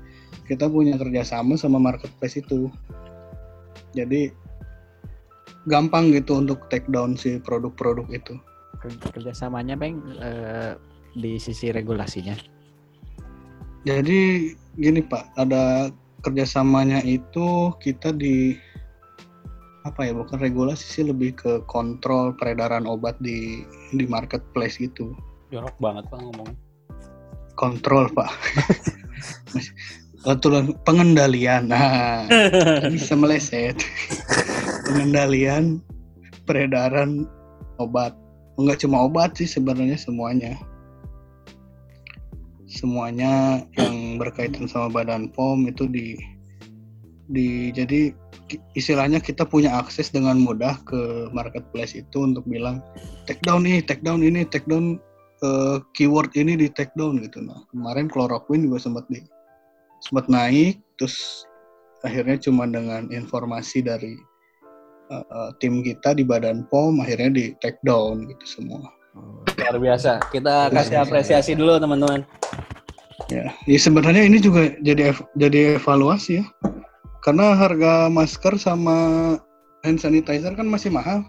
Kita 0.45 0.69
punya 0.69 1.01
kerjasama 1.01 1.57
sama 1.57 1.81
marketplace 1.81 2.41
itu. 2.41 2.69
Jadi 3.97 4.29
gampang 5.69 6.13
gitu 6.13 6.41
untuk 6.41 6.69
take 6.69 6.89
down 6.93 7.17
si 7.17 7.41
produk-produk 7.41 8.05
itu. 8.13 8.35
Ker- 8.81 9.13
Kerjasamanya 9.17 9.77
Bang 9.77 10.01
eh, 10.21 10.77
di 11.17 11.41
sisi 11.41 11.73
regulasinya. 11.73 12.37
Jadi 13.89 14.53
gini 14.77 15.01
Pak, 15.01 15.39
ada 15.41 15.89
kerjasamanya 16.21 17.01
itu 17.07 17.73
kita 17.81 18.13
di 18.13 18.59
apa 19.89 20.05
ya 20.05 20.13
bukan 20.13 20.37
regulasi 20.37 20.85
sih 20.85 21.05
lebih 21.09 21.33
ke 21.35 21.65
kontrol 21.65 22.37
peredaran 22.37 22.85
obat 22.85 23.17
di 23.25 23.65
di 23.97 24.05
marketplace 24.05 24.77
gitu. 24.77 25.17
Jorok 25.49 25.75
banget 25.81 26.05
Pak 26.13 26.21
ngomong. 26.21 26.53
Kontrol 27.57 28.13
Pak. 28.13 28.29
Kebetulan 30.29 30.77
pengendalian. 30.85 31.73
Nah, 31.73 32.29
bisa 32.93 33.17
meleset. 33.17 33.81
pengendalian 34.87 35.81
peredaran 36.45 37.25
obat. 37.81 38.13
Enggak 38.61 38.85
cuma 38.85 39.09
obat 39.09 39.39
sih 39.41 39.49
sebenarnya 39.49 39.97
semuanya. 39.97 40.53
Semuanya 42.69 43.65
yang 43.81 44.21
berkaitan 44.21 44.69
sama 44.69 44.93
Badan 44.93 45.33
POM 45.33 45.65
itu 45.65 45.89
di 45.89 46.19
di 47.33 47.73
jadi 47.73 48.13
istilahnya 48.73 49.21
kita 49.21 49.45
punya 49.45 49.77
akses 49.77 50.09
dengan 50.09 50.41
mudah 50.41 50.81
ke 50.89 51.29
marketplace 51.37 51.93
itu 51.93 52.25
untuk 52.25 52.47
bilang 52.49 52.81
take 53.29 53.41
down 53.45 53.69
ini, 53.69 53.85
take 53.85 54.01
down 54.01 54.25
ini, 54.25 54.49
take 54.49 54.65
down 54.65 54.97
eh, 55.45 55.77
keyword 55.93 56.33
ini 56.39 56.57
di 56.57 56.73
take 56.73 56.93
down 56.97 57.21
gitu. 57.21 57.45
Nah, 57.45 57.63
kemarin 57.69 58.09
chloroquine 58.09 58.65
juga 58.65 58.81
sempat 58.81 59.05
di 59.13 59.21
sempat 59.99 60.31
naik 60.31 60.79
terus 60.97 61.45
akhirnya 62.07 62.39
cuma 62.39 62.65
dengan 62.71 63.11
informasi 63.11 63.83
dari 63.83 64.15
eh, 65.11 65.25
eh, 65.27 65.51
tim 65.61 65.83
kita 65.83 66.15
di 66.15 66.23
Badan 66.25 66.65
POM 66.71 67.03
akhirnya 67.03 67.31
di 67.35 67.45
take 67.61 67.83
down 67.85 68.25
gitu 68.31 68.61
semua. 68.61 68.87
Luar 69.59 69.77
biasa. 69.77 70.23
Kita 70.31 70.71
Luar 70.71 70.77
kasih 70.79 70.97
biasa. 71.03 71.07
apresiasi 71.11 71.53
dulu 71.59 71.77
teman-teman. 71.83 72.23
Ya, 73.29 73.53
ya 73.69 73.79
sebenarnya 73.83 74.25
ini 74.25 74.39
juga 74.41 74.73
jadi 74.81 75.13
ev- 75.13 75.29
jadi 75.37 75.77
evaluasi 75.77 76.41
ya. 76.41 76.45
Karena 77.25 77.55
harga 77.59 78.07
masker 78.09 78.57
sama 78.57 78.97
hand 79.83 79.99
sanitizer 80.01 80.55
kan 80.55 80.67
masih 80.71 80.91
mahal. 80.95 81.27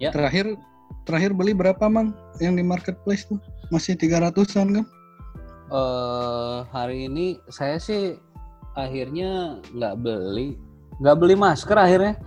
Ya. 0.00 0.10
Terakhir 0.10 0.56
terakhir 1.06 1.32
beli 1.36 1.52
berapa, 1.54 1.86
Mang? 1.86 2.16
Yang 2.40 2.54
di 2.58 2.64
marketplace 2.64 3.24
tuh 3.28 3.38
masih 3.70 3.94
300-an 3.96 4.82
kan? 4.82 4.86
eh 5.72 6.58
hari 6.68 7.08
ini 7.08 7.40
saya 7.48 7.80
sih 7.80 8.20
akhirnya 8.76 9.56
nggak 9.72 10.04
beli 10.04 10.60
nggak 11.00 11.16
beli 11.16 11.32
masker 11.32 11.72
akhirnya 11.80 12.20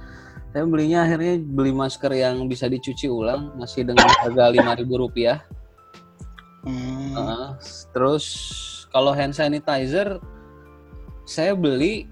saya 0.49 0.65
belinya 0.65 1.05
akhirnya 1.05 1.37
beli 1.45 1.69
masker 1.69 2.09
yang 2.09 2.49
bisa 2.49 2.65
dicuci 2.65 3.05
ulang 3.05 3.53
masih 3.53 3.85
dengan 3.85 4.09
harga 4.17 4.49
lima 4.49 4.73
ribu 4.73 4.97
rupiah 4.97 5.45
Hmm, 6.65 7.13
Heeh. 7.13 7.47
terus 7.93 8.25
kalau 8.89 9.13
hand 9.13 9.37
sanitizer 9.37 10.17
saya 11.25 11.57
beli 11.57 12.05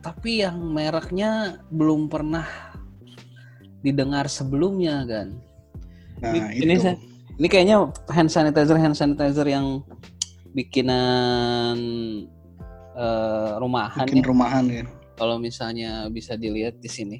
tapi 0.00 0.40
yang 0.40 0.56
mereknya 0.60 1.60
belum 1.68 2.08
pernah 2.08 2.44
didengar 3.80 4.28
sebelumnya 4.28 5.04
kan. 5.04 5.28
Nah, 6.20 6.32
ini- 6.52 6.68
ini 6.68 6.74
saya- 6.76 7.00
ini 7.36 7.48
kayaknya 7.48 7.88
hand 8.12 8.28
sanitizer 8.28 8.76
hand 8.76 8.96
sanitizer 8.96 9.48
yang 9.48 9.80
bikinan 10.52 11.76
eh, 13.00 13.52
rumahan 13.56 14.04
bikin 14.04 14.20
ya. 14.20 14.26
rumahan 14.28 14.64
ya. 14.68 14.84
kalau 15.16 15.40
misalnya 15.40 16.04
bisa 16.12 16.36
dilihat 16.36 16.76
di 16.82 16.90
sini 16.90 17.18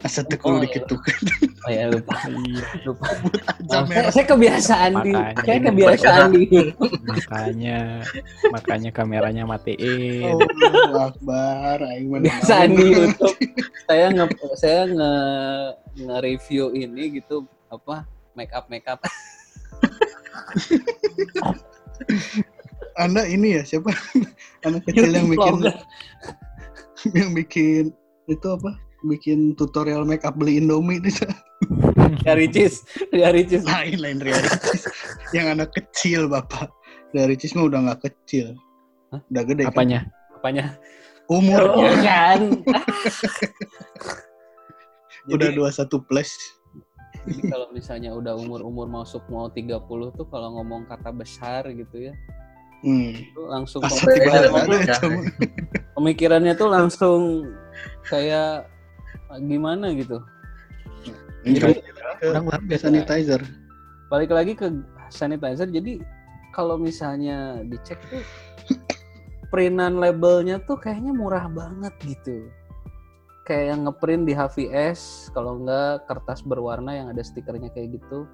Asa 0.00 0.20
Oh, 0.24 0.28
tekul 0.28 0.52
iya. 0.56 0.62
dikit 0.64 0.82
tuh. 0.88 1.00
oh 1.60 1.70
ya 1.70 1.84
lupa 1.92 2.14
lupa 2.88 3.04
Aja 3.60 3.76
Oh, 3.80 3.84
saya, 3.84 4.08
saya 4.08 4.24
kebiasaan 4.24 4.92
di 5.04 5.12
Makanya 5.12 5.44
saya 5.44 5.58
kebiasaan 5.60 6.24
di 6.32 6.44
makanya 7.04 7.78
makanya 8.48 8.90
kameranya 8.90 9.42
matiin. 9.44 10.40
Oh, 10.40 10.40
Akbar, 11.04 11.78
kebiasaan 11.84 12.68
di. 12.74 12.84
YouTube 12.96 13.36
saya 13.88 14.06
nge 14.14 14.24
saya 14.56 14.80
nge 14.88 15.12
nge 16.00 16.16
review 16.24 16.64
ini 16.72 17.20
gitu 17.20 17.44
apa 17.68 18.08
make 18.32 18.52
up 18.56 18.66
make 18.72 18.86
up 18.88 19.00
Anda 22.98 23.24
ini 23.28 23.60
ya 23.60 23.62
siapa? 23.64 23.92
Anak 24.66 24.84
kecil 24.88 25.14
yang 25.14 25.28
bikin 25.30 25.56
yang 27.16 27.30
bikin 27.32 27.84
itu 28.28 28.46
apa? 28.50 28.76
Bikin 29.02 29.54
tutorial 29.54 30.04
make 30.04 30.22
up 30.22 30.34
beli 30.34 30.56
Indomie 30.56 30.98
itu. 30.98 31.20
dari 32.24 32.46
Ricis 32.46 32.82
dari 33.08 33.44
Ricis 33.44 33.62
lain 33.62 33.96
lain 34.00 34.18
Ria 34.18 34.34
Ricis. 34.34 34.82
yang 35.30 35.46
anak 35.48 35.70
kecil 35.70 36.26
bapak 36.26 36.66
dari 37.12 37.32
Ricis 37.32 37.52
mah 37.52 37.64
udah 37.64 37.78
nggak 37.86 38.00
kecil 38.02 38.52
Hah? 39.08 39.20
udah 39.22 39.42
gede 39.44 39.62
kan? 39.64 39.72
Apanya? 39.72 40.00
apanya 40.34 40.64
umurnya 41.28 41.70
Oh, 41.70 41.96
kan 42.02 42.40
udah 45.30 45.48
Jadi- 45.48 45.56
21 45.56 46.02
plus 46.02 46.30
Jadi 47.20 47.40
kalau 47.46 47.66
misalnya 47.70 48.10
udah 48.10 48.32
umur-umur 48.34 48.88
masuk 48.88 49.22
mau 49.28 49.46
30 49.46 49.76
tuh 50.10 50.26
kalau 50.26 50.56
ngomong 50.56 50.88
kata 50.88 51.12
besar 51.12 51.68
gitu 51.68 52.00
ya, 52.00 52.14
Hmm. 52.80 53.12
itu 53.12 53.40
langsung 53.44 53.84
Sampai 53.84 54.16
tiba 54.16 54.40
ya, 54.40 54.48
ya. 54.88 54.96
cuma. 54.96 55.20
pemikirannya 55.92 56.56
tuh 56.56 56.64
langsung 56.66 57.20
kayak 58.08 58.64
gimana 59.38 59.94
gitu. 59.94 60.18
Jadi, 61.46 61.80
Orang-orang 62.20 62.62
ke 62.64 62.68
biasa 62.68 62.84
sanitizer. 62.90 63.40
Balik 64.10 64.30
lagi 64.34 64.52
ke 64.58 64.66
sanitizer, 65.08 65.70
jadi 65.70 66.02
kalau 66.50 66.76
misalnya 66.76 67.62
dicek 67.64 67.96
tuh 68.10 68.20
printan 69.48 69.96
labelnya 69.98 70.60
tuh 70.66 70.76
kayaknya 70.76 71.14
murah 71.14 71.46
banget 71.48 71.94
gitu. 72.04 72.50
Kayak 73.48 73.74
yang 73.74 73.80
ngeprint 73.88 74.22
di 74.28 74.34
HVS, 74.36 75.32
kalau 75.32 75.58
enggak 75.64 76.06
kertas 76.06 76.44
berwarna 76.44 76.92
yang 76.94 77.08
ada 77.10 77.22
stikernya 77.24 77.72
kayak 77.72 77.98
gitu. 77.98 78.28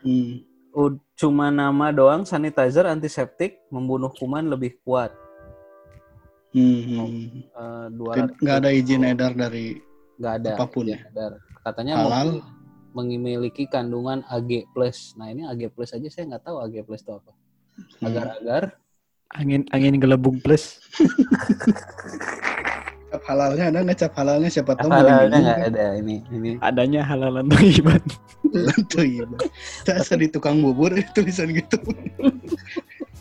Hmm. 0.00 0.42
U- 0.72 1.02
Cuma 1.18 1.52
nama 1.52 1.92
doang 1.92 2.24
sanitizer 2.24 2.88
antiseptik 2.88 3.60
membunuh 3.68 4.08
kuman 4.16 4.48
lebih 4.48 4.80
kuat. 4.80 5.12
Hmm. 6.50 7.46
Eh, 7.46 7.86
Tid- 7.90 8.34
200 8.34 8.42
Nggak 8.42 8.56
ada 8.58 8.70
izin 8.74 9.02
edar 9.06 9.32
dari 9.38 9.78
nggak 10.20 10.34
ada 10.42 10.50
apa 10.58 10.64
pun 10.66 10.84
izin 10.90 10.94
ya. 10.98 10.98
edar. 11.10 11.32
Katanya 11.62 11.94
halal. 12.00 12.42
memiliki 12.90 13.70
kandungan 13.70 14.26
AG+. 14.26 14.66
Nah 15.14 15.30
ini 15.30 15.46
AG+ 15.46 15.70
aja 15.78 16.08
saya 16.10 16.24
nggak 16.26 16.42
tahu 16.42 16.56
AG+ 16.58 16.74
itu 16.82 17.10
apa. 17.14 17.30
Hmm. 17.30 18.06
Agar-agar 18.10 18.62
angin 19.30 19.62
angin 19.70 20.02
gelembung 20.02 20.42
plus. 20.42 20.82
Cap 23.10 23.22
halalnya 23.26 23.64
ada 23.74 23.78
nggak 23.82 23.98
cap 23.98 24.12
halalnya 24.14 24.46
siapa 24.46 24.72
tahu 24.78 24.86
halalnya 24.86 25.34
nggak 25.34 25.58
kan? 25.58 25.70
ada 25.74 25.84
ini 25.98 26.16
ini. 26.30 26.50
Adanya 26.62 27.02
halalan. 27.02 27.50
Tuh 27.50 29.02
iya. 29.02 29.26
Bang. 29.26 29.50
Saya 29.82 30.16
di 30.18 30.30
tukang 30.30 30.62
bubur 30.62 30.94
tulisan 31.18 31.50
gitu. 31.50 31.78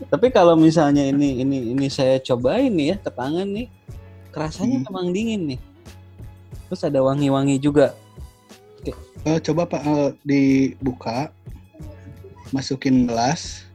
Tapi 0.09 0.29
kalau 0.29 0.53
misalnya 0.53 1.09
ini 1.09 1.41
ini 1.41 1.73
ini 1.73 1.87
saya 1.89 2.21
cobain 2.21 2.69
nih 2.69 2.93
ya 2.93 2.95
ke 3.01 3.09
tangan 3.09 3.49
nih, 3.49 3.67
kerasanya 4.29 4.85
Hmm. 4.85 4.89
emang 4.93 5.07
dingin 5.09 5.57
nih. 5.57 5.59
Terus 6.69 6.81
ada 6.85 7.01
wangi-wangi 7.01 7.57
juga. 7.57 7.97
Eh, 9.25 9.37
coba 9.43 9.67
Pak 9.67 9.83
eh, 9.83 10.09
dibuka, 10.23 11.33
masukin 12.55 13.03
gelas, 13.03 13.67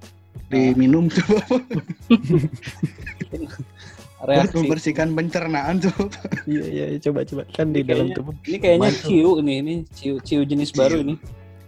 diminum 0.49 1.11
coba 1.12 1.43
Reaksi. 4.25 4.57
membersihkan 4.57 5.09
pencernaan 5.12 5.77
coba. 5.85 6.20
Iya 6.49 6.64
iya 6.64 6.87
iya, 6.97 6.99
coba 7.01 7.20
coba 7.29 7.43
kan 7.53 7.72
di 7.72 7.81
Ini 7.85 7.89
dalam 7.89 8.09
tubuh. 8.16 8.35
Ini 8.49 8.57
kayaknya 8.61 8.91
ciu 9.05 9.31
nih, 9.45 9.57
ini 9.61 9.75
ciu 9.93 10.14
ciu 10.25 10.41
jenis 10.49 10.72
Ciu. 10.72 10.81
baru 10.81 10.97
ini. 11.05 11.14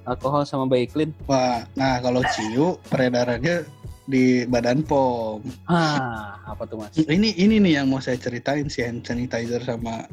Alkohol 0.06 0.46
sama 0.46 0.70
Baiklin. 0.70 1.10
Wah, 1.26 1.66
nah 1.74 1.98
kalau 1.98 2.22
ciu 2.32 2.78
peredarannya 2.88 3.66
di 4.06 4.46
badan 4.46 4.86
POM. 4.86 5.42
Ah, 5.66 6.38
apa 6.46 6.62
tuh 6.64 6.78
Mas? 6.78 6.94
Ini 6.94 7.34
ini 7.34 7.58
nih 7.58 7.82
yang 7.82 7.90
mau 7.90 7.98
saya 7.98 8.14
ceritain 8.14 8.70
si 8.70 8.86
hand 8.86 9.02
sanitizer 9.02 9.58
sama 9.66 10.06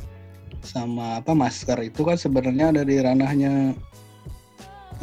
sama 0.65 1.19
apa 1.21 1.35
masker 1.35 1.77
itu 1.83 2.01
kan 2.07 2.17
sebenarnya 2.17 2.71
ada 2.73 2.81
di 2.87 2.95
ranahnya 2.97 3.75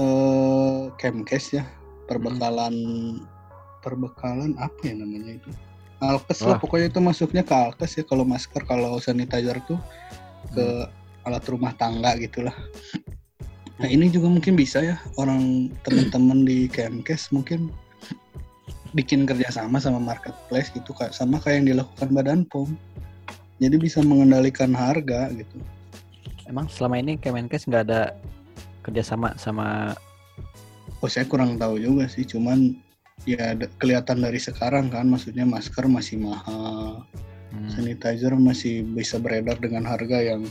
eh 0.01 0.81
Kemkes 0.97 1.61
ya 1.61 1.65
perbekalan 2.09 2.75
perbekalan 3.85 4.57
apa 4.57 4.81
ya 4.83 4.97
namanya 4.97 5.37
itu 5.37 5.51
Alkes 6.01 6.41
lah 6.41 6.57
pokoknya 6.57 6.89
itu 6.89 7.01
masuknya 7.05 7.45
ke 7.45 7.53
Alkes 7.53 8.01
ya 8.01 8.05
kalau 8.09 8.25
masker 8.25 8.65
kalau 8.65 8.97
sanitizer 8.97 9.61
tuh 9.69 9.77
ke 10.57 10.89
alat 11.29 11.45
rumah 11.47 11.77
tangga 11.77 12.17
gitulah. 12.17 12.57
Nah 13.81 13.89
ini 13.89 14.09
juga 14.09 14.33
mungkin 14.33 14.57
bisa 14.57 14.81
ya 14.81 14.97
orang 15.21 15.73
teman-teman 15.85 16.49
di 16.49 16.69
Kemkes 16.73 17.29
mungkin 17.33 17.69
bikin 18.97 19.29
kerjasama 19.29 19.79
sama 19.79 20.01
marketplace 20.01 20.73
gitu 20.73 20.97
kayak 20.97 21.13
sama 21.13 21.37
kayak 21.39 21.63
yang 21.63 21.67
dilakukan 21.77 22.09
Badan 22.13 22.41
POM. 22.49 22.73
Jadi 23.61 23.77
bisa 23.77 24.01
mengendalikan 24.01 24.73
harga 24.73 25.29
gitu. 25.37 25.61
Emang 26.49 26.65
selama 26.73 26.97
ini 26.97 27.21
Kemenkes 27.21 27.69
nggak 27.69 27.85
ada 27.93 28.17
kerjasama 28.81 29.37
sama 29.37 29.93
oh 31.01 31.09
saya 31.09 31.25
kurang 31.29 31.57
tahu 31.57 31.81
juga 31.81 32.09
sih 32.09 32.25
cuman 32.25 32.77
ya 33.29 33.53
kelihatan 33.77 34.25
dari 34.25 34.41
sekarang 34.41 34.89
kan 34.89 35.05
maksudnya 35.09 35.45
masker 35.45 35.85
masih 35.89 36.21
mahal 36.21 37.05
Hmm, 37.51 37.67
sanitizer 37.67 38.31
masih 38.39 38.87
bisa 38.95 39.19
beredar 39.19 39.59
dengan 39.59 39.83
harga 39.83 40.23
yang 40.23 40.47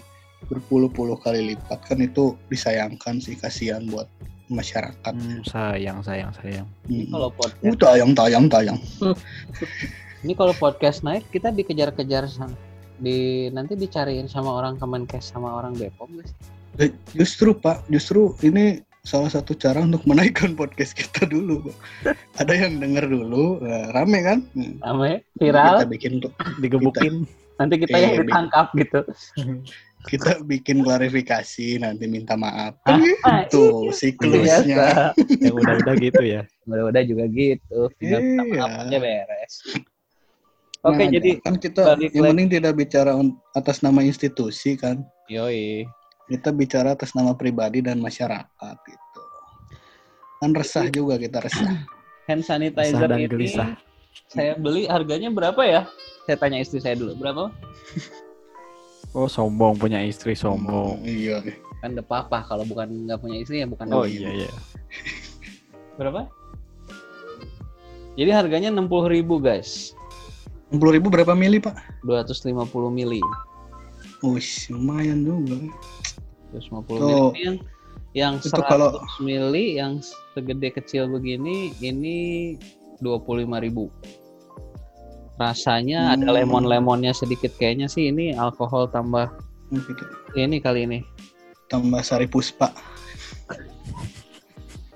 berpuluh-puluh 0.51 1.15
kali 1.19 1.55
lipat 1.55 1.79
kan 1.87 1.99
itu 2.03 2.35
disayangkan 2.51 3.23
sih 3.23 3.39
kasihan 3.39 3.87
buat 3.87 4.07
masyarakat 4.51 5.13
hmm, 5.15 5.43
sayang 5.47 6.03
sayang 6.03 6.31
sayang. 6.35 6.67
Hmm. 6.91 7.07
Kalau 7.07 7.29
Uh, 7.31 7.35
podcast, 7.39 7.79
tayang 7.79 8.11
tayang 8.11 8.45
tayang 8.51 8.79
ini 10.27 10.33
kalau 10.35 10.51
podcast 10.59 10.99
naik 11.07 11.23
kita 11.31 11.55
dikejar-kejar 11.55 12.27
sama 12.27 12.55
di 12.99 13.47
nanti 13.55 13.79
dicariin 13.79 14.27
sama 14.27 14.59
orang 14.59 14.75
Kemenkes 14.75 15.31
sama 15.31 15.55
orang 15.55 15.79
Bepom 15.79 16.11
guys. 16.19 16.35
Eh, 16.83 16.91
justru 17.15 17.55
pak 17.55 17.87
justru 17.87 18.35
ini 18.43 18.83
salah 19.01 19.27
satu 19.27 19.53
cara 19.53 19.79
untuk 19.79 20.03
menaikkan 20.03 20.53
podcast 20.59 20.93
kita 20.93 21.23
dulu 21.23 21.71
ada 22.35 22.53
yang 22.53 22.77
denger 22.77 23.07
dulu 23.07 23.59
eh, 23.61 23.87
rame 23.91 24.19
kan 24.21 24.39
Hmm. 24.51 24.75
Namanya 24.79 25.17
viral, 25.35 25.75
kita 25.77 25.87
bikin 25.87 26.13
Digebukin. 26.63 27.13
nanti 27.55 27.75
kita 27.77 27.91
Iya, 27.91 28.01
yang 28.01 28.13
iya. 28.13 28.21
ditangkap 28.23 28.67
gitu. 28.75 28.99
kita 30.07 30.31
bikin 30.43 30.79
klarifikasi 30.79 31.67
nanti 31.77 32.07
minta 32.07 32.33
maaf 32.33 32.79
Ah, 32.87 32.95
ah, 33.23 33.43
tuh 33.47 33.91
siklusnya 33.91 35.11
yang 35.43 35.55
udah-udah 35.59 35.95
gitu 35.99 36.23
ya. 36.23 36.41
Udah-udah 36.63 37.03
juga 37.03 37.27
gitu. 37.27 37.91
Tinggal 37.99 38.19
minta 38.21 38.43
Iya. 38.45 38.59
maaf 38.63 38.71
aja 38.85 38.97
beres. 38.97 39.53
Oke, 40.79 41.03
Nah, 41.03 41.11
jadi 41.11 41.29
kan 41.43 41.59
kita 41.59 41.99
yang 41.99 42.31
penting 42.31 42.47
tidak 42.47 42.79
bicara 42.79 43.11
atas 43.51 43.83
nama 43.83 43.99
institusi 43.99 44.79
kan 44.79 45.03
yoi. 45.27 45.83
Kita 46.29 46.53
bicara 46.53 46.93
atas 46.93 47.17
nama 47.17 47.33
pribadi 47.33 47.81
dan 47.81 47.97
masyarakat 47.97 48.75
gitu 48.85 49.21
kan 50.39 50.51
resah 50.55 50.87
juga 50.87 51.19
kita 51.19 51.43
resah 51.43 51.65
Hand 52.29 52.45
Resah 52.45 52.61
sanitizer 52.61 53.09
dan 53.09 53.17
ini 53.17 53.25
gelisah. 53.25 53.73
saya 54.29 54.53
beli 54.53 54.85
harganya 54.85 55.33
berapa 55.33 55.57
ya? 55.65 55.81
Saya 56.29 56.37
tanya 56.37 56.61
istri 56.61 56.77
saya 56.77 56.93
dulu 56.93 57.17
berapa? 57.17 57.49
Oh 59.17 59.25
sombong 59.25 59.81
punya 59.81 59.97
istri 60.05 60.37
sombong. 60.37 61.01
iya 61.01 61.41
Kan 61.81 61.97
udah 61.97 62.05
papa 62.05 62.45
kalau 62.45 62.61
bukan 62.69 63.09
nggak 63.09 63.17
punya 63.17 63.41
istri 63.41 63.65
ya 63.65 63.67
bukan 63.67 63.89
Oh 63.89 64.05
iya 64.05 64.45
iya. 64.45 64.51
Berapa? 65.97 66.29
Jadi 68.13 68.29
harganya 68.29 68.69
60.000 68.77 69.25
guys. 69.41 69.97
60 70.69 70.95
ribu 71.01 71.09
berapa 71.09 71.33
mili 71.33 71.57
pak 71.57 71.73
250 72.05 72.69
mili. 72.93 73.17
Wih, 74.21 74.49
lumayan 74.69 75.25
juga 75.25 75.65
250 76.51 76.97
Tuh. 76.97 77.31
mili 77.31 77.41
yang 77.41 77.57
yang 78.13 78.33
Itu 78.41 78.49
100 78.51 78.65
kalau- 78.65 79.01
mili 79.19 79.77
yang 79.77 80.01
segede 80.33 80.69
kecil 80.73 81.07
begini 81.07 81.71
ini 81.79 82.57
25.000. 82.99 83.91
Rasanya 85.37 86.11
ada 86.13 86.27
Hmm. 86.27 86.35
lemon-lemonnya 86.35 87.13
sedikit 87.13 87.53
kayaknya 87.55 87.87
sih 87.87 88.09
ini 88.09 88.33
alkohol 88.33 88.87
tambah 88.87 89.29
ini 90.35 90.59
kali 90.59 90.83
ini. 90.83 90.99
tambah 91.69 92.01
sari 92.01 92.25
puspa 92.25 92.73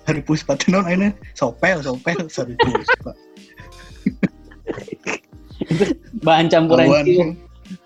sari 0.03 0.19
puspa 0.19 0.57
itu 0.57 0.67
non 0.67 0.83
ini 0.89 1.13
sopel 1.31 1.79
sopel 1.79 2.27
sari 2.27 2.57
puspa 2.57 3.13
Bahan 6.25 6.49
campuran 6.49 6.89
Kawan, 6.89 7.05
ciu, 7.05 7.21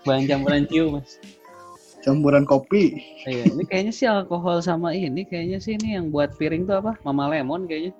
bahan 0.02 0.24
campuran 0.24 0.62
ciu, 0.66 0.84
Mas. 0.90 1.20
Campuran 2.08 2.42
kopi 2.42 2.96
Iya, 3.22 3.44
ini 3.52 3.62
kayaknya 3.68 3.92
sih 3.92 4.08
alkohol 4.08 4.64
sama 4.64 4.96
ini 4.96 5.28
kayaknya 5.28 5.60
sih 5.60 5.76
ini 5.76 6.00
yang 6.00 6.08
buat 6.08 6.32
piring 6.34 6.64
tuh 6.64 6.80
apa? 6.80 6.96
Mama 7.04 7.28
Lemon 7.28 7.68
kayaknya. 7.68 7.92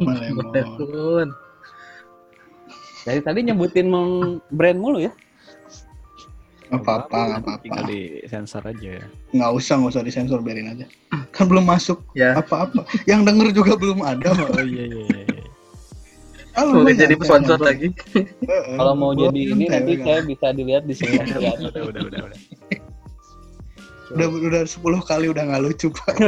Malemon. 0.00 0.48
Betul. 0.48 1.28
Dari 3.04 3.20
tadi 3.20 3.38
nyebutin 3.44 3.86
meng 3.86 4.10
brand 4.48 4.80
mulu 4.80 5.04
ya. 5.04 5.12
Apa-apa 6.70 7.36
apa-apa 7.36 7.60
Tinggal 7.60 7.84
di 7.84 8.00
sensor 8.24 8.62
aja 8.62 9.02
ya. 9.02 9.06
nggak 9.34 9.50
usah 9.52 9.74
nggak 9.76 9.90
usah 9.90 10.04
disensor 10.06 10.38
biarin 10.38 10.70
aja 10.70 10.86
kan 11.34 11.50
belum 11.50 11.66
masuk 11.66 11.98
Ya. 12.14 12.38
apa-apa 12.38 12.86
yang 13.04 13.26
denger 13.26 13.50
juga 13.50 13.74
belum 13.74 14.00
ada. 14.00 14.30
Oh 14.32 14.62
iya 14.62 14.86
iya 14.86 15.02
iya. 15.04 15.22
iya. 15.26 15.42
Halo, 16.54 16.82
Udah 16.82 16.90
Bang, 16.90 16.98
jadi 16.98 17.14
nyantai, 17.14 17.26
sponsor 17.26 17.58
lagi. 17.58 17.86
Heeh, 18.50 18.74
Kalau 18.74 18.94
mau 18.94 19.12
jadi 19.12 19.40
ini 19.50 19.64
nanti 19.66 19.92
Bang. 19.98 20.06
saya 20.06 20.20
bisa 20.22 20.46
dilihat 20.50 20.82
di 20.86 20.94
sini. 20.94 21.18
udah 21.26 21.82
udah 21.90 22.02
udah 22.06 22.20
udah. 22.24 22.38
Udah. 24.14 24.26
udah 24.28 24.62
udah 24.62 24.62
10 24.66 25.10
kali 25.10 25.26
udah 25.30 25.42
nggak 25.46 25.62
lucu 25.62 25.88
pak. 25.90 26.14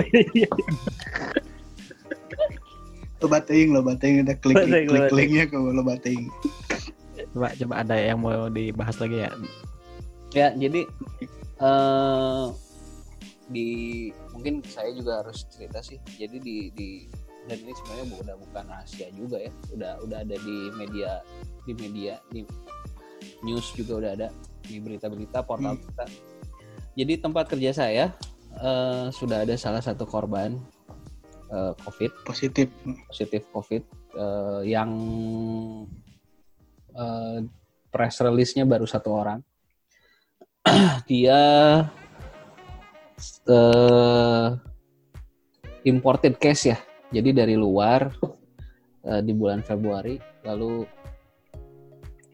Lo 3.22 3.30
bateing 3.30 3.70
lo 3.70 3.86
bateing. 3.86 4.26
Udah 4.26 4.34
klik 4.42 4.58
klik 4.66 5.14
linknya 5.14 5.46
ke 5.46 5.54
lo 5.54 5.82
bateing. 5.86 6.26
Coba 7.30 7.54
coba 7.54 7.74
ada 7.86 7.94
yang 7.94 8.18
mau 8.18 8.50
dibahas 8.50 8.98
lagi 8.98 9.22
ya. 9.22 9.30
Ya, 10.34 10.48
jadi 10.58 10.82
eh 11.62 12.44
di 13.52 13.68
mungkin 14.34 14.64
saya 14.66 14.90
juga 14.90 15.22
harus 15.22 15.46
cerita 15.54 15.78
sih. 15.86 16.02
Jadi 16.18 16.36
di 16.42 16.56
di 16.74 16.88
dan 17.46 17.62
ini 17.62 17.70
sebenarnya 17.78 18.06
udah 18.26 18.36
bukan 18.42 18.64
rahasia 18.66 19.06
juga 19.14 19.38
ya. 19.38 19.52
Udah 19.70 20.02
udah 20.02 20.18
ada 20.26 20.36
di 20.42 20.74
media 20.74 21.22
di 21.62 21.72
media 21.78 22.18
di 22.34 22.42
news 23.46 23.70
juga 23.78 24.02
udah 24.02 24.10
ada. 24.18 24.28
Di 24.66 24.82
berita-berita 24.82 25.46
portal 25.46 25.78
Hmm. 25.78 25.82
berita 25.82 26.04
jadi 26.92 27.20
tempat 27.20 27.48
kerja 27.48 27.72
saya 27.72 28.04
eh, 28.60 29.06
sudah 29.12 29.44
ada 29.44 29.56
salah 29.56 29.80
satu 29.80 30.04
korban 30.04 30.56
eh, 31.52 31.72
covid 31.84 32.12
Positif. 32.24 32.68
positif 33.08 33.42
COVID 33.52 33.82
eh, 34.16 34.60
yang 34.72 34.90
eh, 36.96 37.38
press 37.92 38.24
release-nya 38.24 38.64
baru 38.64 38.88
satu 38.88 39.12
orang. 39.12 39.40
Dia 41.10 41.40
eh, 43.48 44.48
imported 45.84 46.40
case 46.40 46.72
ya, 46.72 46.78
jadi 47.12 47.44
dari 47.44 47.54
luar 47.58 48.08
eh, 49.04 49.20
di 49.20 49.32
bulan 49.36 49.60
Februari, 49.60 50.16
lalu 50.46 50.88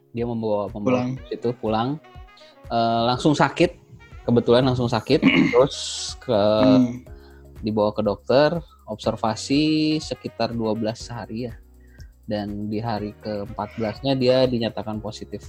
dia 0.08 0.24
membawa 0.24 0.66
membawa 0.72 1.04
Pulang. 1.04 1.10
itu 1.30 1.48
pulang 1.60 1.90
Eh, 2.68 3.02
langsung 3.08 3.32
sakit, 3.32 3.87
kebetulan 4.28 4.68
langsung 4.68 4.92
sakit, 4.92 5.24
terus 5.56 5.76
ke 6.20 6.36
Hmm. 6.36 7.00
dibawa 7.64 7.90
ke 7.90 8.04
dokter 8.04 8.60
observasi 8.86 9.96
sekitar 9.98 10.52
12 10.52 11.08
hari 11.08 11.50
ya 11.50 11.54
dan 12.28 12.68
di 12.68 12.78
hari 12.78 13.16
ke-14 13.24 14.04
nya 14.04 14.12
dia 14.14 14.44
dinyatakan 14.44 15.00
positif 15.00 15.48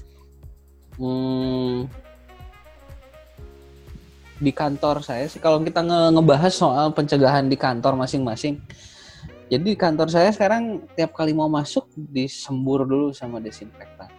Hmm, 1.00 1.88
di 4.40 4.52
kantor 4.52 5.00
saya 5.04 5.28
sih 5.28 5.40
kalau 5.40 5.60
kita 5.64 5.80
nge- 5.80 6.12
ngebahas 6.16 6.52
soal 6.52 6.92
pencegahan 6.92 7.48
di 7.48 7.56
kantor 7.60 7.96
masing-masing 8.00 8.60
jadi 9.48 9.64
di 9.64 9.78
kantor 9.78 10.08
saya 10.10 10.32
sekarang 10.32 10.84
tiap 10.96 11.12
kali 11.14 11.32
mau 11.36 11.48
masuk 11.48 11.88
disembur 11.96 12.84
dulu 12.90 13.12
sama 13.12 13.38
desinfektan 13.44 14.10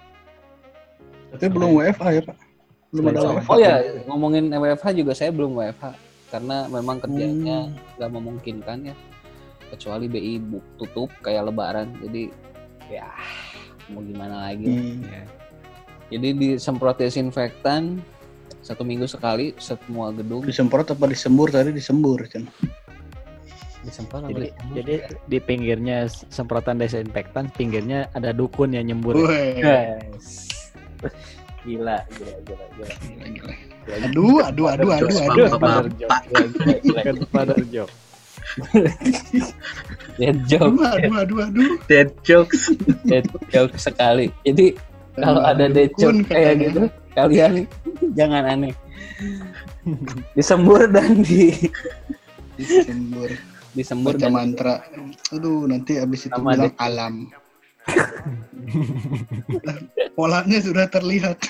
Tapi 1.34 1.46
belum 1.50 1.74
WFA 1.74 2.08
ya 2.16 2.22
Pak? 2.22 2.49
Belum 2.90 3.04
ada. 3.08 3.20
WFA. 3.38 3.50
oh 3.50 3.58
ya 3.58 3.74
ngomongin 4.06 4.50
WFH 4.50 4.86
juga 4.94 5.12
saya 5.14 5.30
belum 5.30 5.54
WFH 5.54 5.84
karena 6.30 6.56
memang 6.66 6.98
kerjanya 6.98 7.58
nggak 7.96 8.10
memungkinkan 8.10 8.78
ya 8.90 8.94
kecuali 9.70 10.06
BI 10.06 10.38
tutup 10.74 11.10
kayak 11.22 11.46
lebaran 11.46 11.94
jadi 12.02 12.30
ya 12.90 13.06
mau 13.88 14.02
gimana 14.02 14.50
lagi 14.50 14.66
Hmm. 14.66 15.02
Ya. 15.06 15.22
jadi 16.10 16.28
disemprot 16.34 16.98
desinfektan 16.98 18.02
satu 18.60 18.82
minggu 18.82 19.06
sekali 19.06 19.54
semua 19.56 20.10
gedung 20.10 20.42
Disemprot 20.42 20.90
apa 20.90 21.06
disembur 21.06 21.48
tadi 21.48 21.70
disembur 21.70 22.26
Cen. 22.26 22.50
disemprot 23.80 24.26
Jadi, 24.26 24.50
disembur? 24.50 24.74
jadi 24.76 24.94
di 25.24 25.38
pinggirnya 25.40 25.98
semprotan 26.28 26.76
desinfektan, 26.76 27.48
pinggirnya 27.56 28.10
ada 28.12 28.30
dukun 28.30 28.76
yang 28.76 28.84
nyembur. 28.84 29.16
Yes. 29.56 30.52
Gila 31.62 31.96
gila 32.08 32.34
gila 32.46 32.64
gila 32.74 32.94
Gila, 33.00 33.26
gila. 33.26 33.52
gila, 33.84 34.06
Aduh, 34.06 34.38
aduh, 34.44 34.66
aduh, 34.70 34.90
aduh, 34.92 35.08
Jokes 35.08 35.18
aduh. 35.20 35.48
bapak-bapak. 35.50 35.84
gila, 35.98 36.16
gila, 36.28 36.74
gila, 36.80 37.00
Bukan 37.00 37.16
pada 37.32 37.54
joke. 37.68 37.94
Dead 40.20 40.36
joke 40.46 40.76
Aduh, 40.80 40.86
aduh, 40.86 41.16
aduh, 41.20 41.38
aduh. 41.48 41.70
Dead 41.86 42.08
jokes. 42.22 42.72
dead 43.06 43.26
joke 43.48 43.74
sekali 43.76 44.32
jadi 44.42 44.74
kalau 45.16 45.42
ada 45.42 45.66
dead 45.68 45.90
joke 45.96 46.24
kayak 46.26 46.54
gitu 46.60 46.80
kalian 47.12 47.66
jangan 48.18 48.42
aneh 48.46 48.72
disembur 50.34 50.86
dan 50.88 51.20
di 51.20 51.52
Disembur. 52.60 53.30
disembur 53.72 54.12
Baca 54.12 54.20
dan 54.20 54.32
mantra. 54.36 54.74
Aduh, 55.32 55.64
nanti 55.64 55.96
abis 55.96 56.28
itu 56.28 56.36
Sama 56.36 56.52
bilang 56.52 56.76
alam. 56.76 57.14
Polanya 60.18 60.58
sudah 60.60 60.86
terlihat. 60.90 61.38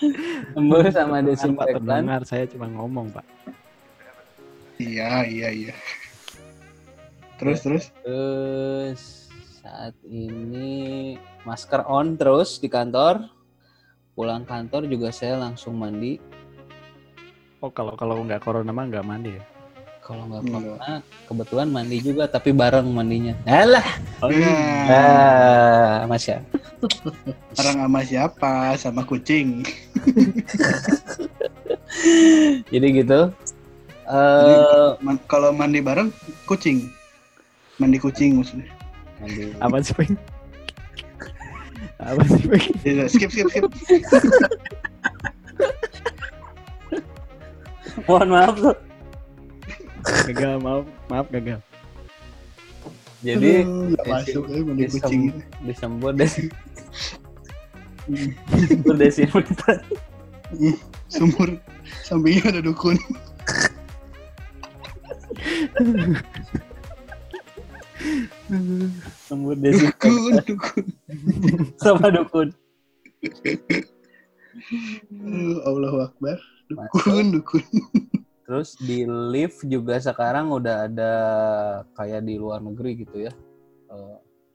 disembur 0.00 0.88
sama 0.88 1.20
Pak 1.20 1.28
desinfektan 1.28 1.84
pendengar, 1.84 2.24
saya 2.24 2.48
cuma 2.48 2.72
ngomong, 2.72 3.12
Pak. 3.12 3.20
Iya, 4.80 5.28
iya, 5.28 5.48
iya. 5.52 5.74
Terus, 7.36 7.60
terus. 7.60 7.84
terus 8.00 9.28
saat 9.60 9.92
ini 10.08 11.20
masker 11.44 11.84
on 11.84 12.16
terus 12.16 12.56
di 12.56 12.72
kantor 12.72 13.28
pulang 14.16 14.48
kantor 14.48 14.88
juga 14.88 15.12
saya 15.12 15.36
langsung 15.36 15.76
mandi 15.76 16.16
Oh, 17.60 17.68
kalau 17.68 17.92
kalau 17.92 18.24
nggak 18.24 18.40
corona 18.40 18.72
mah 18.72 18.88
nggak 18.88 19.04
mandi 19.04 19.36
ya? 19.36 19.44
Kalau 20.10 20.26
nggak 20.26 20.42
corona 20.50 20.92
kebetulan 21.30 21.68
mandi 21.70 22.02
juga 22.02 22.26
tapi 22.26 22.50
bareng 22.50 22.90
mandinya 22.90 23.38
alah 23.46 23.86
Ya, 24.26 24.50
ah 24.90 26.02
masya 26.10 26.42
orang 27.60 27.76
sama 27.86 28.00
siapa? 28.02 28.52
Sama 28.80 29.02
kucing. 29.06 29.62
jadi 32.72 32.86
gitu 33.04 33.20
eh 34.10 34.90
Man- 34.98 35.20
kalau 35.30 35.52
mandi 35.54 35.78
bareng, 35.84 36.08
kucing. 36.48 36.88
Mandi 37.78 38.00
kucing 38.00 38.40
maksudnya. 38.40 38.64
mandi 39.20 39.52
Apa 39.60 39.76
sih, 39.84 39.92
Peng? 39.92 40.16
Apa 42.00 42.24
sih, 42.28 42.44
Peng? 42.48 42.64
Ya, 42.82 43.04
skip, 43.08 43.30
skip, 43.30 43.46
skip. 43.52 43.64
mohon 48.08 48.28
maaf 48.32 48.56
tuh 48.56 48.72
Gagal, 50.00 50.54
maaf, 50.62 50.84
maaf 51.08 51.26
gagal. 51.28 51.60
jadi 53.20 53.68
Aduh, 53.68 54.00
masuk 54.08 54.44
ya 54.48 54.64
mandi 54.64 54.88
kucing. 54.88 55.22
disembur 55.60 56.16
desi 56.16 56.48
disembur 58.48 58.96
desinfektan 58.96 59.78
Sumur 61.12 61.52
sampingnya 62.00 62.48
ada 62.48 62.60
dukun. 62.64 62.96
disembur 68.48 69.54
Dukun, 69.54 69.62
desinfektan 69.62 70.44
dukun. 70.48 70.84
sama 71.78 72.06
dukun 72.10 72.48
Aduh, 75.10 75.60
Allahu 75.66 75.98
Akbar. 76.04 76.38
Dukun, 76.70 77.36
dukun. 77.36 77.64
Terus 78.50 78.74
di 78.82 79.06
lift 79.06 79.62
juga 79.62 79.94
sekarang 80.02 80.50
udah 80.50 80.90
ada 80.90 81.12
kayak 81.94 82.26
di 82.26 82.34
luar 82.34 82.58
negeri 82.58 83.06
gitu 83.06 83.30
ya. 83.30 83.32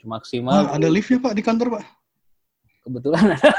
Cuma 0.04 0.20
maksimal 0.20 0.68
Ah, 0.68 0.76
ada 0.76 0.92
liftnya 0.92 1.16
Pak 1.16 1.32
di 1.32 1.40
kantor 1.40 1.80
Pak. 1.80 1.86
kebetulan 2.84 3.34
ada, 3.40 3.50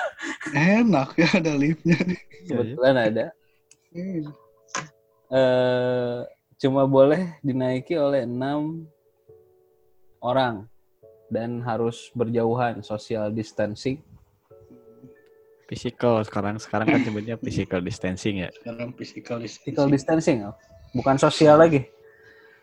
Enak 0.54 1.16
ya 1.16 1.28
ada 1.40 1.52
liftnya. 1.56 1.96
kebetulan 2.44 2.94
ada. 3.00 3.24
Hmm. 3.96 4.22
Eh 5.32 6.16
cuma 6.60 6.84
boleh 6.84 7.32
dinaiki 7.40 7.96
oleh 7.96 8.28
enam 8.28 8.84
orang 10.20 10.68
dan 11.32 11.64
harus 11.64 12.12
berjauhan 12.12 12.84
social 12.84 13.32
distancing. 13.32 14.04
Physical 15.66 16.22
sekarang 16.22 16.62
sekarang 16.62 16.86
kan 16.86 17.00
sebutnya 17.02 17.34
physical 17.42 17.82
distancing 17.82 18.46
ya. 18.46 18.50
Sekarang 18.54 18.94
physical 18.94 19.42
Physical 19.42 19.90
distancing. 19.90 20.38
distancing, 20.38 20.38
oh. 20.46 20.54
bukan 20.94 21.18
sosial 21.18 21.58
lagi. 21.58 21.90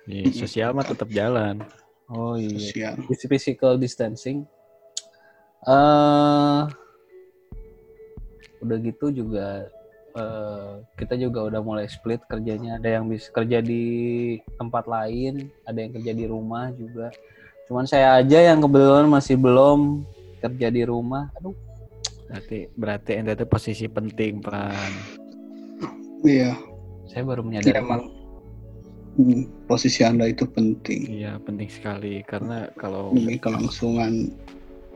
Di 0.07 0.31
sosial 0.31 0.71
mah 0.71 0.87
tetap 0.87 1.11
jalan. 1.11 1.59
Oh 2.07 2.39
iya. 2.39 2.55
Sosial. 2.55 2.93
Phys- 3.07 3.27
Physical 3.27 3.75
distancing. 3.75 4.47
eh 5.63 6.61
udah 8.63 8.77
gitu 8.79 9.11
juga 9.11 9.67
eh, 10.15 10.71
kita 10.95 11.15
juga 11.19 11.47
udah 11.47 11.59
mulai 11.59 11.87
split 11.87 12.23
kerjanya. 12.27 12.79
Ada 12.79 12.99
yang 12.99 13.07
bisa 13.11 13.27
kerja 13.31 13.59
di 13.59 13.83
tempat 14.55 14.87
lain, 14.87 15.51
ada 15.63 15.75
yang 15.79 15.91
kerja 15.91 16.11
di 16.15 16.25
rumah 16.27 16.71
juga. 16.75 17.11
Cuman 17.67 17.83
saya 17.87 18.19
aja 18.19 18.39
yang 18.43 18.59
kebetulan 18.59 19.07
masih 19.07 19.35
belum 19.39 20.03
kerja 20.43 20.67
di 20.67 20.83
rumah. 20.83 21.31
Aduh, 21.39 21.55
Berarti 22.33 22.65
berarti 22.73 23.11
ente 23.13 23.37
itu 23.37 23.45
posisi 23.45 23.85
penting, 23.85 24.41
Pan. 24.41 24.89
Iya. 26.25 26.57
saya 27.05 27.21
baru 27.21 27.43
Iya, 27.43 27.47
menyadari. 27.61 27.77
emang. 27.77 28.01
Hmm, 29.13 29.45
posisi 29.69 30.01
Anda 30.01 30.25
itu 30.25 30.49
penting 30.49 31.21
Iya, 31.21 31.37
penting 31.45 31.69
sekali 31.69 32.25
karena 32.25 32.65
kalau 32.73 33.13
demi 33.13 33.37
kelangsungan 33.37 34.33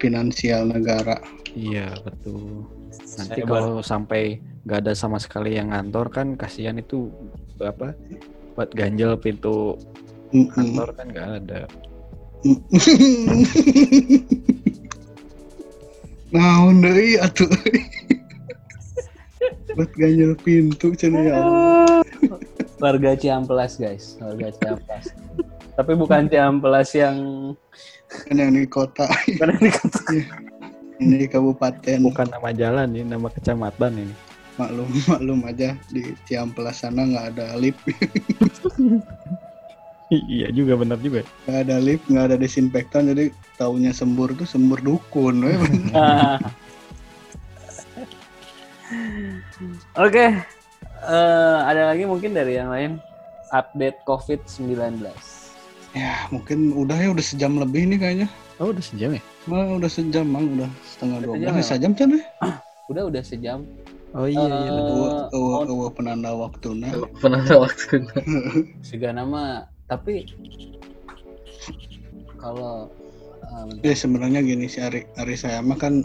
finansial 0.01 0.65
negara. 0.65 1.21
iya 1.53 1.93
betul. 2.01 2.65
Nanti 3.21 3.37
Saya 3.37 3.45
kalau 3.45 3.85
sampai 3.85 4.41
nggak 4.65 4.81
ada 4.81 4.97
sama 4.97 5.21
sekali 5.21 5.53
yang 5.53 5.69
ngantor 5.69 6.09
kan 6.09 6.33
kasihan 6.33 6.81
itu 6.81 7.13
apa? 7.61 7.93
Buat 8.57 8.73
ganjel 8.73 9.13
pintu 9.21 9.77
Mm-mm. 10.33 10.49
kantor 10.49 10.89
kan 10.97 11.05
nggak 11.13 11.29
ada. 11.45 11.61
Naon 16.31 16.83
deui 16.83 17.15
atuh. 17.15 17.47
Buat 19.77 19.93
ganjel 19.93 20.33
pintu 20.41 20.97
cenah 20.97 21.23
ya 21.23 21.33
Allah. 21.37 22.01
warga 22.83 23.13
Ciamplas 23.15 23.77
guys, 23.77 24.17
warga 24.19 24.51
Ciamplas. 24.57 25.13
Tapi 25.77 25.91
bukan 25.93 26.27
Ciamplas 26.27 26.91
yang 26.97 27.17
Kan 28.07 28.39
yang 28.39 28.55
di 28.55 28.63
kota, 28.63 29.03
bukan 29.03 29.51
yang 29.51 29.63
di 29.67 29.71
kota. 29.75 29.99
ini 31.03 31.15
di 31.19 31.27
kabupaten. 31.27 31.99
Bukan 32.07 32.31
nama 32.31 32.55
jalan 32.55 32.95
ini, 32.95 33.03
nama 33.03 33.27
kecamatan 33.27 33.99
ini. 33.99 34.15
Maklum, 34.57 34.89
maklum 35.05 35.39
aja 35.45 35.77
di 35.91 36.15
Ciamplas 36.25 36.81
sana 36.81 37.05
nggak 37.05 37.25
ada 37.35 37.45
lift, 37.61 37.77
iya 40.09 40.47
juga 40.49 40.75
benar 40.75 40.97
juga. 40.97 41.21
nggak 41.43 41.59
ada 41.63 41.75
lift, 41.77 42.05
nggak 42.07 42.25
ada 42.31 42.37
desinfektan, 42.37 43.11
jadi 43.11 43.27
taunya 43.55 43.91
sembur 43.91 44.31
tuh 44.33 44.47
sembur 44.47 44.79
dukun. 44.79 45.43
we. 45.43 45.53
Ah. 45.91 46.39
Oke, 49.99 50.31
Eh, 50.97 51.59
ada 51.61 51.93
lagi 51.93 52.03
mungkin 52.03 52.33
dari 52.33 52.57
yang 52.57 52.73
lain 52.73 52.97
update 53.53 54.01
COVID-19. 54.03 55.07
ya 55.95 56.27
mungkin 56.29 56.75
udah 56.75 56.97
ya 56.99 57.09
udah 57.13 57.21
sejam 57.21 57.55
lebih 57.55 57.85
nih 57.85 57.97
kayaknya. 57.97 58.27
Oh 58.57 58.73
udah 58.73 58.81
sejam 58.81 59.13
ya? 59.13 59.21
Nah, 59.45 59.77
udah 59.77 59.87
sejam 59.87 60.25
mang, 60.25 60.45
udah 60.57 60.67
setengah 60.83 61.17
dua 61.23 61.33
belas, 61.37 61.55
ya? 61.63 61.77
sejam 61.77 61.91
kan 61.93 62.11
ya? 62.11 62.21
Udah 62.89 63.03
udah 63.07 63.23
sejam. 63.23 63.61
Oh 64.11 64.25
iya 64.25 64.41
iya. 64.41 64.67
Eh, 64.67 64.73
benar. 64.73 64.89
Ewa, 64.89 65.09
ewa, 65.31 65.47
mau- 65.53 65.67
ewa 65.69 65.87
penanda 65.93 66.29
waktu 66.33 66.67
nah. 66.75 66.91
Pernah 67.21 67.39
ada 67.45 67.57
waktu 67.61 67.85
Sega 68.87 69.09
nama 69.13 69.69
tapi 69.87 70.27
kalau 72.37 72.91
um, 73.51 73.67
Ya 73.81 73.95
sebenarnya 73.95 74.43
gini 74.43 74.67
sih 74.67 74.83
Ari, 74.83 75.07
Ari 75.17 75.35
saya 75.39 75.63
mah 75.63 75.79
kan 75.79 76.03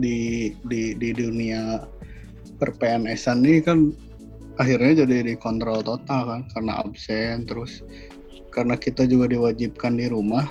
di 0.00 0.52
di 0.68 0.96
di 0.96 1.10
dunia 1.12 1.84
per 2.56 2.72
PNS-an 2.76 3.44
ini 3.44 3.60
kan 3.60 3.92
akhirnya 4.56 5.04
jadi 5.04 5.34
dikontrol 5.34 5.82
total 5.82 6.22
kan 6.30 6.40
karena 6.54 6.72
absen 6.80 7.44
terus 7.44 7.82
karena 8.54 8.78
kita 8.78 9.04
juga 9.04 9.26
diwajibkan 9.26 9.98
di 9.98 10.06
rumah 10.06 10.46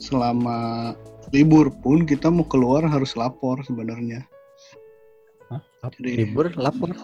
selama 0.00 0.92
libur 1.34 1.68
pun 1.84 2.08
kita 2.08 2.32
mau 2.32 2.46
keluar 2.46 2.86
harus 2.86 3.12
lapor 3.18 3.60
sebenarnya. 3.66 4.24
Hah? 5.52 5.60
Jadi- 5.98 6.26
Libur 6.26 6.48
lapor. 6.56 6.94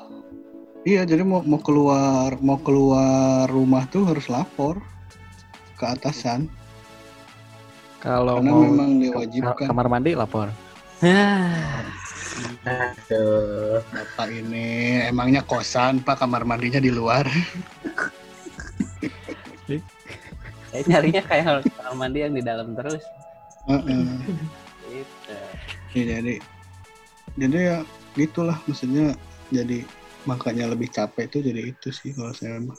Iya, 0.83 1.07
jadi 1.07 1.23
mau 1.23 1.47
mau 1.47 1.63
keluar 1.63 2.35
mau 2.43 2.59
keluar 2.59 3.47
rumah 3.47 3.87
tuh 3.87 4.03
harus 4.11 4.27
lapor 4.27 4.83
ke 5.79 5.85
atasan 5.87 6.51
Kalau 8.03 8.43
karena 8.43 8.51
mau 8.51 8.67
memang 8.67 8.91
ka- 8.99 9.23
diwajibkan. 9.23 9.67
kamar 9.71 9.87
mandi 9.87 10.19
lapor. 10.19 10.51
Aduh. 12.67 13.79
Bapak 13.95 14.27
ini 14.35 14.99
emangnya 15.07 15.47
kosan 15.47 16.03
Pak 16.03 16.19
kamar 16.27 16.43
mandinya 16.43 16.83
di 16.83 16.91
luar. 16.91 17.31
saya 20.73 20.83
nyarinya 20.89 21.23
kayak 21.23 21.63
kamar 21.63 21.95
mandi 21.95 22.27
yang 22.27 22.35
di 22.35 22.43
dalam 22.43 22.75
terus. 22.75 23.07
Heeh. 23.71 24.03
Gitu. 24.91 25.39
Ya, 25.95 26.19
jadi 26.19 26.35
jadi 27.39 27.59
ya 27.71 27.77
gitulah 28.19 28.59
maksudnya 28.67 29.15
jadi 29.55 29.87
makanya 30.25 30.71
lebih 30.71 30.89
capek 30.89 31.27
itu 31.31 31.39
jadi 31.43 31.63
itu 31.75 31.89
sih 31.91 32.15
kalau 32.15 32.33
saya 32.33 32.59
mah. 32.59 32.77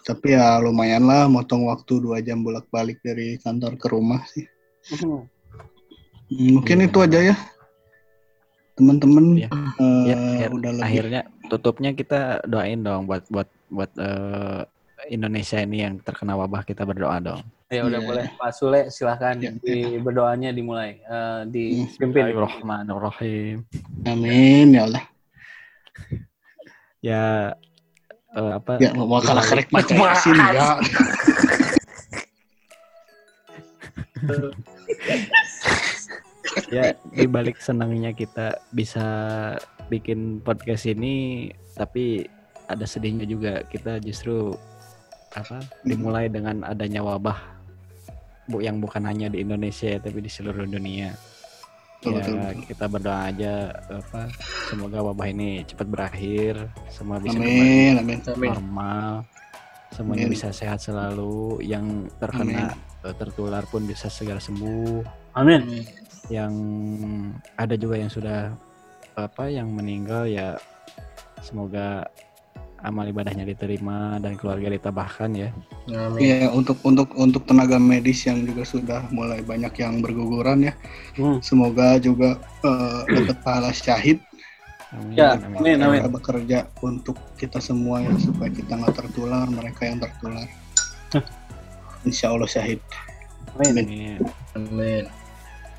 Tapi 0.00 0.32
ya 0.32 0.56
lumayan 0.58 1.04
lah 1.04 1.28
motong 1.28 1.68
waktu 1.68 2.00
dua 2.00 2.18
jam 2.24 2.40
bolak 2.40 2.64
balik 2.72 2.98
dari 3.04 3.36
kantor 3.36 3.76
ke 3.76 3.86
rumah 3.92 4.24
sih. 4.30 4.46
Hmm. 4.96 5.28
Hmm, 6.30 6.50
Mungkin 6.56 6.78
Iya, 6.80 6.86
itu 6.88 6.98
aja 7.02 7.20
ya 7.20 7.36
teman-teman. 8.74 9.24
Iya. 9.36 9.48
eh, 9.52 10.04
Ya, 10.08 10.16
akhir- 10.16 10.54
udah 10.56 10.70
lebih 10.72 10.84
akhirnya 10.86 11.20
tutupnya 11.52 11.90
kita 11.92 12.40
doain 12.48 12.80
dong 12.80 13.04
buat 13.04 13.28
buat 13.28 13.48
buat 13.68 13.90
eh, 14.00 14.62
Indonesia 15.08 15.60
ini 15.60 15.84
yang 15.84 15.94
terkena 16.00 16.36
wabah 16.36 16.64
kita 16.64 16.88
berdoa 16.88 17.20
dong. 17.20 17.42
Ya 17.68 17.84
udah 17.86 18.00
Iya. 18.02 18.08
boleh 18.08 18.26
Pak 18.34 18.50
Sule 18.50 18.80
silahkan 18.88 19.36
Ya, 19.38 19.52
di 19.52 20.00
berdoanya 20.00 20.50
dimulai 20.50 20.98
eh, 20.98 21.44
Hmm. 21.44 21.52
dipimpin. 21.52 22.32
Bismillahirrahmanirrahim. 22.32 23.68
Amin 24.08 24.66
ya 24.72 24.88
Allah. 24.88 25.04
Ya 27.00 27.56
eh, 28.36 28.52
apa? 28.60 28.76
Ya 28.76 28.92
mau 28.92 29.24
kalah 29.24 29.40
kerek 29.40 29.72
baca 29.72 29.88
yasin 29.88 30.36
ya. 30.36 30.76
ya 36.68 36.92
di 37.14 37.24
balik 37.24 37.56
senangnya 37.62 38.12
kita 38.12 38.60
bisa 38.76 39.06
bikin 39.88 40.44
podcast 40.44 40.86
ini 40.86 41.48
tapi 41.74 42.28
ada 42.70 42.86
sedihnya 42.86 43.26
juga 43.26 43.64
kita 43.66 43.98
justru 44.02 44.54
apa 45.34 45.62
dimulai 45.86 46.26
dengan 46.30 46.62
adanya 46.66 47.02
wabah 47.02 47.38
bu 48.50 48.62
yang 48.62 48.82
bukan 48.82 49.06
hanya 49.06 49.30
di 49.30 49.46
Indonesia 49.46 49.98
tapi 50.02 50.18
di 50.22 50.30
seluruh 50.30 50.66
dunia 50.66 51.14
Betul, 52.00 52.16
ya 52.16 52.24
betul, 52.24 52.34
betul. 52.40 52.64
kita 52.64 52.84
berdoa 52.88 53.20
aja 53.28 53.52
apa 53.92 54.20
semoga 54.72 54.98
wabah 55.04 55.28
ini 55.28 55.60
cepat 55.68 55.84
berakhir 55.84 56.72
semua 56.88 57.20
bisa 57.20 57.36
Amin, 57.36 58.00
amin. 58.00 58.18
kembali 58.24 58.40
Amin. 58.40 58.50
normal 58.56 59.12
semuanya 59.92 60.24
Amin. 60.24 60.32
bisa 60.32 60.48
sehat 60.48 60.80
selalu 60.80 61.60
yang 61.60 62.08
terkena 62.16 62.72
eh, 63.04 63.12
tertular 63.20 63.68
pun 63.68 63.84
bisa 63.84 64.08
segera 64.08 64.40
sembuh 64.40 65.04
Amin. 65.36 65.84
yang 66.32 66.52
ada 67.60 67.76
juga 67.76 68.00
yang 68.00 68.08
sudah 68.08 68.48
apa 69.20 69.52
yang 69.52 69.68
meninggal 69.68 70.24
ya 70.24 70.56
semoga 71.44 72.08
amal 72.80 73.04
ibadahnya 73.04 73.44
diterima 73.44 74.16
dan 74.22 74.36
keluarga 74.40 74.72
ditambahkan 74.72 75.30
ya 75.36 75.48
Amin. 75.90 76.20
Iya, 76.22 76.48
untuk 76.54 76.78
untuk 76.86 77.12
untuk 77.18 77.44
tenaga 77.44 77.76
medis 77.76 78.24
yang 78.24 78.46
juga 78.46 78.62
sudah 78.62 79.00
mulai 79.10 79.42
banyak 79.42 79.74
yang 79.82 79.98
berguguran 79.98 80.70
ya. 80.70 80.74
Hmm. 81.18 81.42
Semoga 81.42 81.98
juga 81.98 82.38
eh, 82.62 83.00
dapat 83.10 83.36
pahala 83.42 83.70
syahid 83.74 84.22
amin 84.94 85.14
Ya, 85.18 85.34
amin. 85.38 85.78
amin, 85.78 85.78
amin. 85.82 86.00
Bekerja 86.10 86.66
untuk 86.82 87.18
kita 87.38 87.58
semua 87.62 88.02
ya 88.02 88.14
supaya 88.18 88.50
kita 88.50 88.74
nggak 88.74 88.94
tertular, 88.96 89.46
mereka 89.50 89.86
yang 89.86 89.98
tertular. 90.02 90.46
Insya 92.08 92.30
Allah 92.32 92.48
syahid. 92.50 92.80
Amin. 93.58 93.84
Amin. 93.86 94.18
Amin. 94.56 95.04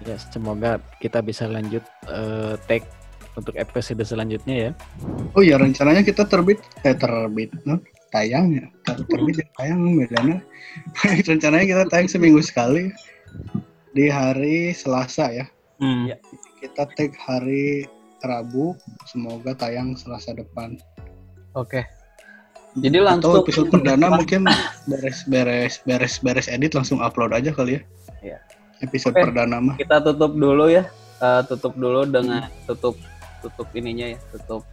ya 0.01 0.17
semoga 0.33 0.81
kita 0.97 1.21
bisa 1.21 1.45
lanjut 1.45 1.85
eh, 2.09 2.57
take 2.65 2.89
untuk 3.33 3.55
episode 3.55 4.01
selanjutnya 4.01 4.55
ya 4.55 4.71
Oh 5.33 5.41
ya 5.41 5.55
rencananya 5.55 6.03
kita 6.03 6.25
terbit 6.25 6.59
eh 6.83 6.91
terbit 6.91 7.51
no? 7.63 7.79
tayang 8.11 8.51
ya 8.51 8.65
Ter- 8.83 9.07
terbit 9.07 9.39
ya 9.39 9.47
tayang 9.55 9.79
bedanya 9.95 10.37
rencananya 11.29 11.65
kita 11.65 11.83
tayang 11.87 12.09
seminggu 12.11 12.43
sekali 12.43 12.91
di 13.91 14.07
hari 14.07 14.71
Selasa 14.71 15.31
ya 15.31 15.45
Hmm. 15.81 16.05
kita 16.61 16.85
tag 16.93 17.09
hari 17.17 17.89
Rabu 18.21 18.77
semoga 19.03 19.57
tayang 19.57 19.97
Selasa 19.97 20.29
depan 20.31 20.77
Oke. 21.51 21.81
Jadi 22.77 23.01
atau 23.01 23.07
langsung 23.09 23.33
episode 23.41 23.67
perdana 23.67 24.07
mungkin 24.07 24.45
beres 24.85 25.25
beres 25.25 25.81
beres 25.83 26.21
beres 26.21 26.47
edit 26.47 26.71
langsung 26.71 27.01
upload 27.01 27.33
aja 27.33 27.49
kali 27.49 27.75
ya 27.75 27.81
Iya. 28.21 28.37
episode 28.79 29.11
Oke. 29.11 29.25
perdana 29.25 29.57
mah 29.57 29.75
kita 29.75 29.99
tutup 29.99 30.31
dulu 30.31 30.69
ya. 30.69 30.85
Eh, 31.17 31.41
tutup 31.45 31.73
dulu 31.73 32.05
dengan 32.05 32.45
tutup 32.63 32.93
tutup 33.41 33.65
ininya 33.73 34.05
ya, 34.13 34.17
tutup 34.31 34.63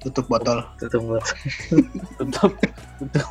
tutup 0.00 0.24
botol 0.28 0.64
Tutup 0.76 1.00
buat. 1.04 1.24
tutup 2.20 2.52
tutup. 3.00 3.26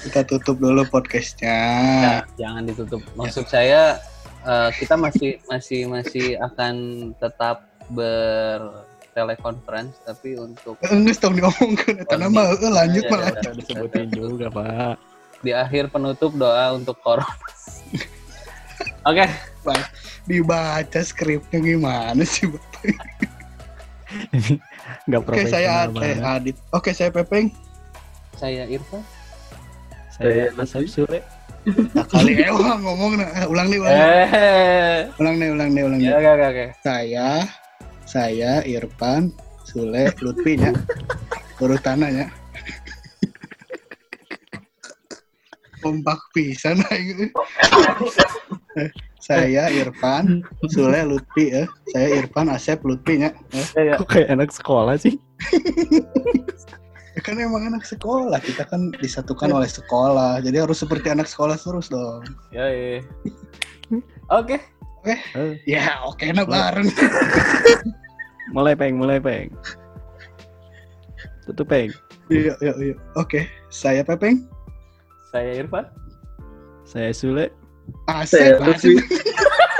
kita 0.00 0.24
tutup 0.24 0.56
dulu 0.56 0.80
podcastnya 0.88 1.52
Ya, 2.00 2.24
jangan 2.38 2.64
ditutup. 2.64 3.02
Maksud 3.16 3.44
saya 3.44 4.00
eh, 4.44 4.70
kita 4.76 4.96
masih 4.96 5.36
masih 5.44 5.86
masih 5.88 6.38
akan 6.40 6.74
tetap 7.20 7.68
bertelekonferensi 7.90 9.98
tapi 10.06 10.38
untuk 10.38 10.78
enggak 10.86 11.18
tahu 11.18 11.32
diomongkan 11.36 11.94
eta 12.00 12.14
Oh, 12.14 12.18
nama 12.18 12.40
eh, 12.54 12.70
lanjut 12.72 13.02
Ya, 13.04 13.10
malah 13.10 13.28
ya, 13.28 13.40
ya. 13.44 13.52
disebutin 13.58 14.08
juga 14.08 14.46
pak 14.48 14.96
di 15.40 15.52
akhir 15.52 15.88
penutup 15.88 16.36
doa 16.36 16.72
untuk 16.76 17.00
corona. 17.00 17.24
Oke, 19.08 19.24
dibaca 20.24 21.00
skripnya 21.00 21.58
gimana 21.58 22.20
sih 22.22 22.44
Bapak? 22.44 22.92
Nggak 25.06 25.20
Oke 25.22 25.44
saya 25.46 25.86
eh, 25.86 25.92
banget. 25.92 26.16
Adit. 26.22 26.56
Oke 26.74 26.90
saya 26.92 27.10
Pepeng. 27.10 27.50
saya 28.36 28.64
Irfan. 28.66 29.04
saya 30.10 30.48
Asep 30.56 30.88
Sule 30.88 31.20
Nah, 31.92 32.08
kali 32.08 32.40
eh 32.40 32.48
wah, 32.48 32.80
ngomong 32.80 33.20
nah. 33.20 33.28
Eh, 33.36 33.44
ulang 33.44 33.68
nih 33.68 33.78
ulang. 33.84 33.92
Eh, 33.92 35.12
Ulang 35.20 35.36
nih 35.36 35.48
ulang 35.52 35.68
nih 35.76 35.82
ulang 35.84 36.00
nih. 36.00 36.08
ya, 36.08 36.16
oke, 36.16 36.30
oke, 36.32 36.46
oke. 36.48 36.64
Saya 36.80 37.28
saya 38.08 38.52
Irfan 38.64 39.28
Sule 39.68 40.08
Lutfi 40.24 40.56
nya. 40.56 40.72
Urutannya 41.60 42.08
ya. 42.16 42.26
Kompak 45.80 46.20
pisan 46.32 46.80
aing. 46.88 47.28
Saya 49.20 49.68
Irfan 49.68 50.40
Sule 50.72 51.04
Lutfi 51.04 51.52
ya. 51.52 51.64
Saya 51.92 52.08
Irfan 52.20 52.48
Asep 52.48 52.80
Lutfi 52.82 53.20
Ya, 53.20 53.30
ya. 53.76 53.94
kok 54.00 54.08
kayak 54.08 54.32
anak 54.32 54.50
sekolah 54.50 54.96
sih 54.96 55.20
Ya 57.16 57.20
kan 57.26 57.36
emang 57.36 57.68
anak 57.68 57.84
sekolah, 57.84 58.40
kita 58.40 58.64
kan 58.68 58.92
disatukan 58.96 59.50
oleh 59.52 59.68
sekolah. 59.68 60.40
Jadi 60.40 60.56
harus 60.56 60.78
seperti 60.80 61.10
anak 61.12 61.26
sekolah 61.28 61.58
terus 61.58 61.90
dong. 61.92 62.22
Ya, 62.54 62.64
iya. 62.70 63.00
Oke. 64.30 64.56
Eh, 65.04 65.20
Ya, 65.64 66.00
oke 66.04 66.28
nah 66.32 66.44
bareng. 66.44 66.86
mulai 68.56 68.76
peng, 68.76 68.96
mulai 69.00 69.18
peng. 69.20 69.48
Tutup 71.48 71.66
peng. 71.72 71.90
Iya, 72.30 72.54
iya, 72.62 72.72
iya. 72.78 72.94
Oke, 73.18 73.48
saya 73.74 74.06
Pepeng. 74.06 74.46
Saya 75.34 75.66
Irfan. 75.66 75.90
Saya 76.86 77.10
Sule. 77.10 77.50
Asep, 78.06 78.58
Asep. 78.60 78.96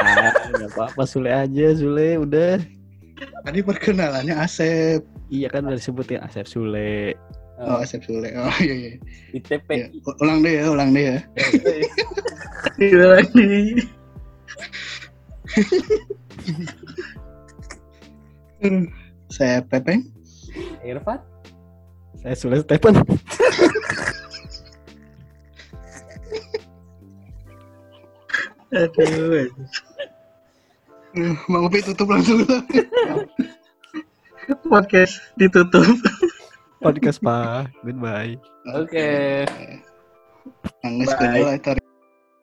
Ah, 0.01 0.33
apa-apa 0.65 1.05
Sule 1.05 1.29
aja, 1.29 1.67
Sule 1.77 2.17
udah. 2.17 2.57
Tadi 3.45 3.61
perkenalannya 3.61 4.33
Asep. 4.33 5.05
Iya 5.29 5.53
kan 5.53 5.69
udah 5.69 5.77
disebutin 5.77 6.25
Asep 6.25 6.49
Sule. 6.49 7.13
Oh, 7.61 7.85
Asep 7.85 8.01
Sule. 8.01 8.33
Oh, 8.33 8.49
iya, 8.65 8.75
iya. 8.75 8.93
ITP. 9.37 9.69
iya. 9.69 9.87
U- 10.09 10.17
Ulang 10.25 10.41
deh 10.41 10.57
ya, 10.57 10.73
ulang 10.73 10.97
deh 10.97 11.05
ya. 11.15 11.19
Gila 12.81 13.07
lagi. 13.21 13.53
Hmm. 18.61 18.93
Saya 19.33 19.65
Pepeng. 19.65 20.05
Irfan. 20.85 21.17
Saya 22.21 22.37
Sule 22.37 22.61
Stephen. 22.61 22.93
Aduh. 28.71 29.51
Uh, 31.11 31.35
Bang 31.51 31.67
Upi 31.67 31.83
tutup 31.83 32.07
langsung. 32.07 32.47
Podcast 34.71 35.19
ditutup. 35.35 35.99
Podcast 36.79 37.19
Pak. 37.19 37.75
Goodbye. 37.83 38.39
Oke. 38.79 39.47
Nangis 40.87 41.11
Bye. 41.19 41.43
lah, 41.43 41.59